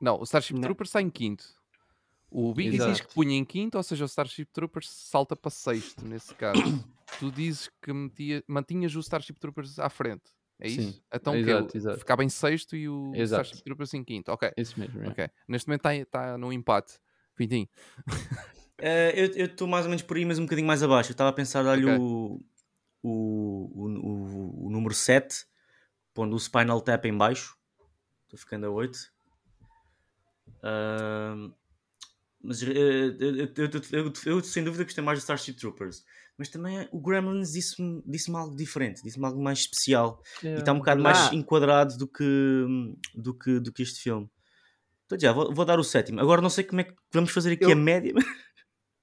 Não, 0.02 0.20
o 0.20 0.24
Starship 0.24 0.56
Não. 0.56 0.62
Troopers 0.62 0.90
está 0.90 1.00
em 1.04 1.10
quinto. 1.12 1.46
O 2.32 2.52
Big 2.52 2.80
diz 2.80 3.00
que 3.00 3.14
punha 3.14 3.38
em 3.38 3.46
quinto, 3.46 3.78
ou 3.78 3.84
seja, 3.84 4.04
o 4.04 4.08
Starship 4.08 4.46
Troopers 4.52 4.90
salta 4.90 5.36
para 5.36 5.52
sexto, 5.52 6.04
nesse 6.04 6.34
caso. 6.34 6.60
tu 7.20 7.32
dizes 7.32 7.70
que 7.80 7.94
metia, 7.94 8.44
mantinhas 8.48 8.96
o 8.96 9.00
Starship 9.02 9.36
Troopers 9.40 9.78
à 9.78 9.88
frente. 9.88 10.32
É 10.60 10.68
isso? 10.68 10.94
Sim, 10.94 11.02
Então 11.14 11.34
que 11.34 11.40
exato, 11.40 11.68
ele 11.70 11.78
exato. 11.78 12.00
ficava 12.00 12.24
em 12.24 12.30
sexto 12.30 12.76
e 12.76 12.88
o 12.88 13.12
Exato. 13.14 13.44
Starship 13.44 13.64
Troopers 13.64 13.94
em 13.94 14.04
quinto. 14.04 14.32
Ok, 14.32 14.52
Isso 14.56 14.80
mesmo. 14.80 15.08
ok. 15.10 15.30
Neste 15.48 15.68
momento 15.68 15.86
está 15.88 16.06
tá 16.06 16.38
num 16.38 16.52
empate. 16.52 17.00
Pintinho. 17.36 17.68
Eh, 18.78 19.14
eu 19.38 19.46
estou 19.46 19.70
mais 19.70 19.86
ou 19.86 19.90
menos 19.90 20.04
por 20.04 20.18
aí, 20.18 20.26
mas 20.26 20.38
um 20.38 20.44
bocadinho 20.44 20.68
mais 20.68 20.84
abaixo. 20.84 21.10
Eu 21.10 21.14
estava 21.14 21.30
a 21.30 21.34
pensar 21.34 21.64
dar-lhe 21.64 21.86
Ok. 21.86 21.98
o, 21.98 22.42
o, 23.02 23.72
o, 23.74 24.66
o, 24.66 24.70
número 24.70 24.94
7, 24.94 25.46
pondo 26.14 26.36
o 26.36 26.40
Spinal 26.40 26.82
Tap 26.82 27.06
em 27.06 27.18
baixo. 27.18 27.58
Estou 28.26 28.38
ficando 28.38 28.66
a 28.66 28.70
8. 28.70 29.00
Ahm, 30.62 31.54
mas 32.46 32.62
eh, 32.64 32.68
eu, 33.20 33.36
eu, 33.38 33.70
eu, 33.92 34.04
eu- 34.06 34.14
eu, 34.26 34.44
sem 34.44 34.64
dúvida 34.64 34.84
gostei 34.84 35.04
mais 35.04 35.20
do 35.20 35.22
Starship 35.22 35.54
Troopers. 35.58 36.04
Mas 36.38 36.50
também 36.50 36.88
o 36.92 37.00
Gremlins 37.02 37.52
disse-me 37.54 38.02
disse 38.06 38.30
algo 38.36 38.56
diferente, 38.56 39.02
disse-me 39.04 39.26
algo 39.26 39.42
mais 39.42 39.60
especial. 39.60 40.22
E 40.44 40.60
está 40.60 40.74
um 40.74 40.80
bocado 40.80 41.02
mais 41.02 41.32
Ah. 41.32 41.36
enquadrado 41.36 41.98
do 41.98 42.08
que, 42.08 42.24
do, 43.16 43.34
que, 43.38 43.60
do 43.60 43.72
que 43.72 43.84
este 43.84 44.02
filme. 44.02 44.30
Então 45.06 45.20
já, 45.20 45.32
vou, 45.34 45.54
vou 45.54 45.66
dar 45.66 45.80
o 45.80 45.84
sétimo. 45.84 46.20
Agora 46.22 46.42
não 46.42 46.50
sei 46.50 46.64
como 46.64 46.82
é 46.82 46.86
que 46.86 46.94
vamos 47.14 47.32
fazer 47.32 47.54
aqui 47.54 47.66
Eu- 47.66 47.74
a 47.74 47.76
média. 47.76 48.14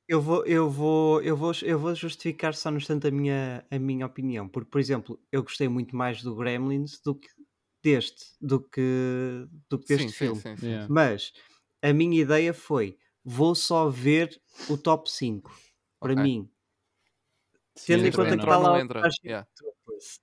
Eu 0.09 0.20
vou, 0.20 0.44
eu 0.44 0.68
vou, 0.68 1.22
eu 1.22 1.37
vou, 1.37 1.52
eu 1.62 1.78
vou 1.78 1.94
justificar 1.94 2.55
só 2.55 2.70
no 2.70 2.76
instante 2.76 3.07
a 3.07 3.11
minha, 3.11 3.64
a 3.70 3.78
minha 3.78 4.05
opinião, 4.05 4.48
porque, 4.48 4.68
por 4.68 4.81
exemplo, 4.81 5.18
eu 5.31 5.42
gostei 5.42 5.68
muito 5.68 5.96
mais 5.96 6.22
do 6.22 6.35
Gremlins 6.35 7.00
do 7.05 7.14
que 7.14 7.28
deste, 7.83 8.24
do 8.40 8.61
que, 8.61 9.46
do 9.70 9.78
que 9.78 9.87
deste 9.87 10.12
sim, 10.12 10.18
filme. 10.18 10.40
sim, 10.40 10.57
sim, 10.57 10.57
sim. 10.57 10.66
Yeah. 10.66 10.92
Mas 10.92 11.33
a 11.81 11.92
minha 11.92 12.20
ideia 12.20 12.52
foi: 12.52 12.98
vou 13.25 13.55
só 13.55 13.89
ver 13.89 14.41
o 14.71 14.77
top 14.79 15.11
5 15.11 15.53
para 16.01 16.13
Ok. 16.13 16.23
mim. 16.23 16.51
Tendo 17.87 18.07
em 18.07 18.13
conta 18.13 18.37
que 18.37 18.43
está 18.45 18.59
lá 18.59 18.73
o? 18.75 18.79
Starship 18.79 19.27
Yeah. 19.27 19.47
Troopers. 19.57 20.21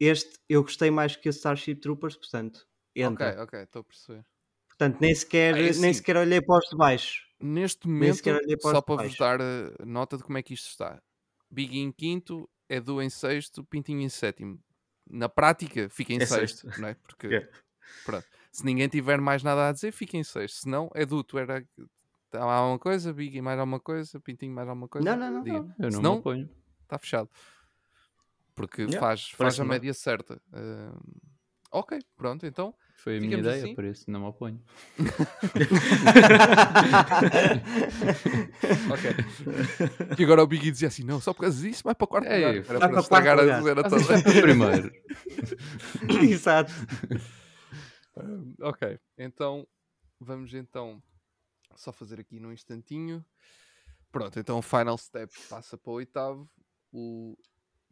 Este 0.00 0.38
eu 0.48 0.62
gostei 0.62 0.90
mais 0.90 1.16
que 1.16 1.28
o 1.28 1.30
Starship 1.32 1.76
Troopers, 1.76 2.16
portanto, 2.16 2.66
entra. 2.94 3.30
Ok, 3.32 3.42
ok, 3.42 3.54
estou 3.62 3.80
a 3.80 3.84
perceber. 3.84 4.26
Portanto, 4.68 4.98
nem 5.00 5.14
sequer, 5.14 5.54
Ah, 5.54 5.58
é 5.58 5.70
nem 5.72 5.92
assim. 5.92 5.94
sequer 5.94 6.16
olhei 6.16 6.40
para 6.42 6.58
os 6.58 6.68
de 6.70 6.76
baixo. 6.76 7.26
Neste 7.40 7.86
momento, 7.86 8.22
para 8.62 8.72
só 8.72 8.80
para 8.80 8.96
vos 8.96 9.16
dar 9.16 9.40
eh, 9.40 9.74
nota 9.84 10.16
de 10.16 10.22
como 10.24 10.38
é 10.38 10.42
que 10.42 10.54
isto 10.54 10.68
está. 10.70 11.02
Big 11.50 11.78
em 11.78 11.92
quinto, 11.92 12.48
Edu 12.68 13.00
em 13.02 13.10
sexto, 13.10 13.62
Pintinho 13.64 14.00
em 14.00 14.08
sétimo. 14.08 14.58
Na 15.08 15.28
prática, 15.28 15.88
fica 15.90 16.12
em 16.14 16.20
É 16.20 16.26
sexto, 16.26 16.62
sexto. 16.62 16.66
não 16.76 16.88
é? 16.88 16.94
Porque, 16.94 17.28
É. 17.44 17.66
pronto, 18.04 18.26
se 18.52 18.64
ninguém 18.64 18.88
tiver 18.88 19.20
mais 19.20 19.42
nada 19.42 19.68
a 19.68 19.72
dizer, 19.72 19.92
fica 19.92 20.16
em 20.16 20.24
sexto. 20.24 20.56
Se 20.62 20.68
não, 20.68 20.90
Edu, 20.94 21.24
tu 21.24 21.38
era. 21.38 21.66
Há 22.36 22.42
alguma 22.54 22.78
coisa, 22.78 23.12
Big 23.12 23.40
mais 23.40 23.58
alguma 23.58 23.80
coisa, 23.80 24.20
Pintinho 24.20 24.54
mais 24.54 24.68
alguma 24.68 24.88
coisa. 24.88 25.08
Não, 25.08 25.16
não, 25.16 25.30
não, 25.38 25.42
diga. 25.42 25.58
não. 25.60 25.74
Eu 25.78 25.84
não 25.84 25.90
Se 25.90 25.96
me 25.98 26.02
não, 26.02 26.14
oponho. 26.14 26.48
está 26.82 26.98
fechado. 26.98 27.28
Porque 28.54 28.82
Yeah, 28.82 29.00
faz, 29.00 29.30
faz 29.30 29.60
a 29.60 29.62
bem. 29.64 29.70
média 29.70 29.92
certa. 29.94 30.40
Ah, 30.52 30.96
ok, 31.72 31.98
pronto, 32.16 32.46
então. 32.46 32.74
Foi 32.96 33.18
a 33.18 33.20
minha 33.20 33.36
ideia, 33.36 33.64
assim? 33.64 33.74
por 33.74 33.84
isso 33.84 34.10
não 34.10 34.20
me 34.20 34.26
oponho. 34.26 34.62
Ok. 38.90 39.10
E 40.18 40.24
agora 40.24 40.42
o 40.42 40.46
Biggie 40.46 40.70
dizia 40.70 40.88
assim: 40.88 41.04
não, 41.04 41.20
só 41.20 41.32
por 41.32 41.42
causa 41.42 41.60
disso 41.60 41.82
vai 41.84 41.94
para 41.94 42.04
o 42.04 42.08
quarto 42.08 42.26
Ei, 42.28 42.38
lugar. 42.46 42.64
Era 42.76 42.88
para 42.88 43.00
estragar 43.00 43.38
a 43.38 43.60
cena 43.62 43.82
toda. 43.84 44.40
primeiro. 44.42 44.92
Exato. 46.22 46.72
Um, 48.16 48.54
ok, 48.62 48.98
então 49.18 49.66
vamos 50.18 50.54
então 50.54 51.02
só 51.76 51.92
fazer 51.92 52.20
aqui 52.20 52.38
num 52.40 52.52
instantinho. 52.52 53.24
Pronto, 54.10 54.38
então 54.38 54.58
o 54.58 54.62
Final 54.62 54.96
Step 54.98 55.32
passa 55.48 55.76
para 55.76 55.90
o 55.90 55.94
oitavo, 55.94 56.48
o 56.92 57.36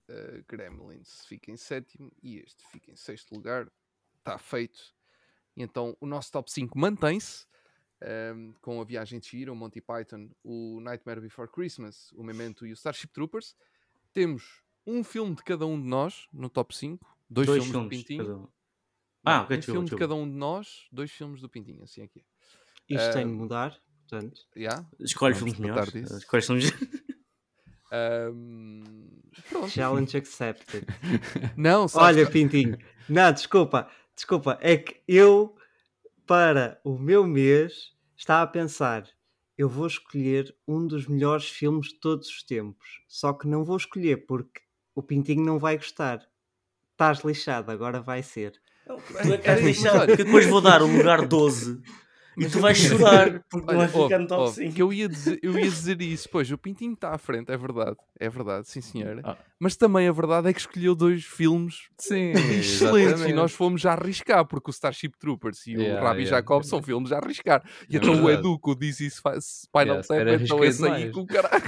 uh, 0.08 0.44
Gremlins 0.48 1.24
fica 1.26 1.50
em 1.50 1.56
sétimo 1.56 2.10
e 2.22 2.38
este 2.38 2.66
fica 2.68 2.90
em 2.90 2.96
sexto 2.96 3.34
lugar. 3.34 3.70
Está 4.18 4.38
feito. 4.38 4.94
E 5.56 5.62
então 5.62 5.96
o 6.00 6.06
nosso 6.06 6.32
top 6.32 6.50
5 6.50 6.78
mantém-se 6.78 7.46
um, 8.34 8.52
com 8.60 8.80
a 8.80 8.84
Viagem 8.84 9.18
de 9.18 9.26
Chihiro, 9.26 9.52
o 9.52 9.56
Monty 9.56 9.80
Python, 9.80 10.30
o 10.42 10.80
Nightmare 10.80 11.20
Before 11.20 11.50
Christmas, 11.50 12.10
o 12.12 12.22
Memento 12.22 12.66
e 12.66 12.70
o 12.72 12.74
Starship 12.74 13.12
Troopers. 13.12 13.54
Temos 14.12 14.62
um 14.86 15.02
filme 15.04 15.34
de 15.34 15.42
cada 15.42 15.66
um 15.66 15.80
de 15.80 15.86
nós 15.86 16.26
no 16.32 16.48
top 16.48 16.74
5, 16.74 17.06
dois, 17.28 17.46
Dois 17.46 17.64
filmes, 17.64 17.70
filmes. 17.70 17.88
do 17.88 17.88
Pintinho. 17.88 18.24
cada 18.24 18.36
um. 18.38 18.40
Não, 18.42 18.52
Ah, 19.24 19.42
ok, 19.42 19.56
um 19.58 19.62
filme 19.62 19.88
de 19.88 19.96
cada 19.96 20.14
um 20.14 20.28
de 20.28 20.36
nós, 20.36 20.86
dois 20.92 21.10
filmes 21.10 21.40
do 21.40 21.48
Pintinho, 21.48 21.82
assim 21.82 22.02
aqui. 22.02 22.24
Isto 22.88 23.12
tem 23.12 23.26
de 23.26 23.32
Ah, 23.32 23.36
mudar, 23.36 23.76
portanto. 24.08 24.40
Yeah? 24.56 24.86
Escolhe 25.00 25.34
filmes 25.34 25.56
melhores. 25.58 26.10
Escolhe 26.10 26.42
filmes. 26.42 26.72
Pronto. 29.50 29.68
Challenge 29.68 30.16
accepted. 30.16 30.86
Não, 31.56 31.88
sabes 31.88 32.08
Olha, 32.18 32.26
que- 32.26 32.32
Pintinho. 32.32 32.78
Não, 33.08 33.32
desculpa. 33.32 33.88
Desculpa. 34.14 34.58
É 34.60 34.76
que 34.76 35.00
eu, 35.08 35.56
para 36.26 36.80
o 36.84 36.98
meu 36.98 37.26
mês, 37.26 37.92
estava 38.16 38.42
a 38.44 38.46
pensar. 38.46 39.06
Eu 39.56 39.68
vou 39.68 39.86
escolher 39.86 40.54
um 40.66 40.84
dos 40.86 41.06
melhores 41.06 41.48
filmes 41.48 41.88
de 41.88 41.94
todos 42.00 42.28
os 42.28 42.42
tempos. 42.42 43.02
Só 43.06 43.32
que 43.32 43.46
não 43.46 43.64
vou 43.64 43.76
escolher 43.76 44.26
porque 44.26 44.60
o 44.94 45.02
Pintinho 45.02 45.44
não 45.44 45.58
vai 45.58 45.76
gostar. 45.76 46.20
Estás 46.92 47.20
lixado, 47.20 47.70
agora 47.70 48.00
vai 48.00 48.22
ser. 48.22 48.52
Tu 48.86 49.32
é 49.32 49.38
que 49.38 49.48
Era 49.48 49.60
és 49.60 49.76
isso, 49.76 49.84
lixado, 49.86 50.06
porque 50.06 50.24
depois 50.24 50.46
vou 50.46 50.60
dar 50.60 50.82
o 50.82 50.86
lugar 50.86 51.26
12 51.26 51.80
e 52.36 52.46
tu 52.46 52.60
vais 52.60 52.76
chorar 52.76 53.42
porque 53.50 53.72
não 53.72 53.78
Olha, 53.78 53.88
vai 53.88 53.88
ficar 53.88 54.00
ouve, 54.02 54.18
no 54.18 54.26
top 54.26 54.42
ouve, 54.42 54.54
5. 54.54 54.74
que 54.74 54.82
eu 54.82 54.92
ia, 54.92 55.08
dizer, 55.08 55.38
eu 55.42 55.58
ia 55.58 55.64
dizer 55.64 56.00
isso, 56.02 56.28
pois 56.30 56.50
o 56.50 56.58
Pintinho 56.58 56.94
está 56.94 57.10
à 57.14 57.18
frente, 57.18 57.50
é 57.50 57.56
verdade, 57.56 57.96
é 58.18 58.28
verdade, 58.28 58.68
sim 58.68 58.80
senhora. 58.80 59.20
Ah. 59.24 59.36
Mas 59.58 59.76
também 59.76 60.08
a 60.08 60.12
verdade 60.12 60.48
é 60.48 60.52
que 60.52 60.60
escolheu 60.60 60.94
dois 60.94 61.24
filmes 61.24 61.88
Sim, 61.98 62.32
excelentes 62.58 63.22
e 63.24 63.32
nós 63.32 63.52
fomos 63.52 63.80
já 63.80 63.92
arriscar, 63.92 64.44
porque 64.46 64.70
o 64.70 64.72
Starship 64.72 65.12
Troopers 65.18 65.66
e 65.66 65.76
o 65.76 65.80
Yeah, 65.80 66.02
Rabi 66.02 66.22
yeah, 66.22 66.36
Jacob 66.36 66.62
yeah. 66.62 66.68
são 66.68 66.82
filmes 66.82 67.12
a 67.12 67.18
arriscar. 67.18 67.62
E 67.88 67.96
É 67.96 67.98
então 67.98 68.12
o 68.12 68.16
verdade. 68.16 68.38
Edu 68.38 68.58
com 68.58 68.70
o 68.72 68.76
This 68.76 69.00
Is 69.00 69.14
Spinal 69.14 70.02
Yeah, 70.02 70.02
Tap, 70.02 70.42
então 70.42 70.64
esse 70.64 70.86
aí 70.86 71.10
com 71.10 71.20
o 71.20 71.26
caralho. 71.26 71.62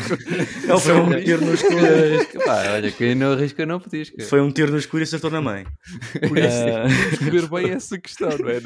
Foi 0.80 1.00
um 1.00 1.22
tiro 1.22 1.44
no 1.44 1.54
escuro. 1.54 1.76
Pá, 2.44 2.72
olha, 2.72 2.92
quem 2.92 3.14
não 3.14 3.32
arrisca 3.32 3.64
não 3.66 3.80
petisca. 3.80 4.22
Foi 4.24 4.40
um 4.40 4.50
tiro 4.50 4.72
no 4.72 4.78
escuro 4.78 5.02
e 5.02 5.04
acertou 5.04 5.30
na 5.30 5.40
mãe. 5.40 5.64
Por 6.28 6.38
isso 6.38 6.64
temos 6.64 7.18
que 7.18 7.30
ver 7.30 7.48
bem 7.48 7.70
essa 7.70 7.98
questão, 7.98 8.28
não 8.38 8.48
é? 8.48 8.60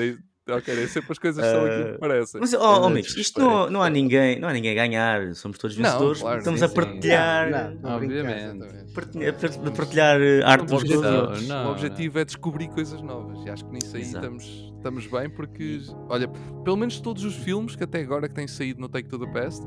Ok, 0.48 0.74
nem 0.74 0.86
sempre 0.88 1.12
as 1.12 1.18
coisas 1.18 1.44
são 1.44 1.64
aquilo 1.64 1.84
que 1.84 1.90
Ah, 1.94 1.98
parecem. 1.98 2.40
Mas, 2.40 2.54
ó 2.54 2.80
oh, 2.80 2.86
amigos, 2.86 3.16
isto 3.16 3.38
não, 3.40 3.70
não, 3.70 3.82
há 3.82 3.90
ninguém, 3.90 4.40
não 4.40 4.48
há 4.48 4.52
ninguém 4.52 4.72
a 4.72 4.74
ganhar. 4.74 5.34
Somos 5.34 5.58
todos 5.58 5.76
Não, 5.76 5.84
vencedores. 5.84 6.20
claro, 6.20 6.38
Estamos 6.38 6.60
sim, 6.60 6.66
a 6.66 6.68
partilhar. 6.68 7.50
Não, 7.50 7.74
não, 7.82 7.96
Obviamente. 7.96 8.92
Partilhar, 8.94 9.34
par- 9.34 9.72
partilhar 9.72 10.20
eh, 10.20 10.42
arte 10.42 10.62
O 10.62 10.64
uns 10.64 10.70
com 10.70 10.76
os 10.76 10.82
objetivo, 10.82 11.06
outros. 11.20 11.48
Não, 11.48 11.68
o 11.68 11.70
objetivo 11.72 12.18
é 12.18 12.24
descobrir 12.24 12.68
coisas 12.68 13.00
novas 13.02 13.44
e 13.46 13.50
acho 13.50 13.64
que 13.66 13.72
nisso 13.72 13.94
aí 13.94 14.02
Exato. 14.02 14.24
estamos, 14.24 14.72
estamos 14.76 15.06
bem 15.06 15.30
porque, 15.30 15.80
olha, 16.08 16.26
pelo 16.64 16.76
menos 16.76 16.98
todos 17.00 17.22
os 17.24 17.36
filmes 17.36 17.76
que 17.76 17.84
até 17.84 18.00
agora 18.00 18.28
que 18.28 18.34
têm 18.34 18.48
saído 18.48 18.80
no 18.80 18.88
Take 18.88 19.08
to 19.08 19.18
the 19.18 19.26
Past, 19.32 19.62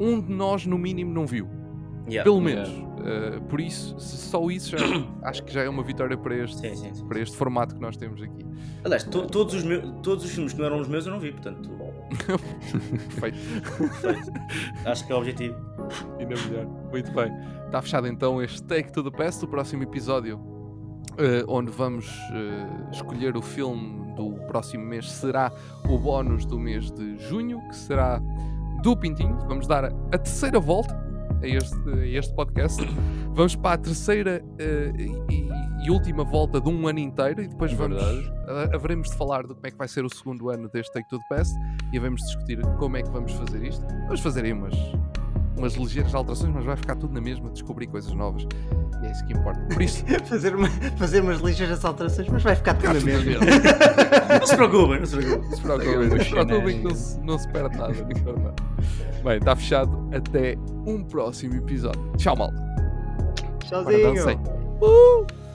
um 0.00 0.20
de 0.20 0.32
nós 0.32 0.66
no 0.66 0.76
mínimo 0.78 1.12
não 1.12 1.26
viu. 1.26 1.48
Yeah. 2.08 2.22
Pelo 2.24 2.40
Yeah. 2.48 2.70
menos. 2.70 2.86
Uh, 2.96 3.40
por 3.42 3.60
isso, 3.60 3.98
se 4.00 4.16
só 4.16 4.48
isso 4.50 4.76
já, 4.76 4.78
acho 5.28 5.42
que 5.44 5.52
já 5.52 5.62
é 5.62 5.68
uma 5.68 5.82
vitória 5.82 6.16
para 6.16 6.34
este, 6.36 6.56
Sim, 6.58 6.74
sim, 6.76 6.94
sim. 6.94 7.06
para 7.06 7.20
este 7.20 7.36
formato 7.36 7.74
que 7.74 7.80
nós 7.80 7.96
temos 7.96 8.20
aqui. 8.22 8.44
Aliás, 8.84 9.04
to- 9.04 9.26
todos, 9.26 9.54
os 9.54 9.64
meus, 9.64 9.84
todos 10.02 10.24
os 10.24 10.30
filmes 10.30 10.52
que 10.52 10.58
não 10.58 10.66
eram 10.66 10.80
os 10.80 10.88
meus 10.88 11.04
eu 11.06 11.12
não 11.12 11.20
vi, 11.20 11.32
portanto, 11.32 11.68
Perfeito. 13.20 13.38
perfeito. 13.78 14.32
acho 14.84 15.06
que 15.06 15.12
é 15.12 15.14
o 15.14 15.18
objetivo. 15.18 15.56
E 16.18 16.24
na 16.24 16.30
melhor. 16.48 16.66
Muito 16.90 17.12
bem. 17.12 17.32
Está 17.66 17.82
fechado 17.82 18.06
então 18.06 18.42
este 18.42 18.62
Take 18.64 18.92
to 18.92 19.02
the 19.08 19.16
Past, 19.16 19.44
o 19.44 19.48
próximo 19.48 19.82
episódio, 19.82 20.40
eh, 21.18 21.44
onde 21.48 21.70
vamos 21.70 22.06
eh, 22.32 22.90
escolher 22.92 23.36
o 23.36 23.42
filme 23.42 24.14
do 24.14 24.30
próximo 24.46 24.84
mês, 24.84 25.10
será 25.10 25.52
o 25.88 25.98
bónus 25.98 26.44
do 26.46 26.58
mês 26.58 26.90
de 26.90 27.18
junho, 27.28 27.60
que 27.68 27.76
será 27.76 28.20
do 28.82 28.96
Pintinho. 28.96 29.36
Vamos 29.48 29.66
dar 29.66 29.84
a 29.86 30.18
terceira 30.18 30.58
volta 30.60 30.94
a 31.42 31.46
este, 31.46 31.90
a 31.90 32.06
este 32.18 32.34
podcast. 32.34 32.80
Vamos 33.34 33.54
para 33.56 33.74
a 33.74 33.78
terceira 33.78 34.42
eh, 34.58 34.92
e, 34.98 35.48
e 35.86 35.90
última 35.90 36.24
volta 36.24 36.60
de 36.60 36.68
um 36.68 36.88
ano 36.88 36.98
inteiro 36.98 37.42
e 37.42 37.48
depois 37.48 37.72
vamos, 37.74 38.02
Verdade. 38.02 38.70
a- 38.72 38.76
haveremos 38.76 39.10
de 39.10 39.16
falar 39.16 39.42
de 39.42 39.54
como 39.54 39.66
é 39.66 39.70
que 39.70 39.76
vai 39.76 39.88
ser 39.88 40.04
o 40.04 40.08
segundo 40.08 40.48
ano 40.50 40.68
deste 40.70 40.92
Take 40.92 41.08
to 41.08 41.18
the 41.18 41.24
Past 41.36 41.54
e 41.92 41.98
havemos 41.98 42.20
de 42.22 42.26
discutir 42.28 42.60
como 42.78 42.96
é 42.96 43.02
que 43.02 43.10
vamos 43.10 43.32
fazer 43.32 43.62
isto. 43.64 43.84
Vamos 44.06 44.20
fazer 44.20 44.44
aí 44.46 44.52
umas, 44.52 44.74
umas 45.56 45.74
ligeiras 45.74 46.14
alterações, 46.14 46.52
mas 46.54 46.64
vai 46.64 46.76
ficar 46.76 46.96
tudo 46.96 47.14
na 47.14 47.20
mesma, 47.20 47.50
descobrir 47.50 47.86
coisas 47.86 48.12
novas. 48.12 48.46
E 49.02 49.06
é 49.06 49.10
isso 49.10 49.26
que 49.26 49.32
importa. 49.32 49.60
Por 49.72 49.82
isso, 49.82 50.04
fazer, 50.26 50.54
uma, 50.54 50.68
fazer 50.98 51.20
umas 51.20 51.40
ligeiras 51.40 51.84
alterações, 51.84 52.28
mas 52.28 52.42
vai 52.42 52.54
ficar 52.54 52.74
tudo 52.74 52.94
na 52.94 53.00
mesma. 53.00 53.32
Não 54.40 54.46
se 54.46 54.56
preocupem, 54.56 54.98
não 54.98 55.06
se 55.06 55.16
preocupem. 55.16 55.48
Não 55.48 55.56
se 55.56 55.62
preocupem, 55.62 56.08
não 56.08 56.18
se 56.18 56.30
preocupem 56.30 56.78
que 56.78 56.84
não 56.84 56.94
se, 56.94 57.20
não 57.20 57.38
se 57.38 57.48
perde 57.48 57.76
nada. 57.76 57.92
Não 57.92 57.94
se 57.94 58.22
perde 58.22 58.42
nada. 58.42 58.54
Bem, 59.24 59.38
está 59.38 59.56
fechado. 59.56 60.08
Até 60.12 60.56
um 60.86 61.02
próximo 61.04 61.54
episódio. 61.54 62.12
Tchau, 62.16 62.36
malta. 62.36 62.56
Tchauzinho. 63.64 64.40
Uh! 64.82 65.45